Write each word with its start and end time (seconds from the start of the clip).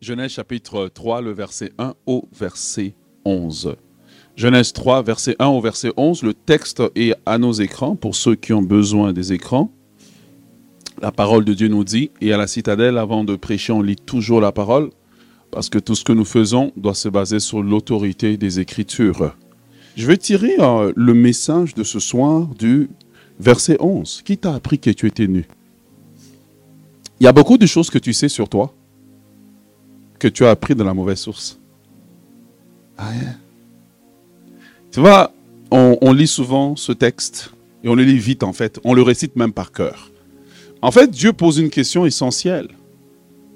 Genèse 0.00 0.30
chapitre 0.30 0.88
3, 0.88 1.20
le 1.20 1.32
verset 1.32 1.72
1 1.76 1.92
au 2.06 2.26
verset 2.32 2.94
11. 3.26 3.76
Genèse 4.34 4.72
3, 4.72 5.02
verset 5.02 5.36
1 5.38 5.48
au 5.48 5.60
verset 5.60 5.92
11. 5.94 6.22
Le 6.22 6.32
texte 6.32 6.82
est 6.94 7.14
à 7.26 7.36
nos 7.36 7.52
écrans 7.52 7.96
pour 7.96 8.16
ceux 8.16 8.34
qui 8.34 8.54
ont 8.54 8.62
besoin 8.62 9.12
des 9.12 9.34
écrans. 9.34 9.70
La 11.02 11.12
parole 11.12 11.44
de 11.44 11.52
Dieu 11.52 11.68
nous 11.68 11.84
dit, 11.84 12.10
et 12.22 12.32
à 12.32 12.38
la 12.38 12.46
citadelle, 12.46 12.96
avant 12.96 13.24
de 13.24 13.36
prêcher, 13.36 13.74
on 13.74 13.82
lit 13.82 13.96
toujours 13.96 14.40
la 14.40 14.52
parole, 14.52 14.88
parce 15.50 15.68
que 15.68 15.78
tout 15.78 15.94
ce 15.94 16.04
que 16.04 16.14
nous 16.14 16.24
faisons 16.24 16.72
doit 16.78 16.94
se 16.94 17.10
baser 17.10 17.38
sur 17.38 17.62
l'autorité 17.62 18.38
des 18.38 18.58
Écritures. 18.58 19.34
Je 19.96 20.06
vais 20.06 20.16
tirer 20.16 20.54
euh, 20.60 20.94
le 20.96 21.12
message 21.12 21.74
de 21.74 21.84
ce 21.84 22.00
soir 22.00 22.46
du 22.58 22.88
verset 23.38 23.76
11. 23.80 24.22
Qui 24.24 24.38
t'a 24.38 24.54
appris 24.54 24.78
que 24.78 24.88
tu 24.88 25.06
étais 25.06 25.26
nu 25.26 25.46
Il 27.20 27.24
y 27.24 27.26
a 27.26 27.32
beaucoup 27.32 27.58
de 27.58 27.66
choses 27.66 27.90
que 27.90 27.98
tu 27.98 28.14
sais 28.14 28.30
sur 28.30 28.48
toi 28.48 28.72
que 30.20 30.28
tu 30.28 30.44
as 30.44 30.50
appris 30.50 30.76
de 30.76 30.84
la 30.84 30.94
mauvaise 30.94 31.18
source. 31.18 31.58
Ah? 32.96 33.10
Tu 34.92 35.00
vois, 35.00 35.32
on, 35.72 35.98
on 36.00 36.12
lit 36.12 36.28
souvent 36.28 36.76
ce 36.76 36.92
texte 36.92 37.52
et 37.82 37.88
on 37.88 37.96
le 37.96 38.04
lit 38.04 38.18
vite 38.18 38.44
en 38.44 38.52
fait. 38.52 38.78
On 38.84 38.94
le 38.94 39.02
récite 39.02 39.34
même 39.34 39.52
par 39.52 39.72
cœur. 39.72 40.10
En 40.82 40.92
fait, 40.92 41.10
Dieu 41.10 41.32
pose 41.32 41.58
une 41.58 41.70
question 41.70 42.06
essentielle. 42.06 42.68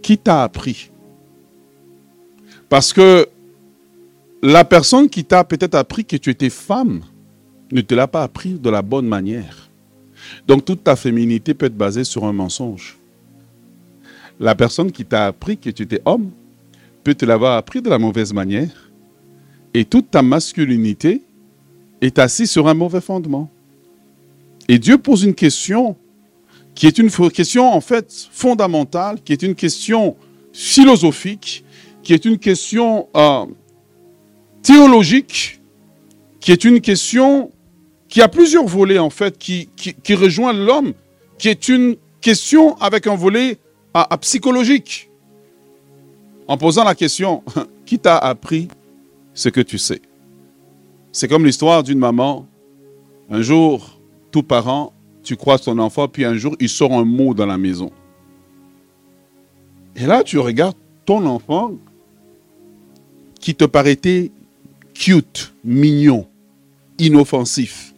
Qui 0.02 0.18
t'a 0.18 0.42
appris? 0.42 0.90
Parce 2.68 2.92
que 2.92 3.28
la 4.42 4.64
personne 4.64 5.08
qui 5.08 5.24
t'a 5.24 5.44
peut-être 5.44 5.74
appris 5.74 6.04
que 6.04 6.16
tu 6.16 6.30
étais 6.30 6.50
femme 6.50 7.02
ne 7.72 7.80
te 7.80 7.94
l'a 7.94 8.08
pas 8.08 8.22
appris 8.22 8.54
de 8.54 8.70
la 8.70 8.82
bonne 8.82 9.06
manière. 9.06 9.70
Donc 10.46 10.64
toute 10.64 10.84
ta 10.84 10.96
féminité 10.96 11.54
peut 11.54 11.66
être 11.66 11.76
basée 11.76 12.04
sur 12.04 12.24
un 12.24 12.32
mensonge. 12.32 12.98
La 14.40 14.54
personne 14.54 14.92
qui 14.92 15.04
t'a 15.04 15.26
appris 15.26 15.56
que 15.56 15.70
tu 15.70 15.82
étais 15.82 16.02
homme 16.04 16.30
peut 17.04 17.14
te 17.14 17.24
l'avoir 17.24 17.56
appris 17.56 17.82
de 17.82 17.90
la 17.90 17.98
mauvaise 17.98 18.32
manière. 18.32 18.90
Et 19.74 19.84
toute 19.84 20.10
ta 20.10 20.22
masculinité 20.22 21.22
est 22.00 22.18
assise 22.18 22.50
sur 22.50 22.66
un 22.66 22.74
mauvais 22.74 23.00
fondement. 23.00 23.50
Et 24.68 24.78
Dieu 24.78 24.98
pose 24.98 25.22
une 25.22 25.34
question 25.34 25.96
qui 26.74 26.86
est 26.86 26.98
une 26.98 27.10
question 27.10 27.72
en 27.72 27.80
fait 27.80 28.28
fondamentale, 28.32 29.18
qui 29.24 29.32
est 29.32 29.42
une 29.42 29.54
question 29.54 30.16
philosophique, 30.52 31.64
qui 32.02 32.14
est 32.14 32.24
une 32.24 32.38
question 32.38 33.08
euh, 33.16 33.46
théologique, 34.62 35.60
qui 36.40 36.52
est 36.52 36.64
une 36.64 36.80
question 36.80 37.50
qui 38.08 38.22
a 38.22 38.28
plusieurs 38.28 38.66
volets 38.66 38.98
en 38.98 39.10
fait, 39.10 39.38
qui, 39.38 39.68
qui, 39.76 40.14
rejoint 40.14 40.52
l'homme, 40.52 40.94
qui 41.38 41.48
est 41.48 41.68
une 41.68 41.96
question 42.20 42.76
avec 42.78 43.06
un 43.06 43.16
volet 43.16 43.58
psychologique. 44.20 45.10
En 46.46 46.56
posant 46.56 46.84
la 46.84 46.94
question, 46.94 47.42
qui 47.86 47.98
t'a 47.98 48.18
appris 48.18 48.68
ce 49.32 49.48
que 49.48 49.60
tu 49.60 49.78
sais? 49.78 50.00
C'est 51.12 51.28
comme 51.28 51.44
l'histoire 51.44 51.82
d'une 51.82 51.98
maman. 51.98 52.46
Un 53.30 53.40
jour, 53.40 53.98
tout 54.30 54.42
parent, 54.42 54.92
tu 55.22 55.36
croises 55.36 55.62
ton 55.62 55.78
enfant, 55.78 56.08
puis 56.08 56.24
un 56.24 56.34
jour, 56.34 56.54
il 56.60 56.68
sort 56.68 56.92
un 56.92 57.04
mot 57.04 57.34
dans 57.34 57.46
la 57.46 57.56
maison. 57.56 57.90
Et 59.96 60.06
là, 60.06 60.22
tu 60.22 60.38
regardes 60.38 60.76
ton 61.06 61.24
enfant 61.26 61.72
qui 63.40 63.54
te 63.54 63.64
paraissait 63.64 64.30
cute, 64.92 65.54
mignon, 65.64 66.26
inoffensif. 66.98 67.94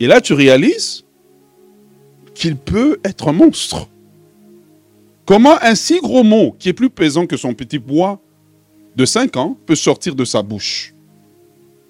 Et 0.00 0.06
là, 0.06 0.20
tu 0.20 0.34
réalises 0.34 1.04
qu'il 2.34 2.56
peut 2.56 2.98
être 3.04 3.28
un 3.28 3.32
monstre. 3.32 3.88
Comment 5.26 5.60
un 5.60 5.74
si 5.74 5.98
gros 6.00 6.22
mot, 6.22 6.54
qui 6.56 6.68
est 6.68 6.72
plus 6.72 6.88
pesant 6.88 7.26
que 7.26 7.36
son 7.36 7.52
petit 7.52 7.80
bois 7.80 8.20
de 8.94 9.04
5 9.04 9.36
ans, 9.36 9.58
peut 9.66 9.74
sortir 9.74 10.14
de 10.14 10.24
sa 10.24 10.42
bouche? 10.42 10.94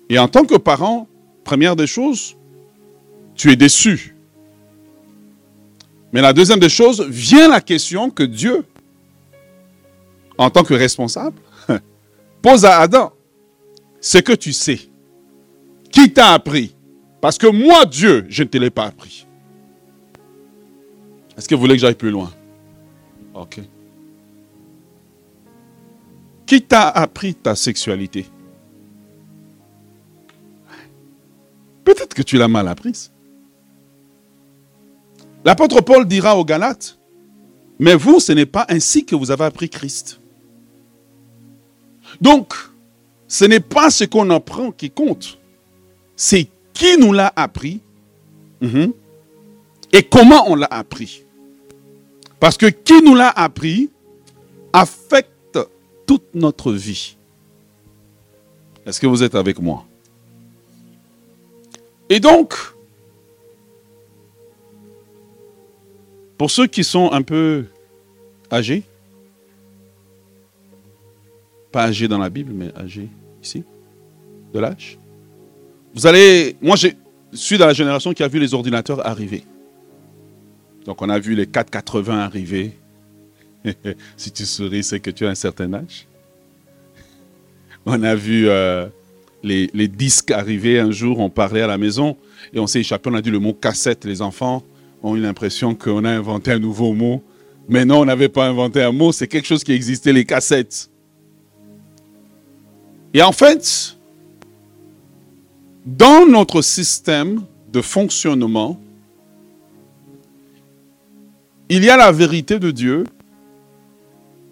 Et 0.09 0.19
en 0.19 0.27
tant 0.27 0.45
que 0.45 0.57
parent, 0.57 1.07
première 1.45 1.77
des 1.77 1.87
choses, 1.87 2.37
tu 3.35 3.53
es 3.53 3.57
déçu. 3.57 4.17
Mais 6.13 6.23
la 6.23 6.33
deuxième 6.33 6.59
des 6.59 6.71
choses, 6.71 7.03
vient 7.03 7.49
la 7.49 7.61
question 7.61 8.09
que 8.09 8.23
Dieu, 8.23 8.65
en 10.39 10.49
tant 10.49 10.65
que 10.65 10.73
responsable, 10.73 11.39
pose 12.43 12.65
à 12.65 12.81
Adam 12.81 13.13
ce 14.01 14.19
que 14.19 14.33
tu 14.33 14.55
sais. 14.55 14.81
Qui 15.91 16.11
t'a 16.11 16.33
appris? 16.33 16.75
Parce 17.21 17.37
que 17.37 17.49
moi, 17.49 17.85
Dieu, 17.85 18.25
je 18.29 18.45
ne 18.45 18.49
te 18.49 18.57
l'ai 18.57 18.71
pas 18.71 18.87
appris. 18.87 19.27
Est-ce 21.37 21.49
que 21.49 21.55
vous 21.55 21.61
voulez 21.61 21.75
que 21.75 21.81
j'aille 21.81 21.95
plus 21.95 22.11
loin? 22.11 22.33
Ok. 23.37 23.61
Qui 26.47 26.63
t'a 26.63 26.89
appris 26.89 27.35
ta 27.35 27.55
sexualité? 27.55 28.27
Peut-être 31.85 32.15
que 32.15 32.23
tu 32.23 32.39
l'as 32.39 32.49
mal 32.49 32.67
apprise. 32.67 33.13
L'apôtre 35.45 35.83
Paul 35.83 36.07
dira 36.07 36.37
aux 36.37 36.45
Galates, 36.45 36.99
mais 37.79 37.95
vous, 37.95 38.21
ce 38.21 38.33
n'est 38.33 38.47
pas 38.47 38.65
ainsi 38.69 39.05
que 39.05 39.15
vous 39.15 39.31
avez 39.31 39.45
appris 39.45 39.69
Christ. 39.69 40.21
Donc, 42.21 42.55
ce 43.29 43.45
n'est 43.45 43.61
pas 43.61 43.91
ce 43.91 44.05
qu'on 44.05 44.31
apprend 44.31 44.73
qui 44.73 44.91
compte. 44.91 45.39
C'est 46.17 46.49
qui 46.73 46.97
nous 46.99 47.13
l'a 47.13 47.33
appris 47.37 47.81
mhm, 48.63 48.93
et 49.93 50.03
comment 50.05 50.51
on 50.51 50.55
l'a 50.55 50.69
appris. 50.71 51.26
Parce 52.41 52.57
que 52.57 52.67
qui 52.67 53.03
nous 53.03 53.15
l'a 53.15 53.31
appris 53.31 53.91
affecte 54.73 55.59
toute 56.07 56.35
notre 56.35 56.73
vie. 56.73 57.17
Est-ce 58.85 59.01
que 59.01 59.07
vous 59.07 59.23
êtes 59.23 59.35
avec 59.35 59.59
moi? 59.61 59.85
Et 62.09 62.21
donc, 62.21 62.55
pour 66.39 66.51
ceux 66.51 66.67
qui 66.67 66.85
sont 66.85 67.11
un 67.11 67.23
peu 67.23 67.65
âgés, 68.53 68.85
pas 71.73 71.85
âgé 71.85 72.07
dans 72.07 72.19
la 72.19 72.31
Bible, 72.31 72.53
mais 72.55 72.73
âgé 72.77 73.09
ici, 73.43 73.65
de 74.53 74.59
l'âge. 74.61 74.99
Vous 75.95 76.07
allez, 76.07 76.57
moi 76.61 76.77
je 76.77 76.89
suis 77.33 77.59
dans 77.59 77.67
la 77.67 77.73
génération 77.73 78.13
qui 78.13 78.23
a 78.23 78.29
vu 78.29 78.39
les 78.39 78.55
ordinateurs 78.55 79.05
arriver. 79.07 79.45
Donc 80.87 81.03
on 81.03 81.09
a 81.09 81.19
vu 81.19 81.35
les 81.35 81.47
480 81.47 82.19
arriver. 82.19 82.79
si 84.17 84.31
tu 84.31 84.47
souris, 84.47 84.85
c'est 84.85 85.01
que 85.01 85.11
tu 85.11 85.27
as 85.27 85.31
un 85.31 85.35
certain 85.35 85.73
âge. 85.75 86.07
On 87.87 88.03
a 88.03 88.15
vu 88.15 88.49
euh, 88.49 88.87
les, 89.43 89.69
les, 89.75 89.89
disques 89.89 90.31
arriver 90.31 90.79
un 90.79 90.91
jour, 90.91 91.19
on 91.21 91.31
parlait 91.31 91.63
à 91.63 91.67
la 91.67 91.79
maison 91.79 92.17
et 92.53 92.59
on 92.59 92.67
s'est 92.67 92.81
échappé, 92.81 93.11
on 93.11 93.15
a 93.15 93.23
dit 93.23 93.31
le 93.31 93.39
mot 93.39 93.53
cassette. 93.53 94.05
Les 94.05 94.23
enfants 94.23 94.65
ont 95.03 95.17
eu 95.17 95.21
l'impression 95.21 95.75
qu'on 95.75 96.05
a 96.05 96.11
inventé 96.11 96.53
un 96.53 96.59
nouveau 96.59 96.93
mot. 96.93 97.23
Mais 97.69 97.85
non, 97.85 98.01
on 98.01 98.05
n'avait 98.05 98.29
pas 98.29 98.47
inventé 98.47 98.83
un 98.83 98.93
mot, 98.93 99.13
c'est 99.13 99.27
quelque 99.27 99.47
chose 99.47 99.65
qui 99.65 99.73
existait, 99.73 100.13
les 100.13 100.25
cassettes. 100.25 100.91
Et 103.15 103.23
en 103.23 103.33
fait, 103.33 103.97
dans 105.85 106.27
notre 106.27 106.63
système 106.63 107.43
de 107.73 107.81
fonctionnement, 107.81 108.81
il 111.69 111.85
y 111.85 111.91
a 111.91 111.97
la 111.97 112.13
vérité 112.13 112.59
de 112.59 112.71
Dieu, 112.71 113.05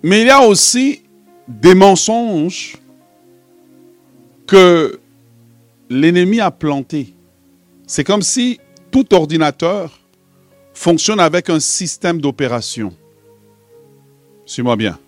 mais 0.03 0.23
il 0.23 0.27
y 0.27 0.31
a 0.31 0.43
aussi 0.43 1.03
des 1.49 1.75
mensonges 1.75 2.77
que 4.47 4.99
l'ennemi 5.89 6.41
a 6.41 6.51
plantés. 6.51 7.15
C'est 7.87 8.05
comme 8.05 8.23
si 8.23 8.61
tout 8.91 9.15
ordinateur 9.15 9.99
fonctionne 10.73 11.21
avec 11.21 11.51
un 11.51 11.61
système 11.61 12.21
d'opération. 12.21 12.93
Suis-moi 14.47 14.77
bien. 14.77 14.99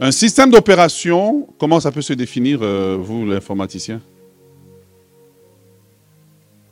Un 0.00 0.10
système 0.10 0.50
d'opération, 0.50 1.46
comment 1.58 1.80
ça 1.80 1.92
peut 1.92 2.02
se 2.02 2.12
définir, 2.12 2.60
euh, 2.62 2.96
vous, 2.98 3.26
l'informaticien? 3.26 4.00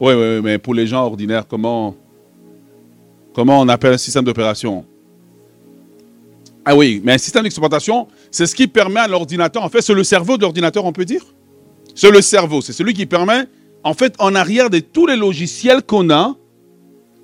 Oui, 0.01 0.15
oui, 0.15 0.41
mais 0.43 0.59
pour 0.59 0.73
les 0.73 0.87
gens 0.87 1.05
ordinaires, 1.05 1.47
comment, 1.47 1.95
comment 3.35 3.61
on 3.61 3.69
appelle 3.69 3.95
un 3.95 3.99
système 3.99 4.25
d'opération? 4.25 4.85
Ah 6.65 6.77
oui, 6.77 7.01
mais 7.03 7.15
un 7.15 7.19
système 7.19 7.43
d'exploitation, 7.43 8.07
c'est 8.31 8.47
ce 8.47 8.55
qui 8.55 8.67
permet 8.67 9.01
à 9.01 9.09
l'ordinateur, 9.09 9.65
en 9.65 9.69
fait, 9.69 9.81
c'est 9.81 9.95
le 9.95 10.05
cerveau 10.05 10.37
de 10.37 10.43
l'ordinateur, 10.43 10.85
on 10.85 10.93
peut 10.93 11.05
dire? 11.05 11.23
C'est 11.95 12.11
le 12.11 12.21
cerveau, 12.21 12.61
c'est 12.61 12.73
celui 12.73 12.95
qui 12.95 13.07
permet, 13.07 13.45
en 13.83 13.95
fait, 13.95 14.15
en 14.19 14.35
arrière 14.35 14.71
de 14.71 14.79
tous 14.79 15.07
les 15.07 15.17
logiciels 15.17 15.83
qu'on 15.83 16.11
a, 16.11 16.37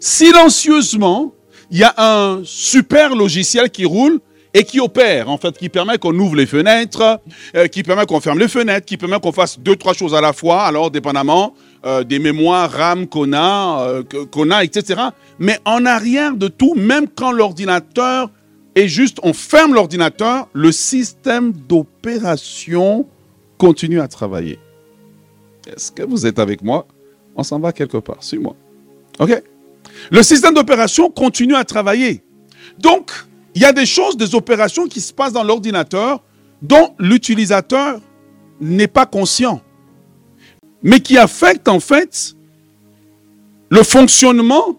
silencieusement, 0.00 1.32
il 1.70 1.79
y 1.79 1.85
a 1.85 1.94
un 1.99 2.43
super 2.44 3.14
logiciel 3.14 3.70
qui 3.70 3.85
roule 3.85 4.20
et 4.55 4.64
qui 4.64 4.81
opère, 4.81 5.29
en 5.29 5.37
fait, 5.37 5.56
qui 5.58 5.69
permet 5.69 5.99
qu'on 5.99 6.19
ouvre 6.19 6.37
les 6.37 6.47
fenêtres, 6.47 7.20
euh, 7.55 7.67
qui 7.67 7.82
permet 7.82 8.06
qu'on 8.06 8.20
ferme 8.20 8.38
les 8.38 8.49
fenêtres, 8.49 8.87
qui 8.87 8.97
permet 8.97 9.20
qu'on 9.20 9.32
fasse 9.32 9.58
deux, 9.58 9.76
trois 9.76 9.93
choses 9.93 10.14
à 10.14 10.20
la 10.23 10.32
fois, 10.32 10.62
alors 10.62 10.91
dépendamment 10.91 11.55
euh, 11.84 12.05
des 12.05 12.19
mémoires 12.19 12.70
RAM 12.70 13.06
qu'on 13.06 13.32
a, 13.32 13.88
euh, 13.88 14.02
qu'on 14.31 14.50
etc. 14.61 15.02
Mais 15.38 15.58
en 15.64 15.84
arrière 15.84 16.34
de 16.34 16.49
tout, 16.49 16.75
même 16.75 17.06
quand 17.08 17.32
l'ordinateur 17.32 18.31
et 18.75 18.88
juste 18.88 19.19
on 19.23 19.32
ferme 19.32 19.75
l'ordinateur, 19.75 20.49
le 20.52 20.70
système 20.70 21.52
d'opération 21.52 23.06
continue 23.58 24.00
à 24.00 24.08
travailler. 24.08 24.58
Est-ce 25.67 25.90
que 25.90 26.02
vous 26.02 26.26
êtes 26.26 26.38
avec 26.38 26.62
moi? 26.62 26.87
On 27.34 27.43
s'en 27.43 27.58
va 27.58 27.73
quelque 27.73 27.99
part, 27.99 28.22
suis-moi. 28.22 28.55
OK? 29.19 29.43
Le 30.11 30.22
système 30.22 30.55
d'opération 30.55 31.11
continue 31.11 31.55
à 31.55 31.64
travailler. 31.64 32.22
Donc, 32.79 33.11
il 33.55 33.62
y 33.62 33.64
a 33.64 33.72
des 33.72 33.87
choses, 33.87 34.17
des 34.17 34.34
opérations 34.34 34.87
qui 34.87 35.00
se 35.00 35.12
passent 35.12 35.32
dans 35.32 35.43
l'ordinateur 35.43 36.22
dont 36.61 36.94
l'utilisateur 36.99 38.00
n'est 38.61 38.88
pas 38.88 39.06
conscient, 39.06 39.62
mais 40.86 41.00
qui 41.00 41.18
affectent 41.18 41.66
en 41.66 41.80
fait 41.80 42.36
le 43.70 43.82
fonctionnement 43.82 44.78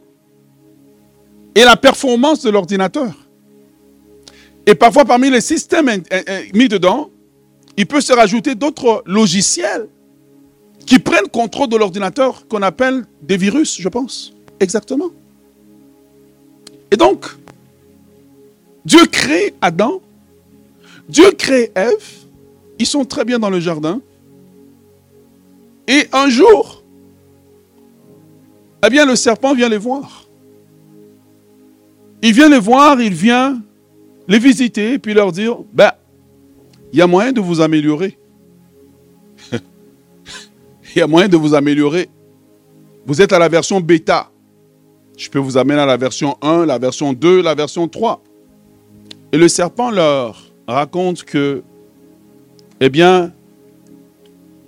et 1.53 1.65
la 1.65 1.75
performance 1.75 2.41
de 2.41 2.49
l'ordinateur. 2.49 3.13
Et 4.65 4.73
parfois, 4.73 5.03
parmi 5.03 5.29
les 5.29 5.41
systèmes 5.41 5.89
mis 6.53 6.69
dedans, 6.69 7.09
il 7.75 7.85
peut 7.85 7.99
se 7.99 8.13
rajouter 8.13 8.55
d'autres 8.55 9.03
logiciels 9.05 9.89
qui 10.85 10.97
prennent 10.97 11.27
contrôle 11.27 11.67
de 11.67 11.75
l'ordinateur 11.75 12.47
qu'on 12.47 12.61
appelle 12.61 13.05
des 13.21 13.35
virus, 13.35 13.77
je 13.77 13.89
pense. 13.89 14.33
Exactement. 14.61 15.09
Et 16.89 16.95
donc, 16.95 17.25
Dieu 18.85 19.05
crée 19.07 19.53
Adam, 19.59 20.01
Dieu 21.09 21.31
crée 21.31 21.69
Ève, 21.75 22.07
ils 22.79 22.85
sont 22.85 23.03
très 23.03 23.25
bien 23.25 23.39
dans 23.39 23.49
le 23.49 23.59
jardin. 23.59 23.99
Et 25.87 26.07
un 26.11 26.29
jour, 26.29 26.83
eh 28.85 28.89
bien, 28.89 29.05
le 29.05 29.15
serpent 29.15 29.53
vient 29.53 29.69
les 29.69 29.77
voir. 29.77 30.25
Il 32.21 32.33
vient 32.33 32.49
les 32.49 32.59
voir, 32.59 32.99
il 32.99 33.13
vient 33.13 33.61
les 34.27 34.39
visiter, 34.39 34.93
et 34.93 34.99
puis 34.99 35.13
leur 35.13 35.31
dire, 35.31 35.57
ben, 35.73 35.91
il 36.91 36.99
y 36.99 37.01
a 37.01 37.07
moyen 37.07 37.31
de 37.31 37.39
vous 37.39 37.61
améliorer. 37.61 38.17
il 39.51 39.59
y 40.97 41.01
a 41.01 41.07
moyen 41.07 41.27
de 41.27 41.37
vous 41.37 41.53
améliorer. 41.53 42.09
Vous 43.05 43.21
êtes 43.21 43.31
à 43.31 43.39
la 43.39 43.47
version 43.47 43.79
bêta. 43.79 44.29
Je 45.17 45.29
peux 45.29 45.39
vous 45.39 45.57
amener 45.57 45.79
à 45.79 45.85
la 45.85 45.97
version 45.97 46.37
1, 46.41 46.65
la 46.65 46.77
version 46.77 47.13
2, 47.13 47.41
la 47.41 47.55
version 47.55 47.87
3. 47.87 48.21
Et 49.31 49.37
le 49.37 49.47
serpent 49.47 49.91
leur 49.91 50.43
raconte 50.67 51.23
que, 51.23 51.63
eh 52.79 52.89
bien, 52.89 53.31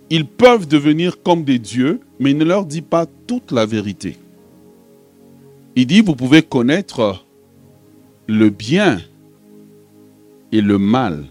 ils 0.09 0.25
peuvent 0.25 0.67
devenir 0.67 1.21
comme 1.21 1.43
des 1.43 1.59
dieux, 1.59 1.99
mais 2.19 2.31
il 2.31 2.37
ne 2.37 2.45
leur 2.45 2.65
dit 2.65 2.81
pas 2.81 3.05
toute 3.27 3.51
la 3.51 3.65
vérité. 3.65 4.17
Il 5.75 5.85
dit, 5.85 6.01
vous 6.01 6.15
pouvez 6.15 6.41
connaître 6.41 7.23
le 8.27 8.49
bien 8.49 9.01
et 10.51 10.61
le 10.61 10.77
mal. 10.77 11.25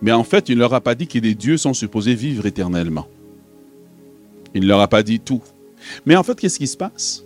Mais 0.00 0.12
en 0.12 0.24
fait, 0.24 0.48
il 0.48 0.54
ne 0.54 0.60
leur 0.60 0.74
a 0.74 0.80
pas 0.80 0.94
dit 0.94 1.06
que 1.06 1.18
les 1.18 1.34
dieux 1.34 1.56
sont 1.56 1.74
supposés 1.74 2.14
vivre 2.14 2.46
éternellement. 2.46 3.06
Il 4.54 4.62
ne 4.62 4.66
leur 4.66 4.80
a 4.80 4.88
pas 4.88 5.02
dit 5.02 5.20
tout. 5.20 5.42
Mais 6.06 6.16
en 6.16 6.22
fait, 6.22 6.38
qu'est-ce 6.38 6.58
qui 6.58 6.66
se 6.66 6.76
passe? 6.76 7.24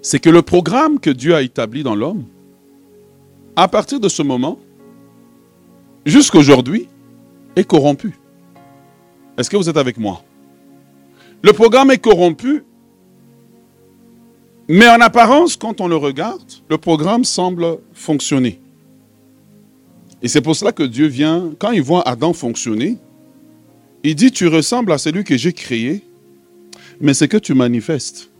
C'est 0.00 0.20
que 0.20 0.30
le 0.30 0.42
programme 0.42 0.98
que 0.98 1.10
Dieu 1.10 1.34
a 1.34 1.42
établi 1.42 1.82
dans 1.82 1.94
l'homme, 1.94 2.24
à 3.56 3.68
partir 3.68 4.00
de 4.00 4.08
ce 4.08 4.22
moment, 4.22 4.58
jusqu'aujourd'hui, 6.06 6.88
est 7.56 7.64
corrompu. 7.64 8.14
Est-ce 9.38 9.48
que 9.48 9.56
vous 9.56 9.68
êtes 9.68 9.76
avec 9.76 9.98
moi? 9.98 10.22
Le 11.42 11.52
programme 11.52 11.90
est 11.90 11.98
corrompu, 11.98 12.64
mais 14.68 14.88
en 14.88 15.00
apparence, 15.00 15.56
quand 15.56 15.80
on 15.80 15.88
le 15.88 15.96
regarde, 15.96 16.52
le 16.68 16.78
programme 16.78 17.24
semble 17.24 17.78
fonctionner. 17.92 18.60
Et 20.22 20.28
c'est 20.28 20.40
pour 20.40 20.54
cela 20.54 20.70
que 20.70 20.84
Dieu 20.84 21.06
vient, 21.06 21.52
quand 21.58 21.72
il 21.72 21.82
voit 21.82 22.06
Adam 22.08 22.32
fonctionner, 22.32 22.98
il 24.04 24.14
dit, 24.14 24.30
tu 24.30 24.46
ressembles 24.46 24.92
à 24.92 24.98
celui 24.98 25.24
que 25.24 25.36
j'ai 25.36 25.52
créé, 25.52 26.04
mais 27.00 27.14
ce 27.14 27.24
que 27.24 27.36
tu 27.36 27.54
manifestes 27.54 28.30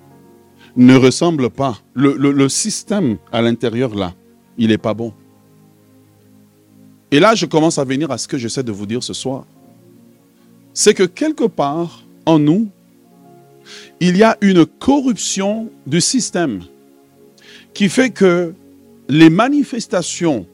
ne 0.76 0.94
ressemble 0.94 1.50
pas. 1.50 1.78
Le, 1.94 2.14
le 2.14 2.48
système 2.48 3.18
à 3.32 3.42
l'intérieur 3.42 3.94
là, 3.94 4.14
il 4.58 4.68
n'est 4.68 4.78
pas 4.78 4.94
bon. 4.94 5.12
Et 7.10 7.20
là, 7.20 7.34
je 7.34 7.46
commence 7.46 7.78
à 7.78 7.84
venir 7.84 8.10
à 8.10 8.18
ce 8.18 8.28
que 8.28 8.38
j'essaie 8.38 8.62
de 8.62 8.72
vous 8.72 8.86
dire 8.86 9.02
ce 9.02 9.12
soir. 9.12 9.44
C'est 10.74 10.94
que 10.94 11.02
quelque 11.02 11.44
part 11.44 12.04
en 12.26 12.38
nous, 12.38 12.68
il 14.00 14.16
y 14.16 14.22
a 14.22 14.36
une 14.40 14.66
corruption 14.66 15.70
du 15.86 16.00
système 16.00 16.62
qui 17.74 17.88
fait 17.88 18.10
que 18.10 18.54
les 19.08 19.30
manifestations, 19.30 20.46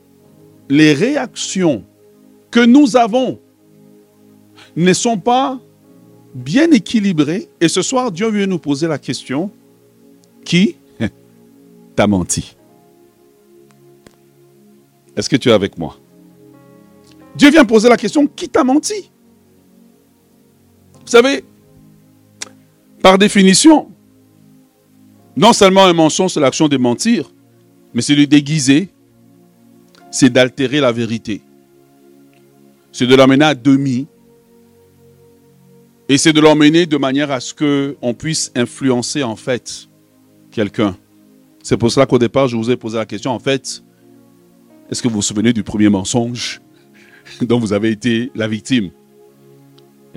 les 0.69 0.93
réactions 0.93 1.85
que 2.51 2.61
nous 2.61 2.97
avons 2.97 3.39
ne 4.77 4.93
sont 4.93 5.19
pas 5.19 5.59
bien 6.35 6.71
équilibrées. 6.71 7.49
Et 7.61 7.69
ce 7.69 7.83
soir, 7.83 8.13
Dieu 8.13 8.31
vient 8.31 8.47
nous 8.47 8.59
poser 8.59 8.87
la 8.87 8.99
question, 8.99 9.51
qui 10.45 10.77
t'a 11.97 12.07
menti? 12.07 12.57
Est-ce 15.17 15.29
que 15.29 15.37
tu 15.37 15.49
es 15.49 15.53
avec 15.53 15.79
moi? 15.79 15.97
Dieu 17.35 17.51
vient 17.51 17.65
poser 17.65 17.89
la 17.89 17.97
question, 17.97 18.27
qui 18.27 18.49
t'a 18.49 18.65
menti? 18.65 19.11
Savez, 21.09 21.45
par 23.03 23.19
définition, 23.19 23.89
non 25.37 25.53
seulement 25.53 25.85
un 25.85 25.93
mensonge, 25.93 26.33
c'est 26.33 26.41
l'action 26.41 26.69
de 26.69 26.77
mentir, 26.77 27.31
mais 27.95 28.03
c'est 28.03 28.17
de 28.17 28.25
déguiser, 28.25 28.89
c'est 30.11 30.31
d'altérer 30.31 30.81
la 30.81 30.93
vérité. 30.93 31.43
C'est 32.93 33.07
de 33.07 33.15
l'emmener 33.15 33.45
à 33.45 33.55
demi. 33.55 34.07
Et 36.09 36.19
c'est 36.19 36.33
de 36.33 36.41
l'emmener 36.41 36.87
de 36.87 36.97
manière 36.97 37.31
à 37.31 37.39
ce 37.39 37.55
qu'on 37.55 38.15
puisse 38.15 38.51
influencer 38.57 39.23
en 39.23 39.37
fait 39.37 39.89
quelqu'un. 40.51 40.97
C'est 41.63 41.77
pour 41.77 41.93
cela 41.93 42.07
qu'au 42.07 42.19
départ, 42.19 42.49
je 42.49 42.57
vous 42.57 42.71
ai 42.71 42.77
posé 42.77 42.97
la 42.97 43.05
question, 43.07 43.31
en 43.31 43.39
fait, 43.39 43.83
est-ce 44.91 45.03
que 45.03 45.09
vous 45.09 45.17
vous 45.17 45.23
souvenez 45.23 45.53
du 45.53 45.63
premier 45.63 45.91
mensonge 45.91 46.63
dont 47.43 47.59
vous 47.59 47.73
avez 47.73 47.91
été 47.91 48.33
la 48.35 48.49
victime? 48.49 48.91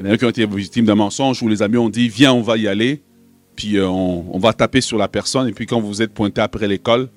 Il 0.02 0.08
y 0.08 0.10
en 0.10 0.14
a 0.14 0.18
qui 0.18 0.26
ont 0.26 0.30
été 0.30 0.46
victimes 0.48 0.86
d'un 0.86 0.96
mensonge 0.96 1.44
où 1.44 1.48
les 1.48 1.62
amis 1.62 1.78
ont 1.78 1.90
dit 1.90 2.10
Viens, 2.10 2.34
on 2.34 2.42
va 2.42 2.58
y 2.58 2.68
aller. 2.68 3.02
Puis 3.56 3.78
euh, 3.78 3.88
on, 3.88 4.40
va 4.40 4.54
taper 4.54 4.82
sur 4.82 4.98
la 4.98 5.08
personne. 5.08 5.48
Et 5.48 5.52
puis 5.52 5.68
quand 5.68 5.80
vous 5.80 6.02
êtes 6.02 6.12
pointé 6.12 6.42
après 6.42 6.68
l'école, 6.68 7.10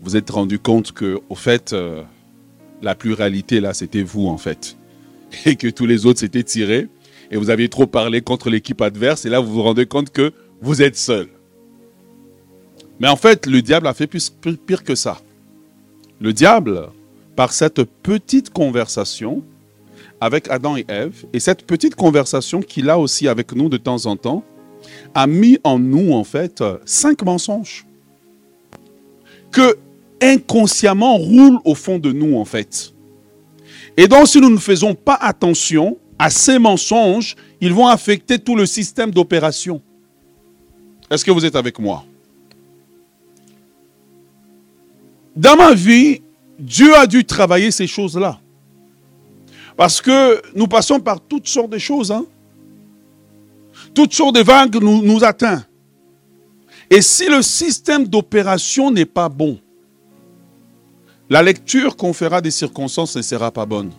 vous 0.00 0.16
êtes 0.16 0.30
rendu 0.30 0.58
compte 0.58 0.92
que, 0.92 1.20
au 1.28 1.34
fait, 1.36 1.72
euh, 1.72 2.02
la 2.82 2.94
pluralité 2.94 3.60
là, 3.60 3.74
c'était 3.74 4.02
vous 4.02 4.26
en 4.26 4.38
fait. 4.38 4.76
Et 5.46 5.54
que 5.54 5.68
tous 5.68 5.86
les 5.86 6.06
autres 6.06 6.18
s'étaient 6.18 6.42
tirés. 6.42 6.88
Et 7.30 7.36
vous 7.36 7.50
aviez 7.50 7.68
trop 7.68 7.86
parlé 7.86 8.22
contre 8.22 8.50
l'équipe 8.50 8.80
adverse. 8.80 9.24
Et 9.24 9.28
là, 9.28 9.38
vous 9.38 9.52
vous 9.52 9.62
rendez 9.62 9.86
compte 9.86 10.10
que 10.10 10.32
vous 10.60 10.82
êtes 10.82 10.96
seul. 10.96 11.28
Mais 12.98 13.08
en 13.08 13.16
fait, 13.16 13.46
le 13.46 13.62
diable 13.62 13.86
a 13.86 13.94
fait 13.94 14.08
plus, 14.08 14.32
pire 14.66 14.82
que 14.82 14.96
ça. 14.96 15.20
Le 16.20 16.32
diable, 16.32 16.88
par 17.36 17.52
cette 17.52 17.84
petite 17.84 18.50
conversation 18.50 19.44
avec 20.20 20.50
Adam 20.50 20.76
et 20.76 20.84
Ève, 20.88 21.24
et 21.32 21.40
cette 21.40 21.66
petite 21.66 21.94
conversation 21.94 22.60
qu'il 22.60 22.90
a 22.90 22.98
aussi 22.98 23.26
avec 23.26 23.54
nous 23.54 23.68
de 23.68 23.76
temps 23.76 24.06
en 24.06 24.16
temps, 24.16 24.44
a 25.14 25.26
mis 25.26 25.58
en 25.64 25.78
nous, 25.78 26.12
en 26.12 26.24
fait, 26.24 26.62
cinq 26.84 27.22
mensonges 27.22 27.86
que 29.50 29.76
inconsciemment 30.22 31.16
roulent 31.16 31.60
au 31.64 31.74
fond 31.74 31.98
de 31.98 32.12
nous, 32.12 32.36
en 32.36 32.44
fait. 32.44 32.92
Et 33.96 34.06
donc, 34.06 34.28
si 34.28 34.40
nous 34.40 34.50
ne 34.50 34.58
faisons 34.58 34.94
pas 34.94 35.18
attention 35.20 35.98
à 36.18 36.30
ces 36.30 36.58
mensonges, 36.58 37.34
ils 37.60 37.72
vont 37.72 37.86
affecter 37.86 38.38
tout 38.38 38.54
le 38.54 38.66
système 38.66 39.10
d'opération. 39.10 39.80
Est-ce 41.10 41.24
que 41.24 41.30
vous 41.30 41.44
êtes 41.44 41.56
avec 41.56 41.78
moi? 41.78 42.04
Dans 45.34 45.56
ma 45.56 45.72
vie, 45.72 46.22
Dieu 46.58 46.94
a 46.94 47.06
dû 47.06 47.24
travailler 47.24 47.70
ces 47.70 47.86
choses-là. 47.86 48.40
Parce 49.80 50.02
que 50.02 50.42
nous 50.54 50.66
passons 50.66 51.00
par 51.00 51.22
toutes 51.22 51.48
sortes 51.48 51.70
de 51.70 51.78
choses. 51.78 52.12
Hein. 52.12 52.26
Toutes 53.94 54.12
sortes 54.12 54.34
de 54.34 54.42
vagues 54.42 54.76
nous, 54.76 55.00
nous 55.00 55.24
atteignent. 55.24 55.64
Et 56.90 57.00
si 57.00 57.30
le 57.30 57.40
système 57.40 58.06
d'opération 58.06 58.90
n'est 58.90 59.06
pas 59.06 59.30
bon, 59.30 59.58
la 61.30 61.42
lecture 61.42 61.96
qu'on 61.96 62.12
fera 62.12 62.42
des 62.42 62.50
circonstances 62.50 63.16
ne 63.16 63.22
sera 63.22 63.50
pas 63.50 63.64
bonne. 63.64 63.90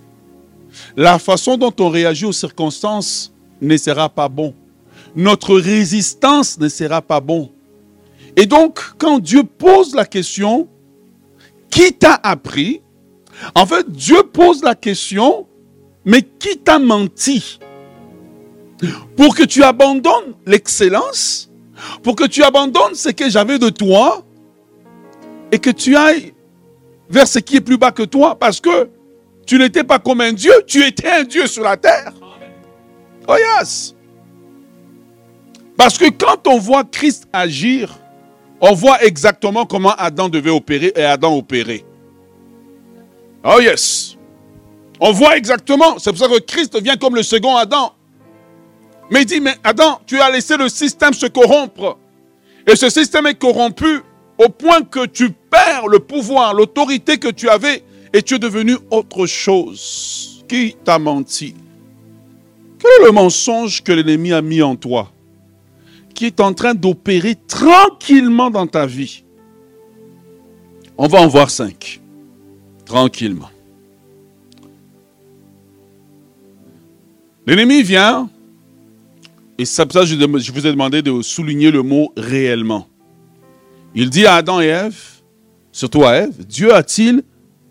La 0.96 1.18
façon 1.18 1.58
dont 1.58 1.74
on 1.80 1.90
réagit 1.90 2.26
aux 2.26 2.32
circonstances 2.32 3.34
ne 3.60 3.76
sera 3.76 4.08
pas 4.08 4.30
bon. 4.30 4.54
Notre 5.16 5.56
résistance 5.56 6.60
ne 6.60 6.70
sera 6.70 7.02
pas 7.02 7.22
bon. 7.22 7.50
Et 8.36 8.46
donc, 8.46 8.80
quand 9.00 9.18
Dieu 9.18 9.42
pose 9.44 9.96
la 9.96 10.06
question, 10.06 10.68
qui 11.72 11.92
t'a 11.92 12.20
appris? 12.22 12.82
En 13.56 13.66
fait, 13.66 13.92
Dieu 13.92 14.22
pose 14.32 14.62
la 14.62 14.76
question, 14.76 15.48
mais 16.06 16.22
qui 16.22 16.58
t'a 16.58 16.80
menti? 16.80 17.60
Pour 19.16 19.36
que 19.36 19.44
tu 19.44 19.64
abandonnes 19.64 20.34
l'excellence, 20.46 21.52
pour 22.02 22.16
que 22.16 22.26
tu 22.26 22.44
abandonnes 22.44 22.96
ce 22.96 23.10
que 23.10 23.30
j'avais 23.30 23.60
de 23.60 23.70
toi, 23.70 24.24
et 25.52 25.60
que 25.60 25.70
tu 25.70 25.96
ailles 25.96 26.34
vers 27.10 27.28
ce 27.28 27.40
qui 27.40 27.58
est 27.58 27.62
plus 27.62 27.78
bas 27.78 27.92
que 27.92 28.04
toi 28.04 28.36
parce 28.40 28.60
que 28.62 28.90
tu 29.46 29.58
n'étais 29.58 29.84
pas 29.84 30.00
comme 30.00 30.22
un 30.22 30.34
Dieu, 30.34 30.54
tu 30.66 30.84
étais 30.84 31.10
un 31.10 31.24
Dieu 31.24 31.46
sur 31.46 31.64
la 31.64 31.76
terre. 31.76 32.14
Oh 33.28 33.36
yes. 33.36 33.96
Parce 35.76 35.98
que 35.98 36.10
quand 36.10 36.48
on 36.48 36.58
voit 36.58 36.84
Christ 36.84 37.28
agir, 37.34 37.98
on 38.62 38.74
voit 38.74 39.04
exactement 39.04 39.66
comment 39.66 39.94
Adam 39.98 40.30
devait 40.30 40.52
opérer 40.52 40.94
et 40.96 41.04
Adam 41.04 41.38
opérait. 41.38 41.84
Oh 43.44 43.60
yes. 43.60 44.18
On 45.04 45.12
voit 45.12 45.36
exactement. 45.36 45.98
C'est 45.98 46.12
pour 46.12 46.20
ça 46.20 46.28
que 46.28 46.40
Christ 46.40 46.80
vient 46.80 46.96
comme 46.96 47.16
le 47.16 47.24
second 47.24 47.58
Adam. 47.58 47.94
Mais 49.10 49.24
il 49.24 49.26
dit, 49.26 49.42
mais 49.42 49.56
Adam, 49.64 50.00
tu 50.06 50.20
as 50.20 50.30
laissé 50.30 50.56
le 50.56 50.70
système 50.70 51.14
se 51.14 51.26
corrompre. 51.26 51.98
Et 52.68 52.76
ce 52.76 52.90
système 52.90 53.26
est 53.26 53.34
corrompu 53.34 54.02
au 54.38 54.48
point 54.50 54.84
que 54.84 55.08
tu 55.08 55.32
perds 55.32 55.88
le 55.88 56.00
pouvoir, 56.00 56.54
l'autorité 56.54 57.18
que 57.18 57.30
tu 57.30 57.50
avais 57.50 57.84
et 58.14 58.22
tu 58.22 58.36
es 58.36 58.40
devenu 58.40 58.78
autre 58.92 59.26
chose. 59.26 60.44
Qui 60.48 60.76
t'a 60.84 61.00
menti? 61.00 61.56
Quel 62.80 62.92
est 63.02 63.06
le 63.06 63.12
mensonge 63.12 63.84
que 63.84 63.92
l'ennemi 63.92 64.32
a 64.34 64.42
mis 64.42 64.62
en 64.62 64.76
toi 64.76 65.12
qui 66.14 66.26
est 66.28 66.40
en 66.40 66.54
train 66.54 66.76
d'opérer 66.76 67.36
tranquillement 67.48 68.52
dans 68.52 68.68
ta 68.68 68.86
vie? 68.86 69.24
On 70.96 71.08
va 71.08 71.22
en 71.22 71.28
voir 71.28 71.50
cinq. 71.50 72.00
Tranquillement. 72.86 73.50
L'ennemi 77.48 77.82
vient, 77.82 78.30
et 79.58 79.66
c'est 79.66 79.84
pour 79.86 79.94
ça 79.94 80.02
que 80.02 80.06
je 80.06 80.52
vous 80.52 80.68
ai 80.68 80.72
demandé 80.72 81.02
de 81.02 81.22
souligner 81.22 81.72
le 81.72 81.82
mot 81.82 82.14
réellement. 82.16 82.88
Il 83.94 84.10
dit 84.10 84.26
à 84.26 84.36
Adam 84.36 84.62
et 84.62 84.68
Ève, 84.68 85.00
surtout 85.72 86.04
à 86.04 86.18
Ève, 86.18 86.46
Dieu 86.46 86.74
a-t-il 86.74 87.24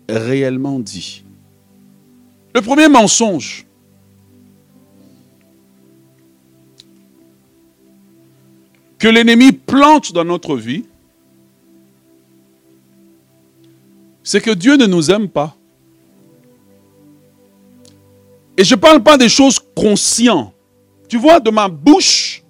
réellement 0.09 0.79
dit? 0.79 1.23
Le 2.53 2.61
premier 2.61 2.89
mensonge, 2.89 3.65
que 8.99 9.07
l'ennemi 9.07 9.51
plante 9.51 10.13
dans 10.13 10.25
notre 10.25 10.57
vie, 10.57 10.83
c'est 14.21 14.41
que 14.41 14.51
Dieu 14.51 14.75
ne 14.75 14.85
nous 14.85 15.09
aime 15.09 15.27
pas. 15.27 15.57
Et 18.57 18.63
je 18.63 18.75
ne 18.75 18.79
parle 18.79 19.01
pas 19.01 19.17
des 19.17 19.29
choses 19.29 19.59
conscientes. 19.75 20.53
Tu 21.07 21.17
vois, 21.17 21.39
de 21.39 21.49
ma 21.49 21.67
bouche, 21.67 22.43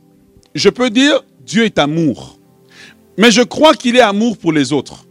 je 0.54 0.70
peux 0.70 0.90
dire 0.90 1.24
Dieu 1.46 1.66
est 1.66 1.80
amour. 1.80 2.40
Mais 3.18 3.32
je 3.32 3.42
crois 3.42 3.74
qu'il 3.74 3.96
est 3.96 4.02
amour 4.02 4.38
pour 4.38 4.52
les 4.52 4.74
autres. 4.74 5.06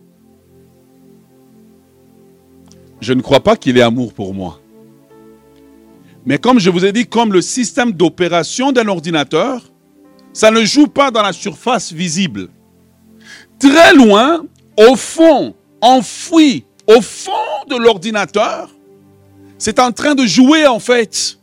Je 3.01 3.13
ne 3.13 3.23
crois 3.23 3.41
pas 3.41 3.57
qu'il 3.57 3.79
est 3.79 3.83
amour 3.83 4.13
pour 4.13 4.35
moi. 4.35 4.61
Mais 6.27 6.39
comme 6.39 6.59
je 6.59 6.71
vous 6.71 6.85
ai 6.85 6.93
dit, 6.93 7.07
comme 7.07 7.33
le 7.33 7.41
système 7.41 7.93
d'opération 7.93 8.73
d'un 8.73 8.89
ordinateur, 8.89 9.63
ça 10.33 10.51
ne 10.51 10.65
joue 10.65 10.87
pas 10.87 11.11
dans 11.11 11.23
la 11.23 11.33
surface 11.33 11.93
visible. 11.93 12.49
Très 13.59 13.95
loin, 13.95 14.45
au 14.79 14.97
fond, 14.97 15.55
enfoui, 15.81 16.65
au 16.87 17.01
fond 17.01 17.31
de 17.69 17.77
l'ordinateur, 17.77 18.71
c'est 19.61 19.79
en 19.79 19.93
train 19.93 20.14
de 20.14 20.26
jouer 20.26 20.67
en 20.67 20.81
fait. 20.81 21.38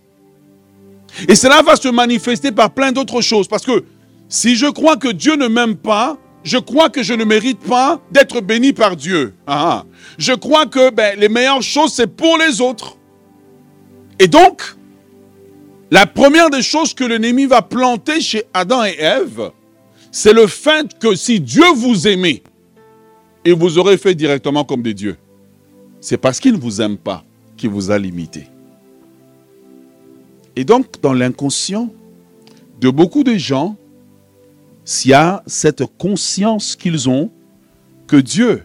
Et 1.29 1.36
cela 1.36 1.62
va 1.62 1.75
se 1.75 1.88
manifester 1.88 2.51
par 2.51 2.71
plein 2.71 2.91
d'autres 2.91 3.21
choses. 3.21 3.47
Parce 3.47 3.63
que 3.63 3.86
si 4.27 4.55
je 4.55 4.65
crois 4.65 4.97
que 4.97 5.07
Dieu 5.07 5.36
ne 5.36 5.47
m'aime 5.47 5.75
pas, 5.75 6.17
je 6.43 6.57
crois 6.57 6.89
que 6.89 7.03
je 7.03 7.13
ne 7.13 7.24
mérite 7.24 7.59
pas 7.59 8.01
d'être 8.12 8.41
béni 8.41 8.74
par 8.74 8.95
Dieu. 8.95 9.36
Ah, 9.45 9.86
je 10.17 10.33
crois 10.33 10.65
que 10.65 10.89
ben, 10.89 11.17
les 11.17 11.29
meilleures 11.29 11.62
choses, 11.62 11.93
c'est 11.93 12.07
pour 12.07 12.38
les 12.39 12.59
autres. 12.59 12.97
Et 14.19 14.27
donc, 14.27 14.63
la 15.91 16.07
première 16.07 16.50
des 16.50 16.63
choses 16.63 16.95
que 16.95 17.03
l'ennemi 17.03 17.45
va 17.45 17.62
planter 17.62 18.19
chez 18.19 18.45
Adam 18.51 18.83
et 18.83 18.95
Ève, 18.97 19.51
c'est 20.12 20.33
le 20.33 20.47
fait 20.47 20.97
que 20.97 21.13
si 21.13 21.39
Dieu 21.39 21.65
vous 21.75 22.07
aimait, 22.07 22.41
il 23.45 23.53
vous 23.53 23.77
aurait 23.77 23.97
fait 23.97 24.15
directement 24.15 24.63
comme 24.63 24.81
des 24.81 24.95
dieux. 24.95 25.17
C'est 26.01 26.17
parce 26.17 26.39
qu'il 26.39 26.53
ne 26.53 26.59
vous 26.59 26.81
aime 26.81 26.97
pas 26.97 27.24
qui 27.57 27.67
vous 27.67 27.91
a 27.91 27.97
limité. 27.97 28.47
Et 30.55 30.63
donc, 30.63 31.01
dans 31.01 31.13
l'inconscient 31.13 31.91
de 32.79 32.89
beaucoup 32.89 33.23
de 33.23 33.35
gens, 33.35 33.75
s'il 34.85 35.11
y 35.11 35.13
a 35.13 35.43
cette 35.45 35.83
conscience 35.97 36.75
qu'ils 36.75 37.09
ont 37.09 37.31
que 38.07 38.15
Dieu, 38.15 38.63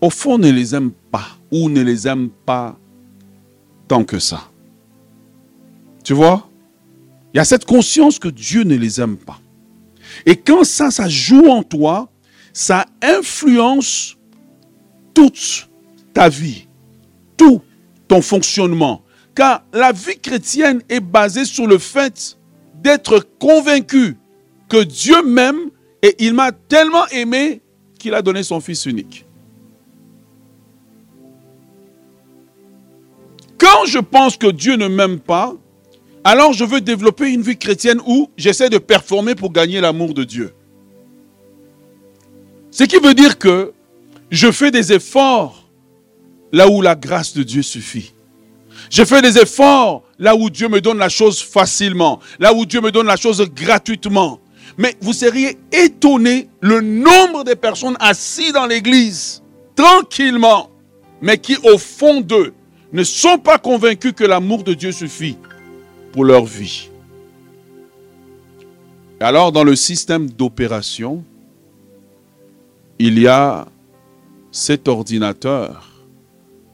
au 0.00 0.10
fond, 0.10 0.38
ne 0.38 0.50
les 0.50 0.74
aime 0.74 0.92
pas 1.10 1.26
ou 1.50 1.68
ne 1.68 1.82
les 1.82 2.06
aime 2.06 2.28
pas 2.28 2.78
tant 3.88 4.04
que 4.04 4.18
ça. 4.18 4.48
Tu 6.04 6.12
vois? 6.14 6.48
Il 7.34 7.38
y 7.38 7.40
a 7.40 7.44
cette 7.44 7.64
conscience 7.64 8.18
que 8.18 8.28
Dieu 8.28 8.62
ne 8.62 8.76
les 8.76 9.00
aime 9.00 9.16
pas. 9.16 9.40
Et 10.24 10.36
quand 10.36 10.64
ça, 10.64 10.90
ça 10.90 11.08
joue 11.08 11.48
en 11.48 11.62
toi, 11.62 12.08
ça 12.52 12.86
influence 13.02 14.16
toute 15.12 15.68
ta 16.14 16.28
vie 16.28 16.65
tout 17.36 17.62
ton 18.08 18.22
fonctionnement. 18.22 19.02
Car 19.34 19.64
la 19.72 19.92
vie 19.92 20.18
chrétienne 20.18 20.82
est 20.88 21.00
basée 21.00 21.44
sur 21.44 21.66
le 21.66 21.78
fait 21.78 22.38
d'être 22.82 23.26
convaincu 23.38 24.16
que 24.68 24.82
Dieu 24.82 25.22
m'aime 25.22 25.70
et 26.02 26.14
il 26.18 26.34
m'a 26.34 26.52
tellement 26.52 27.06
aimé 27.08 27.60
qu'il 27.98 28.14
a 28.14 28.22
donné 28.22 28.42
son 28.42 28.60
Fils 28.60 28.86
unique. 28.86 29.24
Quand 33.58 33.86
je 33.86 33.98
pense 33.98 34.36
que 34.36 34.48
Dieu 34.48 34.76
ne 34.76 34.86
m'aime 34.86 35.18
pas, 35.18 35.54
alors 36.24 36.52
je 36.52 36.64
veux 36.64 36.80
développer 36.80 37.30
une 37.30 37.42
vie 37.42 37.56
chrétienne 37.56 38.00
où 38.06 38.30
j'essaie 38.36 38.68
de 38.68 38.78
performer 38.78 39.34
pour 39.34 39.52
gagner 39.52 39.80
l'amour 39.80 40.12
de 40.12 40.24
Dieu. 40.24 40.52
Ce 42.70 42.84
qui 42.84 42.96
veut 42.98 43.14
dire 43.14 43.38
que 43.38 43.72
je 44.30 44.50
fais 44.50 44.70
des 44.70 44.92
efforts 44.92 45.65
là 46.52 46.68
où 46.68 46.82
la 46.82 46.94
grâce 46.94 47.34
de 47.34 47.42
Dieu 47.42 47.62
suffit. 47.62 48.12
Je 48.90 49.04
fais 49.04 49.22
des 49.22 49.38
efforts 49.38 50.02
là 50.18 50.36
où 50.36 50.50
Dieu 50.50 50.68
me 50.68 50.80
donne 50.80 50.98
la 50.98 51.08
chose 51.08 51.40
facilement, 51.40 52.20
là 52.38 52.52
où 52.52 52.66
Dieu 52.66 52.80
me 52.80 52.90
donne 52.90 53.06
la 53.06 53.16
chose 53.16 53.42
gratuitement. 53.54 54.40
Mais 54.78 54.94
vous 55.00 55.12
seriez 55.12 55.56
étonné 55.72 56.48
le 56.60 56.80
nombre 56.80 57.44
de 57.44 57.54
personnes 57.54 57.96
assises 57.98 58.52
dans 58.52 58.66
l'église, 58.66 59.42
tranquillement, 59.74 60.70
mais 61.20 61.38
qui 61.38 61.56
au 61.64 61.78
fond 61.78 62.20
d'eux 62.20 62.52
ne 62.92 63.02
sont 63.02 63.38
pas 63.38 63.58
convaincus 63.58 64.12
que 64.14 64.24
l'amour 64.24 64.62
de 64.62 64.74
Dieu 64.74 64.92
suffit 64.92 65.36
pour 66.12 66.24
leur 66.24 66.44
vie. 66.44 66.90
Alors 69.20 69.50
dans 69.50 69.64
le 69.64 69.74
système 69.76 70.28
d'opération, 70.28 71.24
il 72.98 73.18
y 73.18 73.26
a 73.26 73.66
cet 74.50 74.88
ordinateur 74.88 75.95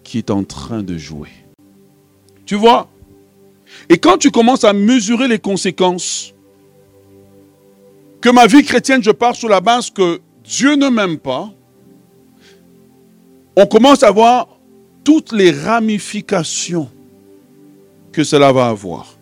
qui 0.05 0.19
est 0.19 0.31
en 0.31 0.45
train 0.45 0.83
de 0.83 0.97
jouer. 0.97 1.31
Tu 2.45 2.55
vois? 2.55 2.89
Et 3.89 3.99
quand 3.99 4.19
tu 4.19 4.31
commences 4.31 4.65
à 4.65 4.73
mesurer 4.73 5.29
les 5.29 5.39
conséquences, 5.39 6.35
que 8.21 8.29
ma 8.29 8.47
vie 8.47 8.63
chrétienne, 8.63 9.03
je 9.03 9.11
pars 9.11 9.35
sur 9.35 9.49
la 9.49 9.61
base 9.61 9.91
que 9.91 10.21
Dieu 10.45 10.77
ne 10.77 10.89
m'aime 10.89 11.19
pas, 11.19 11.53
on 13.57 13.67
commence 13.67 14.03
à 14.03 14.11
voir 14.11 14.49
toutes 15.05 15.33
les 15.33 15.51
ramifications 15.51 16.89
que 18.13 18.25
cela 18.25 18.53
va 18.53 18.69
avoir. 18.69 19.19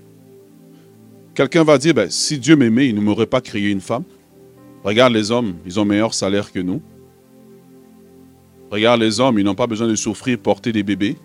Quelqu'un 1.34 1.64
va 1.64 1.78
dire, 1.78 1.94
ben, 1.94 2.10
si 2.10 2.38
Dieu 2.38 2.56
m'aimait, 2.56 2.88
il 2.88 2.94
ne 2.94 3.00
m'aurait 3.00 3.26
pas 3.26 3.40
créé 3.40 3.70
une 3.70 3.80
femme. 3.80 4.04
Regarde 4.84 5.12
les 5.12 5.30
hommes, 5.30 5.54
ils 5.64 5.78
ont 5.78 5.84
meilleur 5.84 6.12
salaire 6.12 6.52
que 6.52 6.58
nous. 6.58 6.82
Regarde 8.70 9.00
les 9.00 9.18
hommes, 9.20 9.38
ils 9.38 9.44
n'ont 9.44 9.54
pas 9.54 9.66
besoin 9.66 9.88
de 9.88 9.96
souffrir, 9.96 10.38
porter 10.38 10.72
des 10.72 10.84
bébés, 10.84 11.16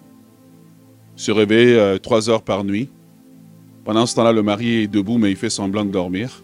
se 1.15 1.31
réveiller 1.31 1.75
euh, 1.75 1.97
trois 1.99 2.29
heures 2.29 2.41
par 2.41 2.63
nuit. 2.63 2.89
Pendant 3.83 4.07
ce 4.07 4.15
temps-là, 4.15 4.31
le 4.31 4.41
mari 4.41 4.83
est 4.83 4.87
debout, 4.87 5.19
mais 5.19 5.29
il 5.29 5.35
fait 5.35 5.51
semblant 5.51 5.85
de 5.85 5.91
dormir. 5.91 6.43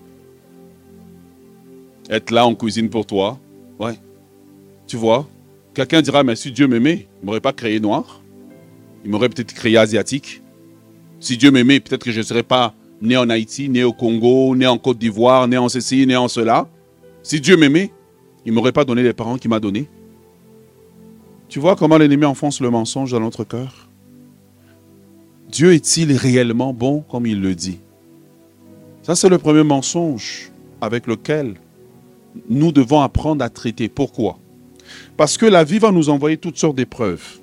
Être 2.10 2.30
là 2.30 2.46
en 2.46 2.54
cuisine 2.54 2.90
pour 2.90 3.08
toi. 3.08 3.40
Ouais. 3.80 3.96
Tu 4.86 4.96
vois, 4.96 5.28
quelqu'un 5.74 6.02
dira, 6.02 6.24
mais 6.24 6.36
si 6.36 6.52
Dieu 6.52 6.68
m'aimait, 6.68 7.08
il 7.18 7.22
ne 7.22 7.26
m'aurait 7.26 7.42
pas 7.42 7.54
créé 7.54 7.80
noir. 7.80 8.22
Il 9.04 9.10
m'aurait 9.10 9.30
peut-être 9.30 9.54
créé 9.54 9.78
asiatique. 9.78 10.44
Si 11.20 11.36
Dieu 11.36 11.50
m'aimait, 11.50 11.80
peut-être 11.80 12.04
que 12.04 12.12
je 12.12 12.20
ne 12.20 12.24
serais 12.24 12.44
pas 12.44 12.76
né 13.02 13.18
en 13.18 13.30
Haïti, 13.30 13.70
né 13.70 13.84
au 13.84 13.94
Congo, 13.94 14.56
né 14.56 14.68
en 14.68 14.78
Côte 14.78 15.00
d'Ivoire, 15.00 15.48
né 15.48 15.58
en 15.58 15.70
ceci, 15.70 16.06
né 16.06 16.16
en 16.16 16.28
cela. 16.28 16.68
Si 17.24 17.42
Dieu 17.42 17.58
m'aimait, 17.58 17.92
il 18.46 18.52
ne 18.52 18.56
m'aurait 18.56 18.72
pas 18.72 18.86
donné 18.86 19.02
les 19.02 19.14
parents 19.14 19.38
qu'il 19.38 19.50
m'a 19.50 19.60
donnés. 19.60 19.88
Tu 21.52 21.60
vois 21.60 21.76
comment 21.76 21.98
l'ennemi 21.98 22.24
enfonce 22.24 22.62
le 22.62 22.70
mensonge 22.70 23.12
dans 23.12 23.20
notre 23.20 23.44
cœur? 23.44 23.90
Dieu 25.50 25.74
est-il 25.74 26.16
réellement 26.16 26.72
bon 26.72 27.02
comme 27.02 27.26
il 27.26 27.42
le 27.42 27.54
dit? 27.56 27.80
Ça, 29.04 29.18
c'est 29.18 29.28
le 29.28 29.38
premier 29.38 29.64
mensonge 29.64 30.50
avec 30.80 31.08
lequel 31.08 31.56
nous 32.50 32.72
devons 32.72 33.02
apprendre 33.02 33.44
à 33.44 33.50
traiter. 33.50 33.90
Pourquoi? 33.90 34.40
Parce 35.18 35.38
que 35.38 35.46
la 35.46 35.66
vie 35.66 35.78
va 35.78 35.92
nous 35.92 36.08
envoyer 36.08 36.38
toutes 36.38 36.58
sortes 36.58 36.78
d'épreuves. 36.78 37.42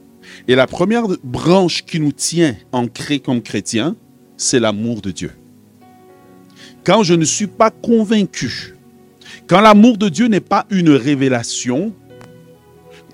Et 0.49 0.55
la 0.55 0.67
première 0.67 1.05
branche 1.23 1.85
qui 1.85 2.01
nous 2.01 2.13
tient 2.13 2.57
ancrés 2.73 3.21
comme 3.21 3.43
chrétiens, 3.43 3.95
c'est 4.39 4.59
l'amour 4.59 5.03
de 5.03 5.11
Dieu. 5.11 5.33
Quand 6.83 7.03
je 7.03 7.13
ne 7.13 7.27
suis 7.27 7.47
pas 7.47 7.71
convaincu, 7.71 8.75
quand 9.47 9.61
l'amour 9.61 9.99
de 9.99 10.09
Dieu 10.09 10.29
n'est 10.29 10.41
pas 10.41 10.65
une 10.71 10.93
révélation, 10.93 11.93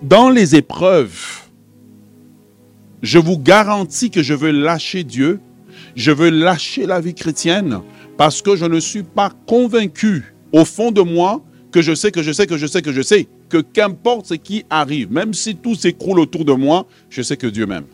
dans 0.02 0.30
les 0.30 0.54
épreuves, 0.56 1.42
je 3.02 3.18
vous 3.18 3.38
garantis 3.38 4.10
que 4.10 4.22
je 4.22 4.34
veux 4.34 4.50
lâcher 4.50 5.04
Dieu, 5.04 5.40
je 5.94 6.10
veux 6.10 6.30
lâcher 6.30 6.86
la 6.86 7.00
vie 7.00 7.14
chrétienne 7.14 7.80
parce 8.16 8.42
que 8.42 8.56
je 8.56 8.64
ne 8.64 8.80
suis 8.80 9.02
pas 9.02 9.30
convaincu 9.46 10.34
au 10.52 10.64
fond 10.64 10.90
de 10.90 11.02
moi 11.02 11.42
que 11.70 11.82
je 11.82 11.94
sais, 11.94 12.12
que 12.12 12.22
je 12.22 12.32
sais, 12.32 12.46
que 12.46 12.56
je 12.56 12.66
sais, 12.66 12.82
que 12.82 12.92
je 12.92 13.02
sais, 13.02 13.26
que 13.48 13.58
qu'importe 13.58 14.26
ce 14.26 14.34
qui 14.34 14.64
arrive, 14.70 15.10
même 15.10 15.34
si 15.34 15.56
tout 15.56 15.74
s'écroule 15.74 16.20
autour 16.20 16.44
de 16.44 16.52
moi, 16.52 16.86
je 17.10 17.22
sais 17.22 17.36
que 17.36 17.48
Dieu 17.48 17.66
m'aime. 17.66 17.86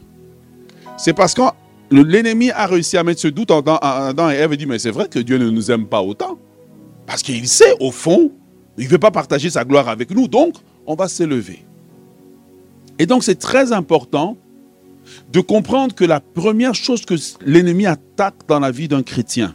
C'est 0.99 1.14
parce 1.14 1.33
que 1.33 1.42
l'ennemi 1.90 2.50
a 2.50 2.66
réussi 2.66 2.99
à 2.99 3.04
mettre 3.04 3.21
ce 3.21 3.28
doute 3.28 3.50
en 3.50 3.61
Adam 3.61 4.30
et 4.30 4.35
Ève 4.35 4.52
et 4.52 4.57
dit, 4.59 4.66
mais 4.66 4.78
c'est 4.78 4.90
vrai 4.90 5.09
que 5.09 5.19
Dieu 5.19 5.38
ne 5.38 5.49
nous 5.49 5.71
aime 5.71 5.87
pas 5.87 6.02
autant. 6.02 6.38
Parce 7.07 7.23
qu'il 7.23 7.49
sait, 7.49 7.75
au 7.80 7.90
fond, 7.90 8.30
il 8.76 8.85
ne 8.85 8.90
veut 8.90 8.99
pas 8.99 9.11
partager 9.11 9.49
sa 9.49 9.64
gloire 9.64 9.88
avec 9.88 10.11
nous, 10.11 10.28
donc 10.28 10.54
on 10.87 10.95
va 10.95 11.09
s'élever. 11.09 11.64
Et 13.00 13.07
donc 13.07 13.25
c'est 13.25 13.38
très 13.38 13.73
important 13.73 14.37
de 15.33 15.40
comprendre 15.40 15.95
que 15.95 16.04
la 16.04 16.21
première 16.21 16.75
chose 16.75 17.07
que 17.07 17.14
l'ennemi 17.47 17.87
attaque 17.87 18.35
dans 18.47 18.61
la 18.61 18.71
vie 18.71 18.88
d'un 18.88 19.02
chrétien, 19.02 19.54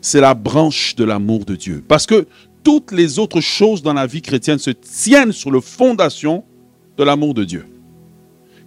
c'est 0.00 0.20
la 0.20 0.34
branche 0.34 0.96
de 0.96 1.04
l'amour 1.04 1.44
de 1.44 1.54
Dieu. 1.54 1.84
Parce 1.86 2.06
que 2.06 2.26
toutes 2.64 2.90
les 2.90 3.20
autres 3.20 3.40
choses 3.40 3.84
dans 3.84 3.92
la 3.92 4.08
vie 4.08 4.20
chrétienne 4.20 4.58
se 4.58 4.70
tiennent 4.70 5.30
sur 5.30 5.52
la 5.52 5.60
fondation 5.60 6.42
de 6.96 7.04
l'amour 7.04 7.34
de 7.34 7.44
Dieu. 7.44 7.66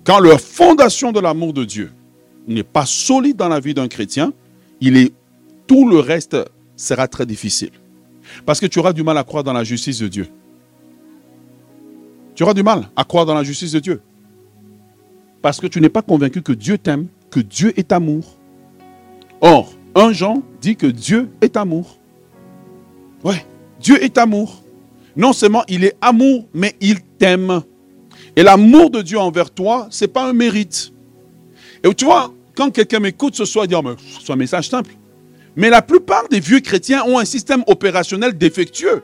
Quand 0.06 0.22
la 0.22 0.38
fondation 0.38 1.12
de 1.12 1.20
l'amour 1.20 1.52
de 1.52 1.66
Dieu 1.66 1.92
n'est 2.48 2.64
pas 2.64 2.86
solide 2.86 3.36
dans 3.36 3.50
la 3.50 3.60
vie 3.60 3.74
d'un 3.74 3.90
chrétien, 3.90 4.32
il 4.80 4.96
est, 4.96 5.12
tout 5.68 5.90
le 5.90 6.00
reste 6.00 6.38
sera 6.78 7.10
très 7.10 7.26
difficile. 7.26 7.72
Parce 8.46 8.62
que 8.62 8.66
tu 8.66 8.80
auras 8.80 8.94
du 8.94 9.04
mal 9.04 9.18
à 9.18 9.26
croire 9.26 9.44
dans 9.44 9.52
la 9.52 9.66
justice 9.66 10.00
de 10.00 10.08
Dieu. 10.08 10.30
Tu 12.40 12.44
auras 12.44 12.54
du 12.54 12.64
mal 12.64 12.88
à 12.96 13.04
croire 13.04 13.26
dans 13.26 13.34
la 13.34 13.44
justice 13.44 13.74
de 13.74 13.82
Dieu. 13.82 14.02
Parce 15.42 15.60
que 15.60 15.68
tu 15.68 15.82
n'es 15.82 15.90
pas 15.90 16.02
convaincu 16.02 16.42
que 16.42 16.54
Dieu 16.54 16.78
t'aime, 16.78 17.08
que 17.30 17.42
Dieu 17.42 17.78
est 17.78 17.92
amour. 17.92 18.38
Or, 19.42 19.74
un 19.94 20.14
Jean 20.14 20.42
dit 20.62 20.78
que 20.78 20.88
Dieu 20.88 21.30
est 21.42 21.58
amour. 21.58 21.98
Ouais, 23.26 23.46
Dieu 23.82 24.02
est 24.02 24.18
amour. 24.18 24.64
Non 25.18 25.34
seulement 25.34 25.66
il 25.68 25.84
est 25.84 25.98
amour, 26.00 26.46
mais 26.54 26.78
il 26.80 27.02
t'aime. 27.02 27.62
Et 28.38 28.44
l'amour 28.44 28.90
de 28.90 29.02
Dieu 29.02 29.20
envers 29.20 29.52
toi, 29.52 29.88
ce 29.90 30.06
n'est 30.06 30.08
pas 30.08 30.24
un 30.24 30.32
mérite. 30.32 30.94
Et 31.84 31.94
tu 31.94 32.06
vois, 32.06 32.34
quand 32.56 32.72
quelqu'un 32.72 33.02
m'écoute 33.02 33.36
ce 33.36 33.44
soir, 33.44 33.66
il 33.66 33.68
dit, 33.68 33.76
oh, 33.76 33.96
c'est 34.26 34.32
un 34.32 34.38
message 34.38 34.70
simple. 34.70 34.92
Mais 35.58 35.70
la 35.70 35.82
plupart 35.82 36.30
des 36.30 36.40
vieux 36.40 36.62
chrétiens 36.62 37.04
ont 37.04 37.20
un 37.20 37.26
système 37.26 37.66
opérationnel 37.68 38.38
défectueux, 38.38 39.04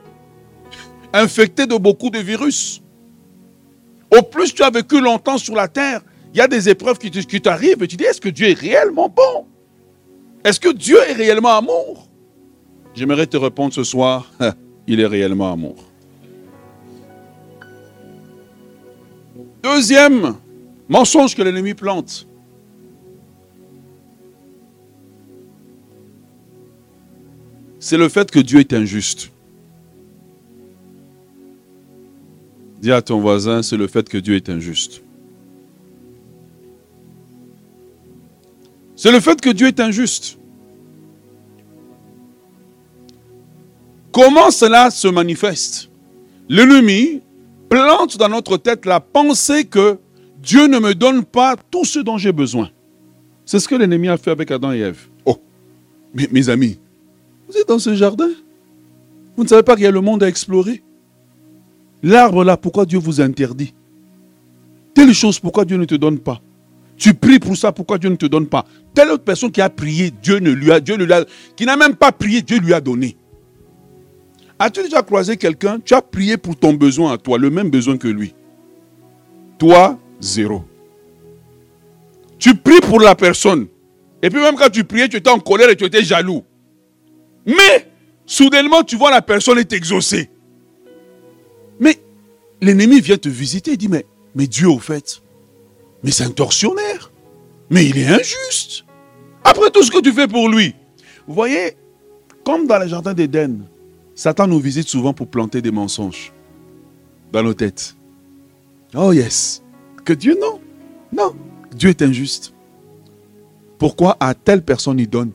infecté 1.12 1.66
de 1.66 1.76
beaucoup 1.76 2.08
de 2.08 2.18
virus. 2.18 2.80
Au 4.16 4.22
plus 4.22 4.54
tu 4.54 4.62
as 4.62 4.70
vécu 4.70 5.00
longtemps 5.00 5.38
sur 5.38 5.54
la 5.54 5.68
terre, 5.68 6.00
il 6.32 6.38
y 6.38 6.40
a 6.40 6.48
des 6.48 6.68
épreuves 6.68 6.98
qui 6.98 7.40
t'arrivent 7.40 7.82
et 7.82 7.88
tu 7.88 7.96
dis, 7.96 8.04
est-ce 8.04 8.20
que 8.20 8.28
Dieu 8.28 8.48
est 8.48 8.58
réellement 8.58 9.08
bon? 9.08 9.46
Est-ce 10.44 10.60
que 10.60 10.72
Dieu 10.72 10.98
est 11.08 11.12
réellement 11.12 11.56
amour? 11.56 12.08
J'aimerais 12.94 13.26
te 13.26 13.36
répondre 13.36 13.74
ce 13.74 13.84
soir, 13.84 14.30
il 14.86 15.00
est 15.00 15.06
réellement 15.06 15.52
amour. 15.52 15.76
Deuxième 19.62 20.36
mensonge 20.88 21.34
que 21.34 21.42
l'ennemi 21.42 21.74
plante. 21.74 22.26
C'est 27.80 27.98
le 27.98 28.08
fait 28.08 28.30
que 28.30 28.38
Dieu 28.38 28.60
est 28.60 28.72
injuste. 28.72 29.30
Dis 32.86 32.92
à 32.92 33.02
ton 33.02 33.18
voisin, 33.18 33.64
c'est 33.64 33.76
le 33.76 33.88
fait 33.88 34.08
que 34.08 34.16
Dieu 34.16 34.36
est 34.36 34.48
injuste. 34.48 35.02
C'est 38.94 39.10
le 39.10 39.18
fait 39.18 39.40
que 39.40 39.50
Dieu 39.50 39.66
est 39.66 39.80
injuste. 39.80 40.38
Comment 44.12 44.52
cela 44.52 44.92
se 44.92 45.08
manifeste? 45.08 45.90
L'ennemi 46.48 47.22
plante 47.68 48.18
dans 48.18 48.28
notre 48.28 48.56
tête 48.56 48.86
la 48.86 49.00
pensée 49.00 49.64
que 49.64 49.98
Dieu 50.40 50.68
ne 50.68 50.78
me 50.78 50.94
donne 50.94 51.24
pas 51.24 51.56
tout 51.72 51.84
ce 51.84 51.98
dont 51.98 52.18
j'ai 52.18 52.30
besoin. 52.30 52.70
C'est 53.44 53.58
ce 53.58 53.66
que 53.66 53.74
l'ennemi 53.74 54.06
a 54.06 54.16
fait 54.16 54.30
avec 54.30 54.52
Adam 54.52 54.70
et 54.72 54.78
Ève. 54.78 55.08
Oh, 55.24 55.38
mes, 56.14 56.28
mes 56.30 56.48
amis, 56.48 56.78
vous 57.48 57.56
êtes 57.56 57.66
dans 57.66 57.80
ce 57.80 57.96
jardin? 57.96 58.30
Vous 59.36 59.42
ne 59.42 59.48
savez 59.48 59.64
pas 59.64 59.74
qu'il 59.74 59.82
y 59.82 59.88
a 59.88 59.90
le 59.90 60.00
monde 60.00 60.22
à 60.22 60.28
explorer? 60.28 60.84
L'arbre 62.02 62.44
là, 62.44 62.56
pourquoi 62.56 62.86
Dieu 62.86 62.98
vous 62.98 63.20
interdit? 63.20 63.74
Telle 64.94 65.12
chose, 65.12 65.38
pourquoi 65.38 65.64
Dieu 65.64 65.76
ne 65.76 65.84
te 65.84 65.94
donne 65.94 66.18
pas? 66.18 66.40
Tu 66.96 67.12
pries 67.12 67.38
pour 67.38 67.56
ça, 67.56 67.72
pourquoi 67.72 67.98
Dieu 67.98 68.08
ne 68.08 68.16
te 68.16 68.26
donne 68.26 68.46
pas? 68.46 68.64
Telle 68.94 69.10
autre 69.10 69.24
personne 69.24 69.50
qui 69.50 69.60
a 69.60 69.68
prié, 69.68 70.10
Dieu 70.22 70.38
ne 70.38 70.50
lui 70.50 70.72
a, 70.72 70.80
Dieu 70.80 70.96
ne 70.96 71.04
lui 71.04 71.12
a, 71.12 71.24
qui 71.54 71.66
n'a 71.66 71.76
même 71.76 71.94
pas 71.94 72.12
prié, 72.12 72.40
Dieu 72.40 72.58
lui 72.58 72.72
a 72.72 72.80
donné. 72.80 73.16
As-tu 74.58 74.82
déjà 74.82 75.02
croisé 75.02 75.36
quelqu'un? 75.36 75.78
Tu 75.84 75.92
as 75.92 76.00
prié 76.00 76.38
pour 76.38 76.56
ton 76.56 76.72
besoin 76.72 77.12
à 77.12 77.18
toi, 77.18 77.36
le 77.38 77.50
même 77.50 77.68
besoin 77.68 77.98
que 77.98 78.08
lui. 78.08 78.34
Toi, 79.58 79.98
zéro. 80.20 80.64
Tu 82.38 82.54
pries 82.54 82.80
pour 82.80 83.00
la 83.00 83.14
personne. 83.14 83.66
Et 84.22 84.30
puis 84.30 84.40
même 84.40 84.56
quand 84.56 84.70
tu 84.70 84.84
priais, 84.84 85.08
tu 85.08 85.18
étais 85.18 85.30
en 85.30 85.38
colère 85.38 85.68
et 85.68 85.76
tu 85.76 85.84
étais 85.84 86.02
jaloux. 86.02 86.42
Mais, 87.44 87.90
soudainement, 88.24 88.82
tu 88.82 88.96
vois 88.96 89.10
la 89.10 89.20
personne 89.20 89.58
est 89.58 89.72
exaucée. 89.74 90.30
L'ennemi 92.60 93.00
vient 93.00 93.18
te 93.18 93.28
visiter 93.28 93.72
et 93.72 93.76
dit, 93.76 93.88
mais, 93.88 94.06
mais 94.34 94.46
Dieu 94.46 94.68
au 94.68 94.78
fait, 94.78 95.22
mais 96.02 96.10
c'est 96.10 96.24
un 96.24 96.30
tortionnaire. 96.30 97.10
Mais 97.70 97.86
il 97.86 97.98
est 97.98 98.06
injuste. 98.06 98.84
Après 99.44 99.70
tout 99.70 99.82
ce 99.82 99.90
que 99.90 100.00
tu 100.00 100.12
fais 100.12 100.28
pour 100.28 100.48
lui. 100.48 100.74
Vous 101.26 101.34
voyez, 101.34 101.76
comme 102.44 102.66
dans 102.66 102.78
le 102.78 102.86
jardin 102.86 103.12
d'Éden, 103.12 103.66
Satan 104.14 104.46
nous 104.46 104.60
visite 104.60 104.88
souvent 104.88 105.12
pour 105.12 105.28
planter 105.28 105.60
des 105.60 105.70
mensonges 105.70 106.32
dans 107.32 107.42
nos 107.42 107.54
têtes. 107.54 107.96
Oh 108.94 109.12
yes. 109.12 109.62
Que 110.04 110.12
Dieu, 110.12 110.38
non. 110.40 110.60
Non. 111.12 111.34
Dieu 111.74 111.90
est 111.90 112.02
injuste. 112.02 112.54
Pourquoi 113.78 114.16
à 114.20 114.34
telle 114.34 114.62
personne 114.62 114.98
il 114.98 115.08
donne 115.08 115.32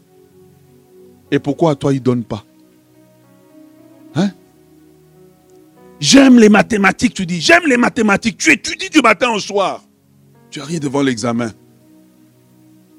Et 1.30 1.40
pourquoi 1.40 1.72
à 1.72 1.76
toi 1.76 1.94
il 1.94 2.00
ne 2.00 2.04
donne 2.06 2.24
pas? 2.24 2.44
Hein? 4.16 4.32
J'aime 6.02 6.40
les 6.40 6.50
mathématiques, 6.50 7.14
tu 7.14 7.28
dis. 7.28 7.40
J'aime 7.40 7.68
les 7.68 7.78
mathématiques. 7.78 8.38
Tu 8.40 8.52
étudies 8.52 8.90
du 8.90 9.02
matin 9.02 9.30
au 9.30 9.40
soir. 9.40 9.84
Tu 10.50 10.60
arrives 10.60 10.80
devant 10.80 11.04
l'examen. 11.04 11.52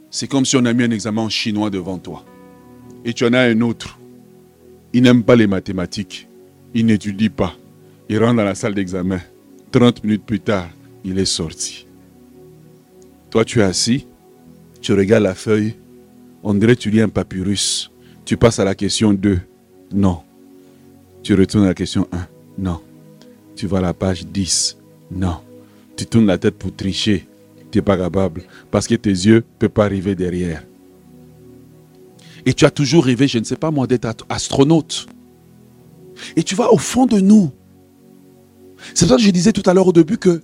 C'est 0.09 0.29
comme 0.29 0.45
si 0.45 0.57
on 0.57 0.65
a 0.65 0.73
mis 0.73 0.85
un 0.85 0.91
examen 0.93 1.23
en 1.23 1.29
chinois 1.29 1.69
devant 1.69 1.99
toi. 1.99 2.25
Et 3.05 3.13
tu 3.13 3.27
en 3.27 3.33
as 3.33 3.41
un 3.41 3.61
autre. 3.61 3.99
Il 4.93 5.03
n'aime 5.03 5.25
pas 5.25 5.35
les 5.35 5.49
mathématiques. 5.49 6.29
Il 6.75 6.87
n'étudie 6.87 7.29
pas. 7.29 7.57
Il 8.09 8.21
rentre 8.21 8.37
dans 8.37 8.45
la 8.45 8.55
salle 8.55 8.75
d'examen. 8.75 9.21
30 9.73 10.05
minutes 10.05 10.25
plus 10.25 10.39
tard, 10.39 10.69
il 11.03 11.19
est 11.19 11.25
sorti. 11.25 11.89
Toi, 13.31 13.45
tu 13.45 13.61
es 13.61 13.65
assis. 13.65 14.07
Tu 14.81 14.93
regardes 14.93 15.25
la 15.25 15.35
feuille. 15.35 15.75
On 16.45 16.55
dirait 16.55 16.77
que 16.77 16.83
tu 16.83 16.91
lis 16.91 17.01
un 17.01 17.09
papyrus. 17.09 17.91
Tu 18.25 18.37
passes 18.37 18.61
à 18.61 18.65
la 18.65 18.77
question 18.77 19.13
2. 19.13 19.41
Non. 19.93 20.21
Tu 21.25 21.35
retournes 21.35 21.65
à 21.65 21.69
la 21.69 21.75
question 21.75 22.07
1. 22.13 22.27
Non. 22.59 22.81
Tu 23.63 23.69
vas 23.69 23.79
à 23.79 23.81
la 23.81 23.95
page 23.95 24.27
10. 24.27 24.77
Non. 25.13 25.37
Tu 25.95 26.05
tournes 26.05 26.27
la 26.27 26.37
tête 26.37 26.59
pour 26.59 26.75
tricher 26.75 27.29
tu 27.71 27.79
n'es 27.79 27.83
pas 27.83 27.97
capable. 27.97 28.43
Parce 28.73 28.89
que 28.89 28.97
tes 28.97 29.11
yeux 29.11 29.37
ne 29.37 29.41
peuvent 29.61 29.71
pas 29.71 29.85
arriver 29.85 30.17
derrière. 30.17 30.65
Et 32.45 32.55
tu 32.55 32.65
as 32.65 32.73
toujours 32.73 33.05
rêvé, 33.05 33.29
je 33.29 33.39
ne 33.39 33.45
sais 33.45 33.55
pas 33.55 33.71
moi, 33.71 33.87
d'être 33.87 34.27
astronaute. 34.29 35.07
Et 36.35 36.43
tu 36.43 36.57
vois, 36.57 36.75
au 36.75 36.77
fond 36.77 37.07
de 37.07 37.21
nous, 37.21 37.53
c'est 38.95 39.07
pour 39.07 39.11
ça 39.11 39.17
que 39.17 39.23
je 39.23 39.31
disais 39.31 39.53
tout 39.53 39.63
à 39.71 39.75
l'heure 39.75 39.87
au 39.87 39.93
début 39.93 40.19
que 40.19 40.43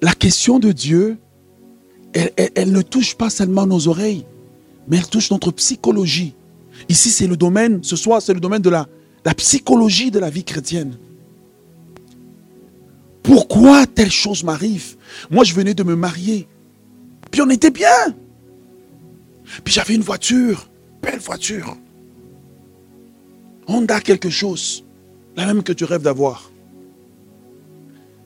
la 0.00 0.14
question 0.14 0.58
de 0.58 0.72
Dieu, 0.72 1.18
elle, 2.14 2.72
ne 2.72 2.80
touche 2.80 3.16
pas 3.16 3.28
seulement 3.28 3.66
nos 3.66 3.86
oreilles, 3.86 4.24
mais 4.88 4.96
elle 4.96 5.08
touche 5.08 5.30
notre 5.30 5.50
psychologie. 5.50 6.32
Ici, 6.88 7.10
c'est 7.10 7.26
le 7.26 7.36
domaine, 7.36 7.80
ce 7.82 7.96
soir, 7.96 8.22
c'est 8.22 8.32
le 8.32 8.40
domaine 8.40 8.62
de 8.62 8.70
la 8.70 8.86
psychologie 9.36 10.10
de 10.10 10.18
la 10.18 10.30
vie 10.30 10.42
chrétienne. 10.42 10.96
Pourquoi 13.26 13.86
telle 13.88 14.12
chose 14.12 14.44
m'arrive? 14.44 14.96
Moi, 15.32 15.42
je 15.42 15.52
venais 15.52 15.74
de 15.74 15.82
me 15.82 15.96
marier. 15.96 16.46
Puis 17.32 17.42
on 17.42 17.50
était 17.50 17.72
bien. 17.72 18.14
Puis 19.64 19.74
j'avais 19.74 19.96
une 19.96 20.02
voiture, 20.02 20.70
belle 21.02 21.18
voiture. 21.18 21.76
Honda 23.66 24.00
quelque 24.00 24.30
chose, 24.30 24.84
la 25.36 25.44
même 25.44 25.64
que 25.64 25.72
tu 25.72 25.82
rêves 25.82 26.02
d'avoir. 26.02 26.52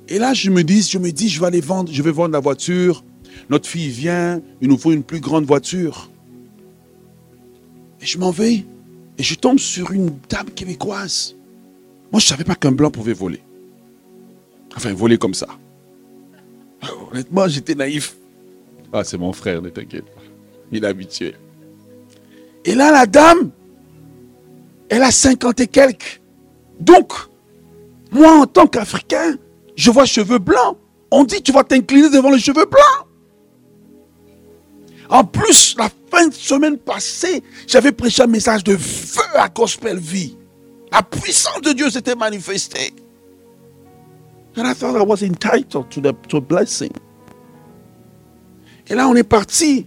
Et 0.06 0.18
là, 0.18 0.34
je 0.34 0.50
me 0.50 0.62
dis, 0.62 0.82
je 0.82 0.98
me 0.98 1.10
dis, 1.10 1.30
je 1.30 1.40
vais 1.40 1.46
aller 1.46 1.62
vendre, 1.62 1.90
je 1.90 2.02
vais 2.02 2.12
vendre 2.12 2.32
la 2.32 2.40
voiture. 2.40 3.02
Notre 3.48 3.66
fille 3.66 3.88
vient, 3.88 4.42
il 4.60 4.68
nous 4.68 4.76
faut 4.76 4.92
une 4.92 5.02
plus 5.02 5.20
grande 5.20 5.46
voiture. 5.46 6.10
Et 8.02 8.06
je 8.06 8.18
m'en 8.18 8.32
vais. 8.32 8.66
Et 9.16 9.22
je 9.22 9.34
tombe 9.34 9.58
sur 9.58 9.92
une 9.92 10.10
dame 10.28 10.50
québécoise. 10.54 11.36
Moi, 12.12 12.20
je 12.20 12.26
ne 12.26 12.28
savais 12.28 12.44
pas 12.44 12.54
qu'un 12.54 12.72
blanc 12.72 12.90
pouvait 12.90 13.14
voler. 13.14 13.40
Enfin, 14.76 14.92
voler 14.92 15.18
comme 15.18 15.35
ça. 15.35 15.48
Honnêtement, 17.11 17.48
j'étais 17.48 17.74
naïf. 17.74 18.16
Ah, 18.92 19.04
c'est 19.04 19.18
mon 19.18 19.33
frère, 19.33 19.61
ne 19.62 19.68
t'inquiète 19.68 20.06
pas. 20.06 20.22
Il 20.72 20.85
est 20.85 20.87
habitué. 20.87 21.35
Et 22.64 22.74
là, 22.74 22.90
la 22.90 23.06
dame, 23.06 23.50
elle 24.88 25.02
a 25.02 25.11
50 25.11 25.61
et 25.61 25.66
quelques. 25.66 26.20
Donc, 26.78 27.12
moi, 28.11 28.40
en 28.40 28.46
tant 28.46 28.66
qu'Africain, 28.66 29.37
je 29.76 29.90
vois 29.90 30.04
cheveux 30.04 30.38
blancs. 30.38 30.76
On 31.11 31.24
dit, 31.24 31.42
tu 31.42 31.52
vas 31.52 31.64
t'incliner 31.64 32.11
devant 32.11 32.30
les 32.30 32.38
cheveux 32.38 32.66
blancs. 32.66 33.06
En 35.09 35.24
plus, 35.24 35.74
la 35.76 35.90
fin 36.11 36.28
de 36.28 36.35
semaine 36.35 36.78
passée, 36.78 37.42
j'avais 37.66 37.92
prêché 37.92 38.22
un 38.22 38.28
message 38.28 38.62
de 38.62 38.76
feu 38.76 39.22
à 39.35 39.48
Gospel 39.48 39.98
Vie. 39.98 40.37
La 40.92 41.02
puissance 41.02 41.61
de 41.62 41.72
Dieu 41.72 41.90
s'était 41.90 42.14
manifestée. 42.14 42.92
And 44.56 44.64
I 44.64 44.74
thought 44.74 44.96
I 44.96 45.04
was 45.04 45.22
entitled 45.22 45.88
to 45.90 46.00
the 46.00 46.12
to 46.28 46.40
blessing. 46.40 46.90
Et 48.88 48.94
là, 48.94 49.08
on 49.08 49.14
est 49.14 49.22
parti. 49.22 49.86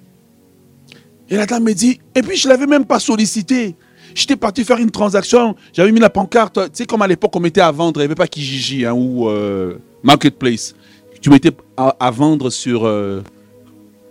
Et 1.30 1.36
la 1.36 1.45
dame 1.45 1.63
me 1.63 1.73
dit, 1.73 1.99
et 2.15 2.21
puis 2.21 2.38
je 2.38 2.47
ne 2.47 2.54
l'avais 2.54 2.67
même 2.67 2.86
pas 2.86 2.99
sollicité. 2.99 3.76
J'étais 4.15 4.36
parti 4.36 4.63
faire 4.63 4.78
une 4.78 4.91
transaction, 4.91 5.56
j'avais 5.73 5.91
mis 5.91 5.99
la 5.99 6.10
pancarte, 6.10 6.60
tu 6.65 6.69
sais, 6.73 6.86
comme 6.86 7.02
à 7.02 7.08
l'époque 7.08 7.36
on 7.36 7.39
mettait 7.39 7.62
à 7.62 7.71
vendre, 7.71 7.99
il 7.99 8.04
n'y 8.04 8.06
avait 8.06 8.15
pas 8.15 8.28
Kijiji 8.28 8.86
hein, 8.86 8.93
ou 8.93 9.28
euh, 9.28 9.80
Marketplace. 10.04 10.76
Tu 11.19 11.30
mettais 11.30 11.52
à, 11.78 12.12
vendre 12.12 12.49
sur 12.49 12.86
euh, 12.86 13.23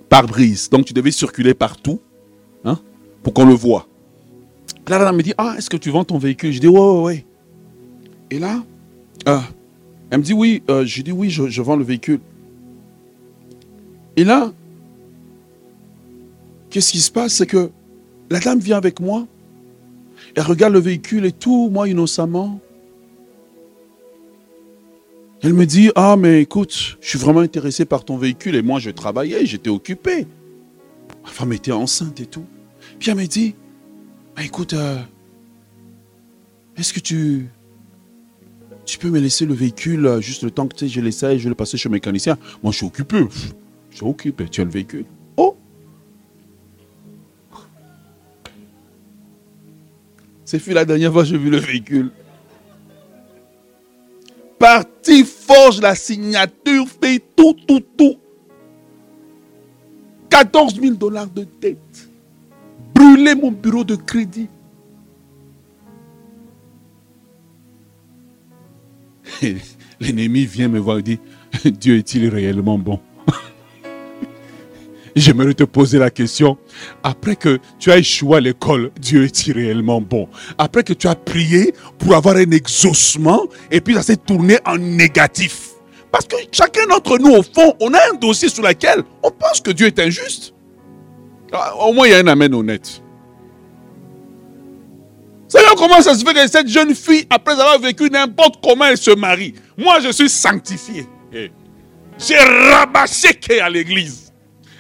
pare-brise. 0.09 0.71
Donc 0.71 0.87
tu 0.87 0.93
devais 0.93 1.11
circuler 1.11 1.55
partout 1.55 2.01
hein, 2.65 2.79
pour 3.23 3.35
qu'on 3.35 3.45
le 3.45 3.55
voit. 3.55 3.87
Là, 4.89 4.99
la 4.99 5.05
dame 5.05 5.17
me 5.17 5.23
dit, 5.23 5.35
ah, 5.39 5.55
est-ce 5.57 5.71
que 5.71 5.77
tu 5.77 5.91
vends 5.91 6.05
ton 6.05 6.19
véhicule? 6.19 6.53
Je 6.53 6.59
dis, 6.59 6.69
ouais, 6.69 6.81
ouais, 6.81 7.03
ouais. 7.03 7.27
Et 8.31 8.39
là, 8.39 8.63
euh, 9.29 9.39
elle 10.13 10.19
me 10.19 10.23
dit, 10.23 10.35
oui, 10.35 10.63
je 10.69 11.01
dis, 11.01 11.11
oui, 11.11 11.31
je, 11.31 11.49
je 11.49 11.63
vends 11.63 11.75
le 11.75 11.85
véhicule. 11.85 12.21
Et 14.15 14.25
là, 14.25 14.53
qu'est-ce 16.69 16.93
qui 16.93 17.01
se 17.01 17.11
passe? 17.11 17.33
C'est 17.33 17.47
que 17.47 17.71
la 18.29 18.39
dame 18.39 18.59
vient 18.59 18.77
avec 18.77 19.01
moi, 19.01 19.27
elle 20.35 20.43
regarde 20.43 20.75
le 20.75 20.81
véhicule 20.81 21.25
et 21.25 21.33
tout, 21.33 21.71
moi 21.71 21.89
innocemment. 21.89 22.61
Elle 25.41 25.55
me 25.55 25.65
dit, 25.65 25.91
ah 25.95 26.17
mais 26.19 26.43
écoute, 26.43 26.99
je 27.01 27.09
suis 27.09 27.19
vraiment 27.19 27.41
intéressé 27.41 27.87
par 27.87 28.05
ton 28.05 28.19
véhicule 28.19 28.55
et 28.55 28.61
moi 28.61 28.81
je 28.81 28.91
travaillais, 28.91 29.47
j'étais 29.47 29.71
occupé. 29.71 30.27
Ma 31.25 31.31
femme 31.31 31.55
était 31.55 31.73
enceinte 31.73 32.21
et 32.21 32.27
tout. 32.27 32.45
Puis 32.99 33.11
elle 33.11 33.17
me 33.17 33.25
dit, 33.25 33.55
bah, 34.37 34.43
écoute, 34.45 34.75
euh, 34.75 34.99
est-ce 36.77 36.93
que 36.93 37.01
tu, 37.01 37.49
tu 38.85 38.99
peux 38.99 39.11
me 39.11 39.21
laisser 39.21 39.47
le 39.47 39.55
véhicule 39.55 40.07
euh, 40.07 40.21
juste 40.21 40.43
le 40.43 40.51
temps 40.51 40.67
que 40.67 40.75
tu 40.75 40.87
sais, 40.87 40.89
je 40.89 41.01
l'essaye, 41.01 41.39
je 41.39 41.49
le 41.49 41.55
passer 41.55 41.77
chez 41.77 41.89
le 41.89 41.95
mécanicien. 41.95 42.37
Moi 42.63 42.73
je 42.73 42.79
suis 42.79 42.87
occupé, 42.87 43.25
je 43.91 43.97
suis 43.97 44.07
occupé, 44.07 44.49
tu 44.49 44.61
as 44.61 44.65
le 44.65 44.71
véhicule? 44.71 45.05
C'est 50.53 50.59
fut 50.59 50.75
la 50.75 50.85
dernière 50.85 51.11
fois 51.11 51.23
que 51.23 51.29
j'ai 51.29 51.39
vu 51.39 51.49
le 51.49 51.57
véhicule. 51.57 52.11
Parti, 54.59 55.25
forge 55.25 55.81
la 55.81 55.95
signature, 55.95 56.87
fait 56.87 57.23
tout, 57.35 57.57
tout, 57.67 57.83
tout. 57.97 58.17
14 60.29 60.79
000 60.79 60.97
dollars 60.97 61.29
de 61.29 61.47
dette. 61.59 62.11
Brûler 62.95 63.35
mon 63.35 63.51
bureau 63.51 63.83
de 63.83 63.97
crédit. 63.97 64.51
L'ennemi 70.01 70.47
vient 70.47 70.69
me 70.69 70.79
voir 70.79 70.99
et 70.99 71.03
dit, 71.03 71.19
Dieu 71.65 71.97
est-il 71.97 72.29
réellement 72.29 72.79
bon? 72.79 73.01
J'aimerais 75.17 75.55
te 75.55 75.65
poser 75.65 75.99
la 75.99 76.11
question. 76.11 76.57
Après 77.03 77.37
que 77.37 77.59
tu 77.79 77.91
as 77.91 77.99
échoué 77.99 78.39
à 78.39 78.41
l'école, 78.41 78.91
Dieu 79.01 79.25
est-il 79.25 79.55
réellement 79.55 80.01
bon? 80.01 80.29
Après 80.59 80.83
que 80.83 80.93
tu 80.93 81.07
as 81.07 81.15
prié 81.15 81.75
pour 81.99 82.15
avoir 82.15 82.37
un 82.37 82.51
exaucement 82.51 83.47
et 83.71 83.81
puis 83.81 83.95
ça 83.95 84.03
s'est 84.03 84.17
tourné 84.17 84.59
en 84.65 84.79
négatif. 84.79 85.71
Parce 86.11 86.27
que 86.27 86.37
chacun 86.51 86.87
d'entre 86.87 87.19
nous, 87.19 87.33
au 87.33 87.43
fond, 87.43 87.75
on 87.81 87.93
a 87.95 87.99
un 88.13 88.17
dossier 88.19 88.49
sur 88.49 88.63
lequel 88.63 89.03
on 89.23 89.31
pense 89.31 89.61
que 89.61 89.71
Dieu 89.71 89.87
est 89.87 89.99
injuste. 89.99 90.55
Ah, 91.53 91.75
au 91.77 91.93
moins, 91.93 92.07
il 92.07 92.11
y 92.11 92.15
a 92.15 92.19
un 92.19 92.27
amen 92.27 92.55
honnête. 92.55 93.02
Seigneur, 95.53 95.75
comment 95.77 96.01
ça 96.01 96.15
se 96.15 96.25
fait 96.25 96.33
que 96.33 96.49
cette 96.49 96.67
jeune 96.67 96.95
fille, 96.95 97.27
après 97.29 97.53
avoir 97.53 97.79
vécu 97.79 98.09
n'importe 98.09 98.55
comment, 98.65 98.87
elle 98.87 98.97
se 98.97 99.11
marie 99.11 99.53
Moi, 99.77 100.01
je 100.01 100.11
suis 100.11 100.31
sanctifié. 100.31 101.07
Eh. 101.31 101.51
J'ai 102.19 102.39
rabâché 102.39 103.61
à 103.61 103.69
l'église. 103.69 104.33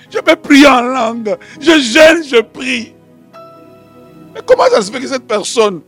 Je 0.09 0.19
peux 0.21 0.35
prier 0.35 0.67
en 0.67 0.81
langue. 0.81 1.37
Je 1.61 1.79
gêne, 1.79 2.25
je 2.25 2.41
prie. 2.41 2.95
Mais 4.35 4.41
comment 4.47 4.65
ça 4.71 4.81
se 4.81 4.91
fait 4.91 4.99
que 4.99 5.07
cette 5.07 5.27
personne 5.27 5.83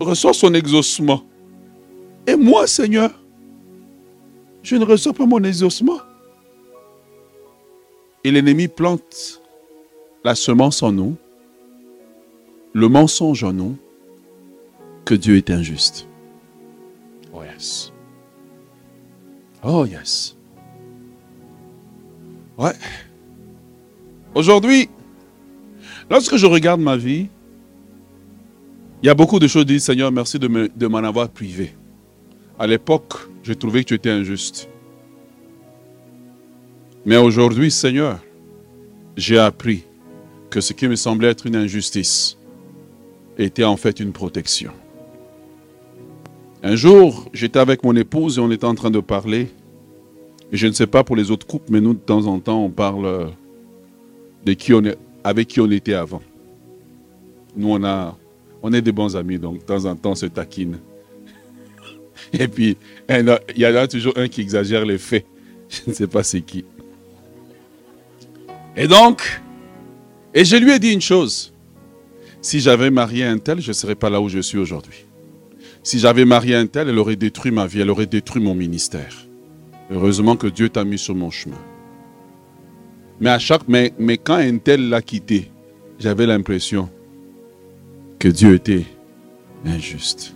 reçoit 0.00 0.32
son 0.32 0.54
exaucement? 0.54 1.22
Et 2.26 2.34
moi, 2.34 2.66
Seigneur, 2.66 3.10
je 4.62 4.76
ne 4.76 4.86
reçois 4.86 5.12
pas 5.12 5.26
mon 5.26 5.44
exaucement. 5.44 5.98
Et 8.24 8.30
l'ennemi 8.30 8.68
plante 8.68 9.42
la 10.24 10.34
semence 10.34 10.82
en 10.82 10.92
nous, 10.92 11.18
le 12.74 12.88
mensonge 12.88 13.44
en 13.44 13.52
nous, 13.52 13.76
que 15.04 15.14
Dieu 15.14 15.36
est 15.36 15.48
injuste. 15.50 16.08
Oh 17.32 17.42
yes. 17.44 17.92
Oh 19.62 19.86
yes. 19.86 20.36
Ouais. 22.58 22.72
Aujourd'hui, 24.34 24.88
lorsque 26.10 26.36
je 26.36 26.46
regarde 26.46 26.80
ma 26.80 26.96
vie, 26.96 27.28
il 29.02 29.06
y 29.06 29.08
a 29.08 29.14
beaucoup 29.14 29.38
de 29.38 29.46
choses 29.46 29.66
dit 29.66 29.78
Seigneur, 29.78 30.10
merci 30.10 30.38
de 30.38 30.86
m'en 30.88 30.98
avoir 30.98 31.28
privé. 31.28 31.74
À 32.58 32.66
l'époque, 32.66 33.14
je 33.44 33.52
trouvais 33.52 33.84
que 33.84 33.88
tu 33.88 33.94
étais 33.94 34.10
injuste. 34.10 34.68
Mais 37.06 37.18
aujourd'hui, 37.18 37.70
Seigneur, 37.70 38.18
j'ai 39.16 39.38
appris 39.38 39.84
que 40.50 40.60
ce 40.60 40.72
qui 40.72 40.88
me 40.88 40.96
semblait 40.96 41.28
être 41.28 41.46
une 41.46 41.56
injustice 41.56 42.36
était 43.38 43.64
en 43.64 43.76
fait 43.76 44.00
une 44.00 44.12
protection. 44.12 44.72
Un 46.62 46.76
jour, 46.76 47.28
j'étais 47.32 47.58
avec 47.58 47.84
mon 47.84 47.94
épouse 47.94 48.38
et 48.38 48.40
on 48.40 48.50
était 48.50 48.64
en 48.64 48.74
train 48.74 48.90
de 48.90 49.00
parler 49.00 49.48
et 50.52 50.56
je 50.56 50.66
ne 50.66 50.72
sais 50.72 50.86
pas 50.86 51.04
pour 51.04 51.16
les 51.16 51.30
autres 51.30 51.46
couples, 51.46 51.72
mais 51.72 51.80
nous, 51.80 51.94
de 51.94 51.98
temps 51.98 52.26
en 52.26 52.38
temps, 52.38 52.62
on 52.62 52.70
parle 52.70 53.06
euh, 53.06 53.26
de 54.44 54.52
qui 54.52 54.72
on 54.72 54.84
est, 54.84 54.96
avec 55.24 55.48
qui 55.48 55.60
on 55.60 55.70
était 55.70 55.94
avant. 55.94 56.22
Nous, 57.56 57.68
on, 57.68 57.82
a, 57.84 58.16
on 58.62 58.72
est 58.72 58.82
des 58.82 58.92
bons 58.92 59.16
amis, 59.16 59.38
donc 59.38 59.58
de 59.58 59.64
temps 59.64 59.84
en 59.84 59.96
temps, 59.96 60.12
on 60.12 60.14
se 60.14 60.26
taquine. 60.26 60.78
Et 62.32 62.48
puis, 62.48 62.76
il 63.08 63.36
y 63.56 63.66
en 63.66 63.74
a 63.74 63.88
toujours 63.88 64.14
un 64.16 64.28
qui 64.28 64.42
exagère 64.42 64.84
les 64.84 64.98
faits. 64.98 65.26
Je 65.68 65.90
ne 65.90 65.92
sais 65.92 66.06
pas 66.06 66.22
c'est 66.22 66.42
qui. 66.42 66.64
Et 68.76 68.86
donc, 68.86 69.40
et 70.34 70.44
je 70.44 70.56
lui 70.56 70.72
ai 70.72 70.80
dit 70.80 70.92
une 70.92 71.00
chose. 71.00 71.53
Si 72.44 72.60
j'avais 72.60 72.90
marié 72.90 73.24
un 73.24 73.38
tel, 73.38 73.62
je 73.62 73.68
ne 73.68 73.72
serais 73.72 73.94
pas 73.94 74.10
là 74.10 74.20
où 74.20 74.28
je 74.28 74.38
suis 74.38 74.58
aujourd'hui. 74.58 75.06
Si 75.82 75.98
j'avais 75.98 76.26
marié 76.26 76.54
un 76.54 76.66
tel, 76.66 76.90
elle 76.90 76.98
aurait 76.98 77.16
détruit 77.16 77.50
ma 77.50 77.66
vie, 77.66 77.80
elle 77.80 77.88
aurait 77.88 78.04
détruit 78.04 78.42
mon 78.42 78.54
ministère. 78.54 79.16
Heureusement 79.90 80.36
que 80.36 80.48
Dieu 80.48 80.68
t'a 80.68 80.84
mis 80.84 80.98
sur 80.98 81.14
mon 81.14 81.30
chemin. 81.30 81.56
Mais, 83.18 83.30
à 83.30 83.38
chaque, 83.38 83.62
mais, 83.66 83.94
quand 84.22 84.34
un 84.34 84.58
tel 84.58 84.90
l'a 84.90 85.00
quitté, 85.00 85.50
j'avais 85.98 86.26
l'impression 86.26 86.90
que 88.18 88.28
Dieu 88.28 88.56
était 88.56 88.84
injuste. 89.64 90.34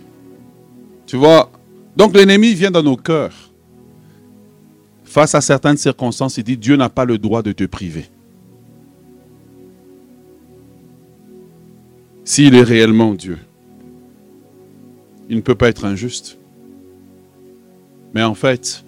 Tu 1.05 1.15
vois, 1.15 1.51
donc 1.95 2.15
l'ennemi 2.15 2.55
vient 2.55 2.71
dans 2.71 2.81
nos 2.81 2.97
cœurs. 2.97 3.51
Face 5.03 5.35
à 5.35 5.41
certaines 5.41 5.77
circonstances, 5.77 6.37
il 6.37 6.43
dit, 6.43 6.57
Dieu 6.57 6.75
n'a 6.75 6.89
pas 6.89 7.05
le 7.05 7.19
droit 7.19 7.43
de 7.43 7.51
te 7.51 7.65
priver. 7.65 8.05
S'il 12.29 12.53
est 12.55 12.63
réellement 12.63 13.13
Dieu, 13.13 13.39
il 15.29 15.37
ne 15.37 15.41
peut 15.41 15.55
pas 15.55 15.69
être 15.69 15.85
injuste. 15.85 16.37
Mais 18.13 18.23
en 18.23 18.35
fait, 18.35 18.83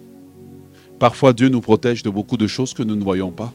Parfois, 1.02 1.34
Dieu 1.34 1.50
nous 1.50 1.62
protège 1.62 2.04
de 2.04 2.12
beaucoup 2.12 2.38
de 2.38 2.46
choses 2.46 2.76
que 2.76 2.84
nous 2.84 2.96
ne 2.96 3.04
voyons 3.04 3.32
pas. 3.32 3.52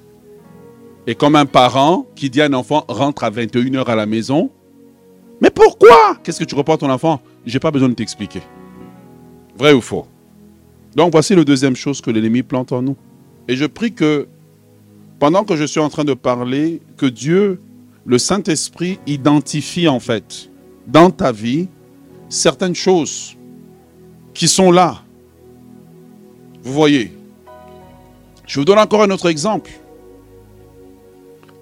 Et 1.06 1.14
comme 1.14 1.36
un 1.36 1.46
parent 1.46 2.04
qui 2.16 2.28
dit 2.28 2.42
à 2.42 2.46
un 2.46 2.52
enfant, 2.54 2.84
rentre 2.88 3.22
à 3.22 3.30
21h 3.30 3.84
à 3.84 3.94
la 3.94 4.04
maison, 4.04 4.50
mais 5.40 5.50
pourquoi? 5.50 6.16
Qu'est-ce 6.24 6.40
que 6.40 6.44
tu 6.44 6.56
reportes 6.56 6.80
ton 6.80 6.90
enfant? 6.90 7.20
Je 7.46 7.54
n'ai 7.54 7.60
pas 7.60 7.70
besoin 7.70 7.88
de 7.88 7.94
t'expliquer. 7.94 8.42
Vrai 9.56 9.72
ou 9.74 9.80
faux? 9.80 10.08
Donc 10.96 11.12
voici 11.12 11.36
la 11.36 11.44
deuxième 11.44 11.76
chose 11.76 12.00
que 12.00 12.10
l'ennemi 12.10 12.42
plante 12.42 12.72
en 12.72 12.82
nous. 12.82 12.96
Et 13.46 13.54
je 13.54 13.66
prie 13.66 13.92
que 13.92 14.26
pendant 15.20 15.44
que 15.44 15.54
je 15.54 15.62
suis 15.62 15.78
en 15.78 15.88
train 15.88 16.02
de 16.02 16.14
parler, 16.14 16.82
que 16.96 17.06
Dieu, 17.06 17.60
le 18.06 18.18
Saint-Esprit, 18.18 18.98
identifie 19.06 19.88
en 19.88 19.98
fait 19.98 20.48
dans 20.86 21.10
ta 21.10 21.32
vie 21.32 21.68
certaines 22.28 22.74
choses 22.74 23.36
qui 24.32 24.46
sont 24.46 24.70
là. 24.70 25.02
Vous 26.62 26.72
voyez, 26.72 27.12
je 28.46 28.60
vous 28.60 28.64
donne 28.64 28.78
encore 28.78 29.02
un 29.02 29.10
autre 29.10 29.28
exemple. 29.28 29.72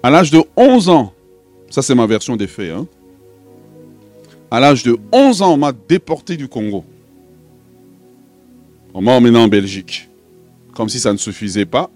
À 0.03 0.11
l'âge 0.11 0.29
de 0.29 0.43
11 0.55 0.89
ans, 0.89 1.13
ça 1.69 1.81
c'est 1.81 1.95
ma 1.95 2.05
version 2.05 2.35
des 2.35 2.47
faits, 2.47 2.71
hein. 2.71 2.85
à 4.51 4.59
l'âge 4.59 4.83
de 4.83 4.97
11 5.11 5.41
ans, 5.41 5.53
on 5.53 5.57
m'a 5.57 5.71
déporté 5.71 6.37
du 6.37 6.47
Congo. 6.47 6.85
On 8.93 9.01
m'a 9.01 9.11
emmené 9.13 9.37
en 9.37 9.47
Belgique. 9.47 10.09
Comme 10.73 10.89
si 10.89 10.99
ça 10.99 11.11
ne 11.11 11.17
suffisait 11.17 11.65
pas. 11.65 11.89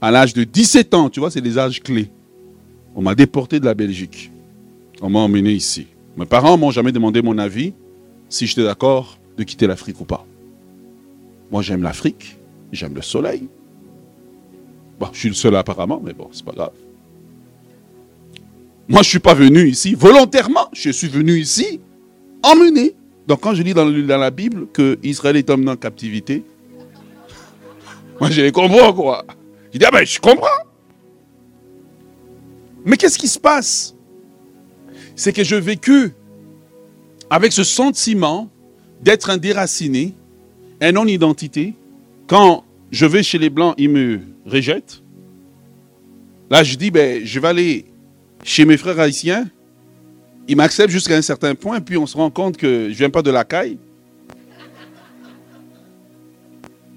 À 0.00 0.10
l'âge 0.10 0.34
de 0.34 0.44
17 0.44 0.94
ans, 0.94 1.08
tu 1.08 1.20
vois, 1.20 1.30
c'est 1.30 1.40
des 1.40 1.58
âges 1.58 1.82
clés. 1.82 2.10
On 2.98 3.02
m'a 3.02 3.14
déporté 3.14 3.60
de 3.60 3.64
la 3.64 3.74
Belgique. 3.74 4.32
On 5.00 5.08
m'a 5.08 5.20
emmené 5.20 5.52
ici. 5.52 5.86
Mes 6.16 6.26
parents 6.26 6.58
m'ont 6.58 6.72
jamais 6.72 6.90
demandé 6.90 7.22
mon 7.22 7.38
avis 7.38 7.72
si 8.28 8.48
j'étais 8.48 8.64
d'accord 8.64 9.20
de 9.36 9.44
quitter 9.44 9.68
l'Afrique 9.68 10.00
ou 10.00 10.04
pas. 10.04 10.26
Moi, 11.52 11.62
j'aime 11.62 11.84
l'Afrique, 11.84 12.36
j'aime 12.72 12.96
le 12.96 13.02
soleil. 13.02 13.48
Je 15.12 15.16
suis 15.16 15.28
le 15.28 15.36
seul 15.36 15.54
apparemment, 15.54 16.02
mais 16.04 16.12
bon, 16.12 16.28
c'est 16.32 16.44
pas 16.44 16.50
grave. 16.50 16.72
Moi, 18.88 19.02
je 19.02 19.06
ne 19.06 19.10
suis 19.10 19.20
pas 19.20 19.34
venu 19.34 19.68
ici 19.68 19.94
volontairement. 19.94 20.68
Je 20.72 20.90
suis 20.90 21.06
venu 21.06 21.38
ici 21.38 21.78
emmené. 22.42 22.96
Donc, 23.28 23.42
quand 23.42 23.54
je 23.54 23.62
lis 23.62 23.74
dans, 23.74 23.84
la 23.84 24.30
Bible 24.32 24.66
que 24.72 24.98
Israël 25.04 25.36
est 25.36 25.48
emmené 25.50 25.70
en 25.70 25.76
captivité, 25.76 26.42
moi, 28.20 28.28
je 28.28 28.50
comprends, 28.50 28.92
quoi. 28.92 29.24
Je 29.72 29.78
dis, 29.78 29.84
ah 29.84 29.90
ben, 29.92 30.04
je 30.04 30.18
comprends. 30.18 30.67
Mais 32.84 32.96
qu'est-ce 32.96 33.18
qui 33.18 33.28
se 33.28 33.38
passe? 33.38 33.94
C'est 35.14 35.32
que 35.32 35.44
je 35.44 35.56
vécu 35.56 36.12
avec 37.30 37.52
ce 37.52 37.64
sentiment 37.64 38.50
d'être 39.02 39.30
un 39.30 39.36
déraciné, 39.36 40.14
un 40.80 40.92
non-identité. 40.92 41.74
Quand 42.26 42.64
je 42.90 43.06
vais 43.06 43.22
chez 43.22 43.38
les 43.38 43.50
Blancs, 43.50 43.74
ils 43.78 43.90
me 43.90 44.20
rejettent. 44.46 45.02
Là, 46.50 46.62
je 46.62 46.76
dis, 46.76 46.90
ben, 46.90 47.24
je 47.24 47.40
vais 47.40 47.48
aller 47.48 47.86
chez 48.42 48.64
mes 48.64 48.76
frères 48.76 48.98
haïtiens. 48.98 49.48
Ils 50.46 50.56
m'acceptent 50.56 50.90
jusqu'à 50.90 51.16
un 51.16 51.22
certain 51.22 51.54
point, 51.54 51.80
puis 51.80 51.98
on 51.98 52.06
se 52.06 52.16
rend 52.16 52.30
compte 52.30 52.56
que 52.56 52.84
je 52.84 52.88
ne 52.88 52.94
viens 52.94 53.10
pas 53.10 53.22
de 53.22 53.30
la 53.30 53.44
caille. 53.44 53.78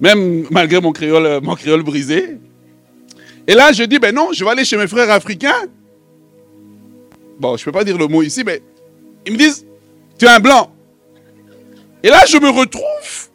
Même 0.00 0.46
malgré 0.50 0.80
mon 0.80 0.92
créole, 0.92 1.42
mon 1.42 1.54
créole 1.54 1.82
brisé. 1.82 2.38
Et 3.46 3.54
là, 3.54 3.72
je 3.72 3.82
dis, 3.84 3.98
ben 3.98 4.14
non, 4.14 4.32
je 4.32 4.44
vais 4.44 4.50
aller 4.50 4.64
chez 4.64 4.76
mes 4.76 4.86
frères 4.86 5.10
africains. 5.10 5.66
Bon, 7.38 7.56
je 7.56 7.62
ne 7.62 7.64
peux 7.64 7.72
pas 7.72 7.84
dire 7.84 7.98
le 7.98 8.06
mot 8.06 8.22
ici, 8.22 8.44
mais 8.44 8.62
ils 9.26 9.32
me 9.32 9.38
disent, 9.38 9.66
tu 10.18 10.26
es 10.26 10.28
un 10.28 10.40
blanc. 10.40 10.70
Et 12.02 12.08
là, 12.08 12.24
je 12.26 12.36
me 12.38 12.48
retrouve 12.48 13.30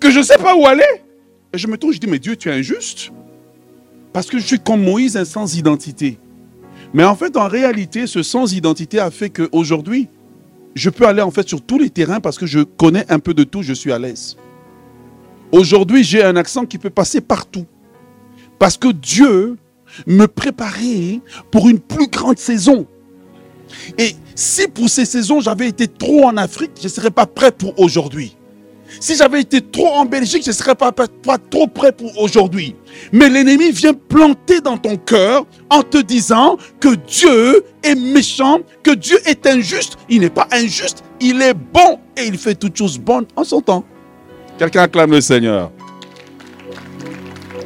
que 0.00 0.10
je 0.10 0.18
ne 0.18 0.24
sais 0.24 0.38
pas 0.38 0.54
où 0.54 0.66
aller. 0.66 0.84
Et 1.52 1.58
je 1.58 1.66
me 1.66 1.76
trouve, 1.76 1.92
je 1.92 1.98
dis, 1.98 2.06
mais 2.06 2.18
Dieu, 2.18 2.36
tu 2.36 2.48
es 2.48 2.52
injuste. 2.52 3.10
Parce 4.12 4.28
que 4.28 4.38
je 4.38 4.46
suis 4.46 4.60
comme 4.60 4.82
Moïse, 4.82 5.16
un 5.16 5.24
sans 5.24 5.56
identité. 5.56 6.18
Mais 6.94 7.04
en 7.04 7.16
fait, 7.16 7.36
en 7.36 7.48
réalité, 7.48 8.06
ce 8.06 8.22
sans 8.22 8.52
identité 8.52 8.98
a 8.98 9.10
fait 9.10 9.30
qu'aujourd'hui, 9.30 10.08
je 10.74 10.90
peux 10.90 11.06
aller 11.06 11.22
en 11.22 11.30
fait 11.30 11.48
sur 11.48 11.62
tous 11.62 11.78
les 11.78 11.90
terrains 11.90 12.20
parce 12.20 12.38
que 12.38 12.46
je 12.46 12.60
connais 12.60 13.10
un 13.10 13.18
peu 13.18 13.34
de 13.34 13.44
tout, 13.44 13.62
je 13.62 13.72
suis 13.72 13.92
à 13.92 13.98
l'aise. 13.98 14.36
Aujourd'hui, 15.52 16.04
j'ai 16.04 16.22
un 16.22 16.36
accent 16.36 16.66
qui 16.66 16.78
peut 16.78 16.90
passer 16.90 17.20
partout. 17.20 17.66
Parce 18.58 18.76
que 18.76 18.88
Dieu 18.88 19.56
me 20.06 20.26
préparait 20.26 21.20
pour 21.50 21.68
une 21.68 21.78
plus 21.78 22.08
grande 22.08 22.38
saison. 22.38 22.86
Et 23.98 24.14
si 24.34 24.68
pour 24.68 24.88
ces 24.88 25.04
saisons, 25.04 25.40
j'avais 25.40 25.68
été 25.68 25.88
trop 25.88 26.24
en 26.24 26.36
Afrique, 26.36 26.72
je 26.78 26.84
ne 26.84 26.88
serais 26.88 27.10
pas 27.10 27.26
prêt 27.26 27.52
pour 27.52 27.78
aujourd'hui. 27.80 28.36
Si 29.00 29.16
j'avais 29.16 29.40
été 29.40 29.60
trop 29.60 29.88
en 29.88 30.04
Belgique, 30.04 30.42
je 30.44 30.50
ne 30.50 30.54
serais 30.54 30.74
pas, 30.74 30.92
trop 31.50 31.66
prêt 31.66 31.92
pour 31.92 32.18
aujourd'hui. 32.18 32.76
Mais 33.12 33.28
l'ennemi 33.28 33.70
vient 33.70 33.92
planter 33.92 34.60
dans 34.60 34.78
ton 34.78 34.96
cœur 34.96 35.44
en 35.70 35.82
te 35.82 35.98
disant 35.98 36.56
que 36.80 36.94
Dieu 36.94 37.64
est 37.82 37.94
méchant, 37.94 38.60
que 38.82 38.92
Dieu 38.92 39.18
est 39.26 39.46
injuste. 39.46 39.98
Il 40.08 40.20
n'est 40.20 40.30
pas 40.30 40.46
injuste, 40.52 41.02
il 41.20 41.42
est 41.42 41.54
bon 41.54 41.98
et 42.16 42.26
il 42.26 42.38
fait 42.38 42.54
toutes 42.54 42.76
choses 42.76 42.98
bonnes 42.98 43.26
en 43.34 43.44
son 43.44 43.60
temps. 43.60 43.84
Quelqu'un 44.58 44.82
acclame 44.82 45.10
le 45.10 45.20
Seigneur. 45.20 45.70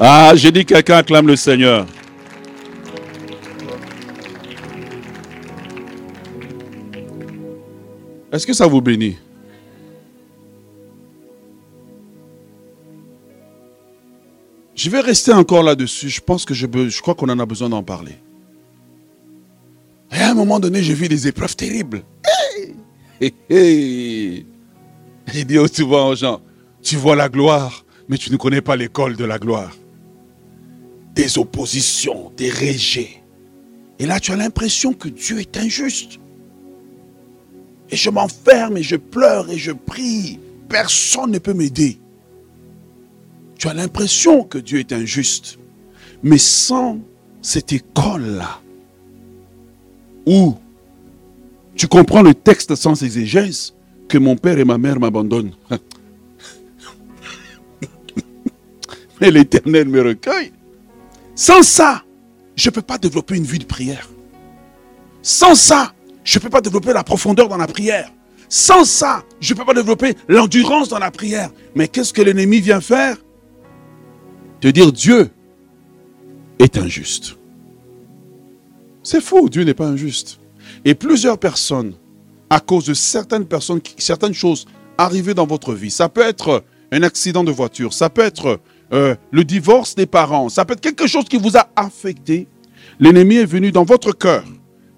Ah, 0.02 0.32
j'ai 0.34 0.50
dit 0.50 0.64
quelqu'un 0.64 0.96
acclame 0.96 1.26
le 1.26 1.36
Seigneur. 1.36 1.86
Est-ce 8.32 8.46
que 8.46 8.54
ça 8.54 8.66
vous 8.66 8.80
bénit? 8.80 9.18
Je 14.74 14.88
vais 14.88 15.00
rester 15.00 15.34
encore 15.34 15.62
là-dessus. 15.62 16.08
Je 16.08 16.22
pense 16.22 16.46
que 16.46 16.54
je, 16.54 16.66
je 16.66 17.00
crois 17.02 17.14
qu'on 17.14 17.28
en 17.28 17.38
a 17.38 17.44
besoin 17.44 17.68
d'en 17.68 17.82
parler. 17.82 18.14
Et 20.12 20.16
à 20.20 20.30
un 20.30 20.34
moment 20.34 20.58
donné, 20.58 20.82
j'ai 20.82 20.94
vu 20.94 21.08
des 21.08 21.28
épreuves 21.28 21.54
terribles. 21.54 22.02
Hey, 23.20 23.34
hey, 23.50 24.46
J'ai 25.30 25.44
dit 25.44 25.58
souvent 25.70 26.08
aux 26.08 26.14
gens, 26.16 26.40
tu 26.80 26.96
vois 26.96 27.16
la 27.16 27.28
gloire, 27.28 27.84
mais 28.08 28.16
tu 28.16 28.32
ne 28.32 28.38
connais 28.38 28.62
pas 28.62 28.76
l'école 28.76 29.14
de 29.16 29.26
la 29.26 29.38
gloire. 29.38 29.72
Des 31.14 31.38
oppositions, 31.38 32.32
des 32.36 32.50
rejets. 32.50 33.22
Et 33.98 34.06
là, 34.06 34.20
tu 34.20 34.32
as 34.32 34.36
l'impression 34.36 34.92
que 34.92 35.08
Dieu 35.08 35.40
est 35.40 35.56
injuste. 35.56 36.18
Et 37.90 37.96
je 37.96 38.10
m'enferme 38.10 38.76
et 38.76 38.82
je 38.82 38.96
pleure 38.96 39.50
et 39.50 39.58
je 39.58 39.72
prie. 39.72 40.38
Personne 40.68 41.32
ne 41.32 41.38
peut 41.38 41.52
m'aider. 41.52 41.98
Tu 43.58 43.68
as 43.68 43.74
l'impression 43.74 44.44
que 44.44 44.58
Dieu 44.58 44.78
est 44.78 44.92
injuste. 44.92 45.58
Mais 46.22 46.38
sans 46.38 46.98
cette 47.42 47.72
école-là, 47.72 48.60
où 50.26 50.54
tu 51.74 51.88
comprends 51.88 52.22
le 52.22 52.34
texte 52.34 52.74
sans 52.74 53.02
exégèse, 53.02 53.74
que 54.08 54.18
mon 54.18 54.36
père 54.36 54.58
et 54.58 54.64
ma 54.64 54.76
mère 54.76 55.00
m'abandonnent. 55.00 55.54
Mais 59.20 59.30
l'Éternel 59.30 59.88
me 59.88 60.02
recueille. 60.02 60.52
Sans 61.40 61.62
ça, 61.62 62.04
je 62.54 62.68
ne 62.68 62.74
peux 62.74 62.82
pas 62.82 62.98
développer 62.98 63.34
une 63.34 63.44
vie 63.44 63.58
de 63.58 63.64
prière. 63.64 64.10
Sans 65.22 65.54
ça, 65.54 65.94
je 66.22 66.38
ne 66.38 66.42
peux 66.42 66.50
pas 66.50 66.60
développer 66.60 66.92
la 66.92 67.02
profondeur 67.02 67.48
dans 67.48 67.56
la 67.56 67.66
prière. 67.66 68.12
Sans 68.50 68.84
ça, 68.84 69.24
je 69.40 69.54
ne 69.54 69.58
peux 69.58 69.64
pas 69.64 69.72
développer 69.72 70.14
l'endurance 70.28 70.90
dans 70.90 70.98
la 70.98 71.10
prière. 71.10 71.48
Mais 71.74 71.88
qu'est-ce 71.88 72.12
que 72.12 72.20
l'ennemi 72.20 72.60
vient 72.60 72.82
faire? 72.82 73.16
Te 74.60 74.68
dire 74.68 74.92
Dieu 74.92 75.30
est 76.58 76.76
injuste. 76.76 77.38
C'est 79.02 79.22
faux, 79.22 79.48
Dieu 79.48 79.64
n'est 79.64 79.72
pas 79.72 79.86
injuste. 79.86 80.40
Et 80.84 80.94
plusieurs 80.94 81.38
personnes, 81.38 81.94
à 82.50 82.60
cause 82.60 82.84
de 82.84 82.92
certaines 82.92 83.46
personnes, 83.46 83.80
certaines 83.96 84.34
choses 84.34 84.66
arrivées 84.98 85.32
dans 85.32 85.46
votre 85.46 85.72
vie, 85.72 85.90
ça 85.90 86.10
peut 86.10 86.20
être 86.20 86.64
un 86.92 87.02
accident 87.02 87.44
de 87.44 87.50
voiture, 87.50 87.94
ça 87.94 88.10
peut 88.10 88.20
être 88.20 88.60
euh, 88.92 89.14
le 89.30 89.44
divorce 89.44 89.94
des 89.94 90.06
parents, 90.06 90.48
ça 90.48 90.64
peut 90.64 90.74
être 90.74 90.80
quelque 90.80 91.06
chose 91.06 91.24
qui 91.24 91.36
vous 91.36 91.56
a 91.56 91.68
affecté. 91.76 92.48
L'ennemi 92.98 93.36
est 93.36 93.46
venu 93.46 93.72
dans 93.72 93.84
votre 93.84 94.12
cœur 94.12 94.44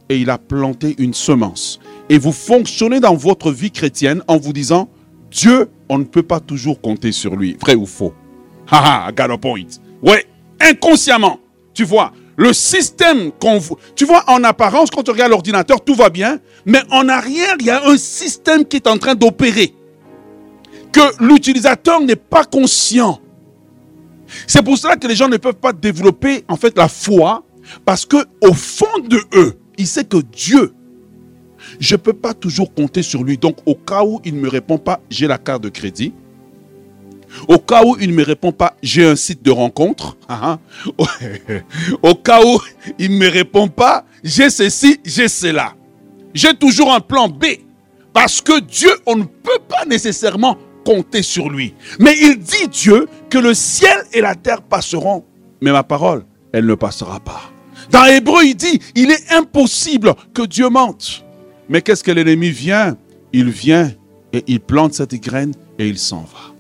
et 0.09 0.19
il 0.19 0.31
a 0.31 0.39
planté 0.39 0.95
une 0.99 1.15
semence. 1.15 1.79
Et 2.09 2.19
vous 2.19 2.33
fonctionnez 2.33 3.01
dans 3.01 3.15
votre 3.15 3.51
vie 3.51 3.71
chrétienne 3.71 4.23
en 4.29 4.39
vous 4.39 4.53
disant, 4.53 4.89
Dieu, 5.31 5.71
on 5.89 5.99
ne 5.99 6.05
peut 6.05 6.23
pas 6.23 6.41
toujours 6.41 6.81
compter 6.81 7.13
sur 7.13 7.37
lui. 7.37 7.57
Vrai 7.61 7.75
ou 7.75 7.87
faux? 7.87 8.15
Haha, 8.71 9.13
got 9.13 9.33
a 9.33 9.39
point. 9.39 9.67
Ouais, 10.03 10.27
inconsciemment, 10.61 11.39
tu 11.75 11.85
vois, 11.85 12.13
le 12.37 12.53
système 12.53 13.31
qu'on 13.33 13.61
Tu 13.95 14.05
vois, 14.05 14.25
en 14.29 14.43
apparence, 14.45 14.91
quand 14.91 15.03
tu 15.03 15.11
regardes 15.11 15.31
l'ordinateur, 15.31 15.83
tout 15.83 15.95
va 15.95 16.11
bien, 16.11 16.39
mais 16.65 16.81
en 16.91 17.09
arrière, 17.09 17.57
il 17.61 17.67
y 17.67 17.71
a 17.71 17.87
un 17.87 17.97
système 17.97 18.65
qui 18.65 18.77
est 18.77 18.87
en 18.87 18.99
train 18.99 19.15
d'opérer. 19.15 19.75
Que 20.93 21.25
l'utilisateur 21.25 22.01
n'est 22.01 22.17
pas 22.17 22.45
conscient. 22.45 23.21
C'est 24.47 24.63
pour 24.63 24.79
cela 24.79 24.97
que 24.97 25.07
les 25.07 25.15
gens 25.15 25.29
ne 25.29 25.37
peuvent 25.37 25.55
pas 25.55 25.73
développer, 25.73 26.45
en 26.49 26.57
fait, 26.57 26.77
la 26.77 26.89
foi, 26.89 27.45
parce 27.85 28.05
que 28.07 28.17
au 28.41 28.53
fond 28.53 28.99
de 29.09 29.21
eux, 29.35 29.59
il 29.79 29.87
sait 29.87 30.05
que 30.05 30.19
Dieu, 30.19 30.75
je 31.79 31.95
ne 31.95 32.01
peux 32.01 32.13
pas 32.13 32.35
toujours 32.35 32.73
compter 32.75 33.03
sur 33.03 33.23
lui. 33.25 33.39
Donc, 33.39 33.59
au 33.67 33.75
cas 33.75 34.05
où 34.05 34.21
il 34.25 34.35
ne 34.35 34.41
me 34.41 34.49
répond 34.49 34.79
pas, 34.79 35.01
j'ai 35.11 35.27
la 35.27 35.39
carte 35.39 35.63
de 35.63 35.69
crédit. 35.69 36.13
Au 37.49 37.59
cas 37.59 37.83
où 37.85 37.97
il 38.01 38.11
ne 38.11 38.15
me 38.15 38.25
répond 38.25 38.53
pas, 38.53 38.77
j'ai 38.83 39.07
un 39.07 39.17
site 39.17 39.43
de 39.43 39.51
rencontre. 39.51 40.17
Ah, 40.29 40.59
ah. 40.99 41.05
Au 42.03 42.15
cas 42.15 42.41
où 42.45 42.61
il 42.99 43.13
ne 43.13 43.17
me 43.17 43.29
répond 43.29 43.69
pas, 43.69 44.05
j'ai 44.23 44.51
ceci, 44.51 45.01
j'ai 45.05 45.29
cela. 45.29 45.75
J'ai 46.35 46.55
toujours 46.55 46.93
un 46.93 47.01
plan 47.01 47.29
B. 47.29 47.45
Parce 48.13 48.43
que 48.43 48.61
Dieu, 48.61 48.91
on 49.07 49.17
ne 49.17 49.25
peut 49.25 49.61
pas 49.67 49.87
nécessairement 49.87 50.59
compter 50.85 51.23
sur 51.23 51.51
lui. 51.51 51.75
Mais 51.99 52.15
il 52.21 52.39
dit 52.39 52.69
Dieu 52.69 53.09
que 53.31 53.39
le 53.39 53.55
ciel 53.55 54.03
et 54.13 54.21
la 54.21 54.35
terre 54.35 54.63
passeront, 54.63 55.25
mais 55.61 55.73
ma 55.73 55.85
parole, 55.85 56.25
elle 56.53 56.67
ne 56.67 56.75
passera 56.75 57.21
pas. 57.21 57.43
Dans 57.91 58.05
Hébreu, 58.05 58.45
il 58.45 58.55
dit, 58.55 58.81
il 58.95 59.11
est 59.11 59.33
impossible 59.33 60.15
que 60.35 60.43
Dieu 60.43 60.69
mente. 60.69 61.25
Mais 61.69 61.83
qu'est-ce 61.83 62.05
que 62.05 62.11
l'ennemi 62.11 62.51
vient? 62.51 62.97
Il 63.33 63.51
vient 63.51 63.93
et 64.33 64.45
il 64.47 64.61
plante 64.61 64.95
cette 64.95 65.15
graine 65.15 65.53
et 65.79 65.89
il 65.89 65.99
s'en 65.99 66.21
va. 66.21 66.55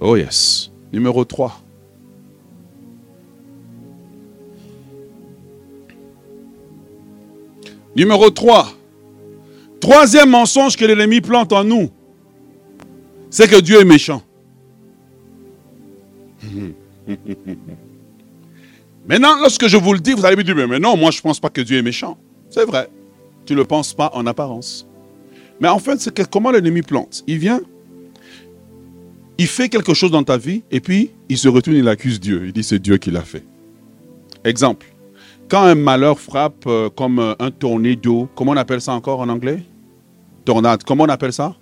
Oh 0.00 0.16
yes. 0.16 0.70
Numéro 0.92 1.24
3. 1.24 1.62
Numéro 7.96 8.30
3. 8.30 8.68
Troisième 9.80 10.30
mensonge 10.30 10.76
que 10.76 10.84
l'ennemi 10.84 11.20
plante 11.20 11.52
en 11.52 11.64
nous, 11.64 11.90
c'est 13.30 13.48
que 13.48 13.60
Dieu 13.60 13.80
est 13.80 13.84
méchant. 13.84 14.22
Maintenant, 19.06 19.38
lorsque 19.40 19.66
je 19.66 19.76
vous 19.76 19.92
le 19.92 20.00
dis, 20.00 20.12
vous 20.12 20.24
allez 20.24 20.36
me 20.36 20.44
dire, 20.44 20.54
mais 20.68 20.78
non, 20.78 20.96
moi 20.96 21.10
je 21.10 21.18
ne 21.18 21.22
pense 21.22 21.40
pas 21.40 21.48
que 21.48 21.60
Dieu 21.60 21.78
est 21.78 21.82
méchant. 21.82 22.18
C'est 22.50 22.64
vrai. 22.64 22.88
Tu 23.46 23.54
ne 23.54 23.58
le 23.58 23.64
penses 23.64 23.94
pas 23.94 24.10
en 24.14 24.26
apparence. 24.26 24.86
Mais 25.60 25.68
en 25.68 25.78
fait, 25.78 26.00
c'est 26.00 26.28
comment 26.28 26.50
l'ennemi 26.50 26.82
plante. 26.82 27.22
Il 27.26 27.38
vient, 27.38 27.60
il 29.38 29.46
fait 29.46 29.68
quelque 29.68 29.94
chose 29.94 30.10
dans 30.10 30.22
ta 30.22 30.36
vie, 30.36 30.62
et 30.70 30.80
puis 30.80 31.10
il 31.28 31.38
se 31.38 31.48
retourne, 31.48 31.76
il 31.76 31.88
accuse 31.88 32.20
Dieu. 32.20 32.42
Il 32.46 32.52
dit, 32.52 32.62
c'est 32.62 32.78
Dieu 32.78 32.98
qui 32.98 33.10
l'a 33.10 33.22
fait. 33.22 33.44
Exemple. 34.44 34.86
Quand 35.48 35.62
un 35.62 35.74
malheur 35.74 36.20
frappe 36.20 36.64
euh, 36.66 36.88
comme 36.90 37.18
euh, 37.18 37.34
un 37.40 37.50
tornado, 37.50 38.28
comment 38.36 38.52
on 38.52 38.56
appelle 38.56 38.80
ça 38.80 38.92
encore 38.92 39.20
en 39.20 39.28
anglais? 39.28 39.64
Tornade. 40.44 40.84
Comment 40.84 41.04
on 41.04 41.08
appelle 41.08 41.32
ça? 41.32 41.56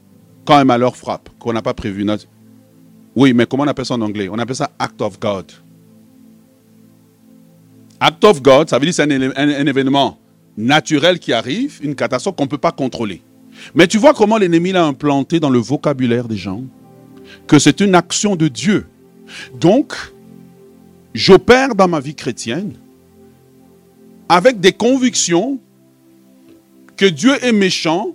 Quand 0.48 0.56
un 0.56 0.64
malheur 0.64 0.96
frappe, 0.96 1.28
qu'on 1.38 1.52
n'a 1.52 1.61
pas 1.61 1.74
prévu. 1.74 2.06
Oui, 3.14 3.34
mais 3.34 3.44
comment 3.44 3.64
on 3.64 3.66
appelle 3.66 3.84
ça 3.84 3.92
en 3.92 4.00
anglais? 4.00 4.30
On 4.32 4.38
appelle 4.38 4.56
ça 4.56 4.70
act 4.78 4.98
of 5.02 5.20
God. 5.20 5.44
Act 8.00 8.24
of 8.24 8.40
God, 8.40 8.70
ça 8.70 8.78
veut 8.78 8.87
dire 8.87 8.94
c'est 8.94 9.02
un, 9.02 9.30
un, 9.37 9.66
événement 9.66 10.18
naturel 10.56 11.18
qui 11.18 11.34
arrive, 11.34 11.80
une 11.82 11.94
catastrophe 11.94 12.34
qu'on 12.34 12.44
ne 12.44 12.48
peut 12.48 12.56
pas 12.56 12.72
contrôler. 12.72 13.20
Mais 13.74 13.87
tu 13.87 13.98
vois 13.98 14.14
comment 14.14 14.38
l'ennemi 14.38 14.72
l'a 14.72 14.87
implanté 14.87 15.38
dans 15.38 15.50
le 15.50 15.58
vocabulaire 15.58 16.26
des 16.26 16.38
gens? 16.38 16.62
Que 17.46 17.58
c'est 17.58 17.80
une 17.80 17.94
action 17.94 18.34
de 18.34 18.48
Dieu. 18.48 18.87
Donc, 19.61 19.92
j'opère 21.12 21.74
dans 21.74 21.88
ma 21.88 22.00
vie 22.00 22.14
chrétienne 22.14 22.72
avec 24.30 24.61
des 24.61 24.72
convictions 24.72 25.58
que 26.96 27.04
Dieu 27.04 27.34
est 27.44 27.52
méchant. 27.52 28.14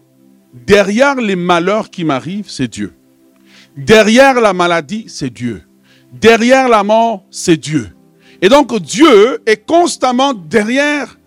Derrière 0.54 1.16
les 1.16 1.36
malheurs 1.36 1.90
qui 1.90 2.04
m'arrivent, 2.04 2.50
c'est 2.50 2.68
Dieu. 2.68 2.94
Derrière 3.76 4.40
la 4.40 4.54
maladie, 4.54 5.06
c'est 5.08 5.32
Dieu. 5.32 5.64
Derrière 6.12 6.70
la 6.70 6.84
mort, 6.84 7.26
c'est 7.32 7.58
Dieu. 7.58 7.90
Et 8.42 8.50
donc 8.50 8.78
Dieu 8.80 9.42
est 9.46 9.66
constamment 9.66 10.34
derrière 10.34 11.18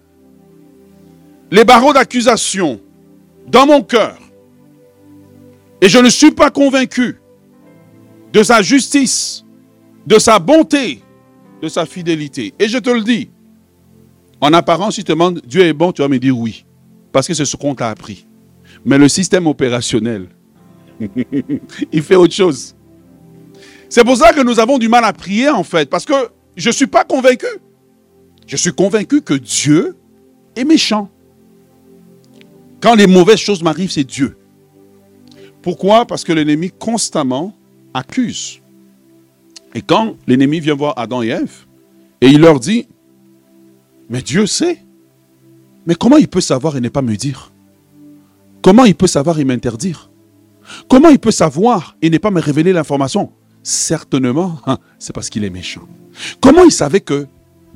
les 1.50 1.64
barreaux 1.64 1.92
d'accusation 1.92 2.80
dans 3.48 3.66
mon 3.66 3.82
cœur. 3.82 4.18
Et 5.80 5.88
je 5.88 5.98
ne 5.98 6.08
suis 6.08 6.30
pas 6.30 6.50
convaincu 6.50 7.18
de 8.32 8.42
sa 8.42 8.62
justice, 8.62 9.44
de 10.06 10.18
sa 10.18 10.38
bonté, 10.38 11.02
de 11.62 11.68
sa 11.68 11.84
fidélité. 11.84 12.54
Et 12.58 12.68
je 12.68 12.78
te 12.78 12.90
le 12.90 13.02
dis, 13.02 13.30
en 14.40 14.52
apparence, 14.52 14.94
si 14.94 15.00
tu 15.00 15.06
te 15.06 15.12
demandes 15.12 15.40
Dieu 15.44 15.62
est 15.62 15.72
bon, 15.72 15.92
tu 15.92 16.02
vas 16.02 16.08
me 16.08 16.18
dire 16.18 16.38
oui. 16.38 16.64
Parce 17.12 17.26
que 17.26 17.34
c'est 17.34 17.44
ce 17.44 17.56
qu'on 17.56 17.74
t'a 17.74 17.88
appris. 17.88 18.26
Mais 18.86 18.98
le 18.98 19.08
système 19.08 19.48
opérationnel, 19.48 20.28
il 21.92 22.02
fait 22.02 22.14
autre 22.14 22.32
chose. 22.32 22.74
C'est 23.88 24.04
pour 24.04 24.16
ça 24.16 24.32
que 24.32 24.40
nous 24.40 24.60
avons 24.60 24.78
du 24.78 24.88
mal 24.88 25.04
à 25.04 25.12
prier 25.12 25.50
en 25.50 25.64
fait. 25.64 25.90
Parce 25.90 26.04
que 26.04 26.14
je 26.56 26.68
ne 26.68 26.72
suis 26.72 26.86
pas 26.86 27.04
convaincu. 27.04 27.46
Je 28.46 28.56
suis 28.56 28.72
convaincu 28.72 29.22
que 29.22 29.34
Dieu 29.34 29.96
est 30.54 30.64
méchant. 30.64 31.10
Quand 32.80 32.94
les 32.94 33.08
mauvaises 33.08 33.40
choses 33.40 33.62
m'arrivent, 33.62 33.90
c'est 33.90 34.04
Dieu. 34.04 34.36
Pourquoi? 35.62 36.06
Parce 36.06 36.22
que 36.22 36.32
l'ennemi 36.32 36.70
constamment 36.70 37.56
accuse. 37.92 38.60
Et 39.74 39.82
quand 39.82 40.16
l'ennemi 40.28 40.60
vient 40.60 40.74
voir 40.74 40.94
Adam 40.96 41.22
et 41.22 41.28
Ève, 41.28 41.66
et 42.20 42.28
il 42.28 42.40
leur 42.40 42.60
dit, 42.60 42.86
mais 44.08 44.22
Dieu 44.22 44.46
sait. 44.46 44.78
Mais 45.86 45.96
comment 45.96 46.18
il 46.18 46.28
peut 46.28 46.40
savoir 46.40 46.76
et 46.76 46.80
ne 46.80 46.88
pas 46.88 47.02
me 47.02 47.16
dire? 47.16 47.52
Comment 48.66 48.84
il 48.84 48.96
peut 48.96 49.06
savoir 49.06 49.38
et 49.38 49.44
m'interdire? 49.44 50.10
Comment 50.88 51.10
il 51.10 51.20
peut 51.20 51.30
savoir 51.30 51.96
et 52.02 52.10
ne 52.10 52.18
pas 52.18 52.32
me 52.32 52.40
révéler 52.40 52.72
l'information? 52.72 53.30
Certainement, 53.62 54.58
hein, 54.66 54.78
c'est 54.98 55.12
parce 55.12 55.30
qu'il 55.30 55.44
est 55.44 55.50
méchant. 55.50 55.86
Comment 56.40 56.64
il 56.64 56.72
savait 56.72 56.98
que 56.98 57.28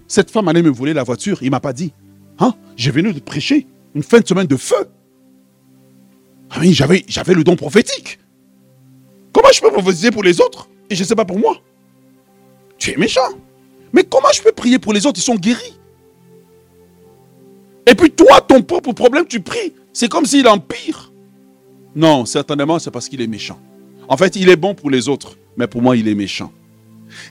cette 0.08 0.32
femme 0.32 0.48
allait 0.48 0.62
me 0.62 0.68
voler 0.68 0.92
la 0.92 1.04
voiture? 1.04 1.44
Il 1.44 1.52
m'a 1.52 1.60
pas 1.60 1.72
dit. 1.72 1.92
Hein? 2.40 2.54
J'ai 2.74 2.90
venu 2.90 3.12
de 3.12 3.20
prêcher 3.20 3.68
une 3.94 4.02
fin 4.02 4.18
de 4.18 4.26
semaine 4.26 4.48
de 4.48 4.56
feu. 4.56 4.88
Ah 6.50 6.56
oui, 6.60 6.72
j'avais, 6.72 7.04
j'avais 7.06 7.34
le 7.34 7.44
don 7.44 7.54
prophétique. 7.54 8.18
Comment 9.32 9.52
je 9.54 9.60
peux 9.60 9.70
prophétiser 9.70 10.10
pour 10.10 10.24
les 10.24 10.40
autres 10.40 10.68
et 10.90 10.96
je 10.96 11.04
ne 11.04 11.06
sais 11.06 11.14
pas 11.14 11.24
pour 11.24 11.38
moi? 11.38 11.58
Tu 12.78 12.90
es 12.90 12.96
méchant. 12.96 13.30
Mais 13.92 14.02
comment 14.02 14.32
je 14.34 14.42
peux 14.42 14.50
prier 14.50 14.80
pour 14.80 14.92
les 14.92 15.06
autres? 15.06 15.20
Ils 15.20 15.22
sont 15.22 15.36
guéris. 15.36 15.78
Et 17.86 17.94
puis 17.94 18.10
toi, 18.10 18.40
ton 18.40 18.60
propre 18.60 18.92
problème, 18.92 19.26
tu 19.28 19.38
pries. 19.38 19.74
C'est 19.92 20.08
comme 20.08 20.26
s'il 20.26 20.46
empire. 20.46 21.12
Non, 21.94 22.24
certainement, 22.24 22.78
c'est 22.78 22.90
parce 22.90 23.08
qu'il 23.08 23.20
est 23.20 23.26
méchant. 23.26 23.60
En 24.08 24.16
fait, 24.16 24.36
il 24.36 24.48
est 24.48 24.56
bon 24.56 24.74
pour 24.74 24.90
les 24.90 25.08
autres, 25.08 25.36
mais 25.56 25.66
pour 25.66 25.82
moi, 25.82 25.96
il 25.96 26.08
est 26.08 26.14
méchant. 26.14 26.52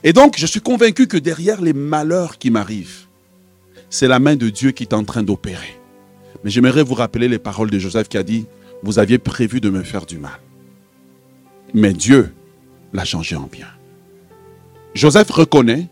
Et 0.04 0.12
donc, 0.12 0.34
je 0.38 0.46
suis 0.46 0.60
convaincu 0.60 1.06
que 1.06 1.16
derrière 1.16 1.60
les 1.62 1.72
malheurs 1.72 2.38
qui 2.38 2.50
m'arrivent, 2.50 3.06
c'est 3.88 4.08
la 4.08 4.18
main 4.18 4.36
de 4.36 4.50
Dieu 4.50 4.70
qui 4.72 4.84
est 4.84 4.94
en 4.94 5.04
train 5.04 5.22
d'opérer. 5.22 5.78
Mais 6.44 6.50
j'aimerais 6.50 6.82
vous 6.82 6.94
rappeler 6.94 7.28
les 7.28 7.38
paroles 7.38 7.70
de 7.70 7.78
Joseph 7.78 8.08
qui 8.08 8.18
a 8.18 8.22
dit, 8.22 8.46
vous 8.82 8.98
aviez 8.98 9.18
prévu 9.18 9.60
de 9.60 9.70
me 9.70 9.82
faire 9.82 10.06
du 10.06 10.18
mal. 10.18 10.38
Mais 11.74 11.92
Dieu 11.92 12.32
l'a 12.92 13.04
changé 13.04 13.36
en 13.36 13.48
bien. 13.50 13.68
Joseph 14.94 15.30
reconnaît 15.30 15.88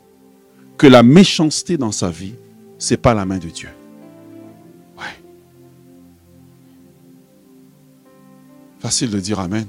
que 0.77 0.87
la 0.87 1.03
méchanceté 1.03 1.77
dans 1.77 1.93
sa 1.93 2.11
vie, 2.11 2.35
ce 2.79 2.95
n'est 2.95 2.99
pas 2.99 3.15
la 3.15 3.25
main 3.25 3.39
de 3.39 3.49
Dieu. 3.49 3.69
Facile 8.89 9.11
de 9.11 9.21
dire 9.21 9.39
Amen. 9.39 9.67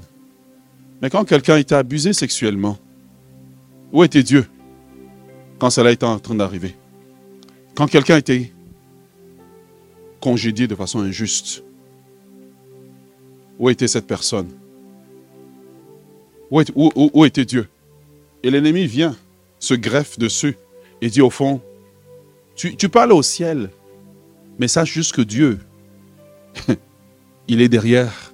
Mais 1.02 1.10
quand 1.10 1.26
quelqu'un 1.26 1.58
était 1.58 1.74
abusé 1.74 2.14
sexuellement, 2.14 2.78
où 3.92 4.02
était 4.02 4.22
Dieu 4.22 4.46
quand 5.58 5.68
cela 5.68 5.90
était 5.90 6.06
en 6.06 6.18
train 6.18 6.36
d'arriver? 6.36 6.74
Quand 7.74 7.86
quelqu'un 7.86 8.16
était 8.16 8.50
congédié 10.22 10.66
de 10.66 10.74
façon 10.74 11.00
injuste, 11.00 11.62
où 13.58 13.68
était 13.68 13.88
cette 13.88 14.06
personne? 14.06 14.48
Où, 16.50 17.26
était 17.26 17.44
Dieu? 17.44 17.68
Et 18.42 18.50
l'ennemi 18.50 18.86
vient, 18.86 19.14
se 19.58 19.74
greffe 19.74 20.18
dessus 20.18 20.56
et 21.02 21.10
dit 21.10 21.20
au 21.20 21.28
fond, 21.28 21.60
tu, 22.54 22.74
tu 22.74 22.88
parles 22.88 23.12
au 23.12 23.22
ciel, 23.22 23.68
mais 24.58 24.66
sache 24.66 24.94
juste 24.94 25.14
que 25.14 25.20
Dieu, 25.20 25.58
il 27.48 27.60
est 27.60 27.68
derrière 27.68 28.29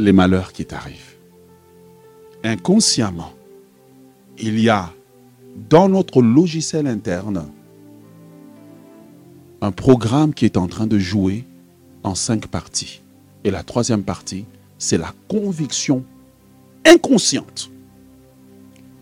les 0.00 0.12
malheurs 0.12 0.52
qui 0.52 0.64
t'arrivent. 0.64 1.16
Inconsciemment, 2.42 3.32
il 4.38 4.58
y 4.58 4.68
a 4.68 4.92
dans 5.68 5.88
notre 5.88 6.22
logiciel 6.22 6.86
interne 6.86 7.48
un 9.60 9.72
programme 9.72 10.32
qui 10.32 10.46
est 10.46 10.56
en 10.56 10.68
train 10.68 10.86
de 10.86 10.98
jouer 10.98 11.44
en 12.02 12.14
cinq 12.14 12.46
parties. 12.46 13.02
Et 13.44 13.50
la 13.50 13.62
troisième 13.62 14.02
partie, 14.02 14.46
c'est 14.78 14.96
la 14.96 15.12
conviction 15.28 16.04
inconsciente 16.86 17.70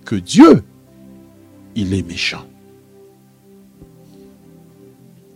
que 0.05 0.16
Dieu, 0.16 0.64
il 1.76 1.94
est 1.94 2.03
méchant. 2.03 2.44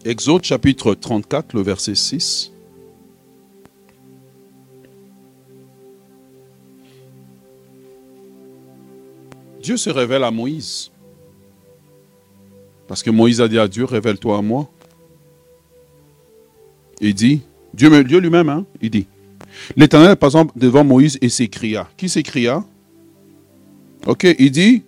Exode 0.04 0.42
chapitre 0.42 0.94
34, 0.94 1.54
le 1.54 1.62
verset 1.62 1.94
6. 1.94 2.52
Dieu 9.62 9.76
se 9.76 9.90
révèle 9.90 10.24
à 10.24 10.30
Moïse. 10.30 10.90
Parce 12.88 13.02
que 13.02 13.10
Moïse 13.10 13.40
a 13.40 13.46
dit 13.46 13.58
à 13.58 13.68
Dieu, 13.68 13.84
révèle-toi 13.84 14.36
à 14.36 14.42
moi. 14.42 14.68
Il 17.00 17.14
dit, 17.14 17.42
Dieu, 17.72 17.88
lui-même, 17.88 18.48
hein, 18.48 18.66
il 18.80 18.90
dit, 18.90 19.06
l'Éternel, 19.76 20.16
exemple, 20.20 20.52
devant 20.56 20.84
Moïse 20.84 21.16
et 21.20 21.28
s'écria. 21.28 21.88
Qui 21.96 22.08
s'écria? 22.08 22.64
Ok, 24.06 24.26
il 24.38 24.50
dit, 24.50 24.82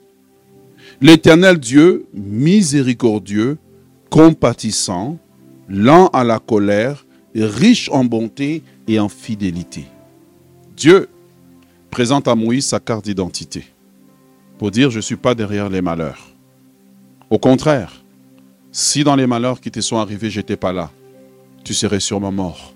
l'Éternel 1.01 1.59
Dieu, 1.59 2.07
miséricordieux, 2.13 3.59
compatissant, 4.11 5.19
lent 5.69 6.09
à 6.09 6.25
la 6.25 6.41
colère, 6.41 7.07
riche 7.35 7.89
en 7.91 8.05
bonté 8.05 8.63
et 8.89 8.99
en 8.99 9.09
fidélité. 9.09 9.85
Dieu 10.77 11.09
présente 11.91 12.27
à 12.27 12.35
Moïse 12.35 12.67
sa 12.67 12.81
carte 12.81 13.05
d'identité 13.05 13.65
dire 14.71 14.91
je 14.91 14.97
ne 14.97 15.03
suis 15.03 15.17
pas 15.17 15.35
derrière 15.35 15.69
les 15.69 15.83
malheurs. 15.83 16.29
Au 17.31 17.39
contraire, 17.39 18.05
si 18.71 19.05
dans 19.05 19.17
les 19.17 19.27
malheurs 19.27 19.61
qui 19.61 19.71
te 19.71 19.81
sont 19.81 19.97
arrivés, 19.97 20.31
je 20.31 20.41
n'étais 20.41 20.57
pas 20.57 20.73
là, 20.73 20.91
tu 21.65 21.75
serais 21.75 22.01
sûrement 22.01 22.33
mort. 22.33 22.75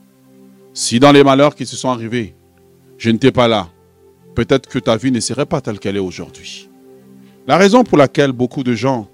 Si 0.74 1.00
dans 1.00 1.12
les 1.12 1.24
malheurs 1.24 1.54
qui 1.54 1.66
se 1.66 1.76
sont 1.76 1.90
arrivés, 1.90 2.34
je 2.96 3.10
n'étais 3.10 3.32
pas 3.32 3.48
là, 3.48 3.68
peut-être 4.34 4.68
que 4.68 4.78
ta 4.78 4.96
vie 4.96 5.10
ne 5.10 5.20
serait 5.20 5.46
pas 5.46 5.60
telle 5.60 5.78
qu'elle 5.78 5.96
est 5.96 6.00
aujourd'hui. 6.00 6.68
La 7.46 7.56
raison 7.56 7.84
pour 7.84 7.98
laquelle 7.98 8.32
beaucoup 8.32 8.62
de 8.62 8.74
gens 8.74 9.08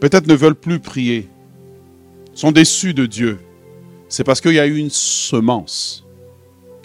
peut-être 0.00 0.26
ne 0.26 0.34
veulent 0.34 0.54
plus 0.54 0.80
prier, 0.80 1.28
sont 2.34 2.52
déçus 2.52 2.94
de 2.94 3.06
Dieu, 3.06 3.38
c'est 4.08 4.24
parce 4.24 4.40
qu'il 4.40 4.54
y 4.54 4.60
a 4.60 4.66
eu 4.66 4.76
une 4.76 4.90
semence 4.90 6.04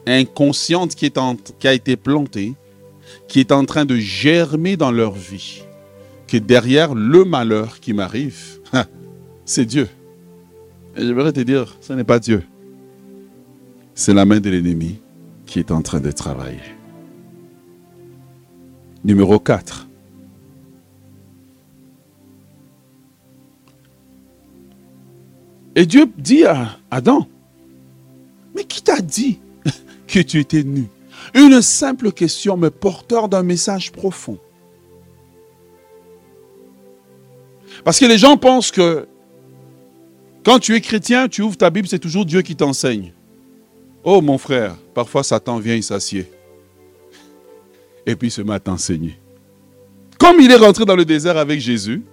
inconsciente 0.08 0.96
qui 0.96 1.68
a 1.68 1.74
été 1.74 1.96
plantée, 1.96 2.54
qui 3.30 3.40
est 3.40 3.54
en 3.54 3.64
train 3.64 3.86
de 3.86 3.96
germer 3.96 4.76
dans 4.76 4.92
leur 4.92 5.14
vie, 5.14 5.64
que 6.28 6.38
derrière 6.38 6.96
le 6.96 7.24
malheur 7.24 7.80
qui 7.80 7.94
m'arrive, 7.94 8.60
c'est 9.46 9.66
Dieu. 9.66 9.88
Et 10.98 11.06
j'aimerais 11.06 11.32
te 11.32 11.40
dire, 11.40 11.78
ce 11.80 11.94
n'est 11.94 12.04
pas 12.04 12.20
Dieu. 12.20 12.44
C'est 13.94 14.14
la 14.14 14.26
main 14.26 14.40
de 14.40 14.50
l'ennemi 14.50 15.00
qui 15.46 15.60
est 15.60 15.72
en 15.72 15.82
train 15.82 16.00
de 16.00 16.12
travailler. 16.12 16.60
Numéro 19.04 19.40
4. 19.40 19.88
Et 25.76 25.86
Dieu 25.86 26.10
dit 26.18 26.46
à 26.46 26.78
Adam, 26.90 27.28
mais 28.56 28.64
qui 28.64 28.82
t'a 28.82 29.00
dit 29.00 29.40
que 30.08 30.20
tu 30.20 30.40
étais 30.40 30.64
nu? 30.64 30.88
Une 31.34 31.62
simple 31.62 32.12
question, 32.12 32.58
mais 32.58 32.70
porteur 32.70 33.30
d'un 33.30 33.44
message 33.44 33.92
profond. 33.92 34.38
Parce 37.84 38.00
que 38.00 38.06
les 38.06 38.18
gens 38.18 38.38
pensent 38.38 38.72
que 38.72 39.08
quand 40.44 40.60
tu 40.60 40.76
es 40.76 40.82
chrétien, 40.82 41.28
tu 41.28 41.42
ouvres 41.42 41.58
ta 41.58 41.70
Bible, 41.70 41.88
c'est 41.88 42.00
toujours 42.00 42.26
Dieu 42.26 42.42
qui 42.42 42.56
t'enseigne. 42.56 43.14
Oh 44.04 44.22
mon 44.22 44.38
frère, 44.38 44.76
parfois 44.94 45.24
Satan 45.24 45.60
vient, 45.60 45.76
il 45.76 45.84
s'assied. 45.84 46.32
Et 48.06 48.16
puis 48.16 48.30
il 48.30 48.32
se 48.32 48.42
met 48.42 48.54
à 48.54 48.60
t'enseigner. 48.60 49.20
Comme 50.18 50.40
il 50.40 50.52
est 50.52 50.56
rentré 50.56 50.86
dans 50.86 50.96
le 50.96 51.06
désert 51.06 51.38
avec 51.38 51.60
Jésus, 51.60 52.04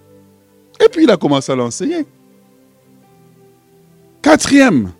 et 0.83 0.89
puis 0.89 1.03
il 1.03 1.09
a 1.09 1.17
commencé 1.17 1.51
à 1.51 1.55
l'enseigner. 1.55 2.05
Quatrième, 4.21 4.91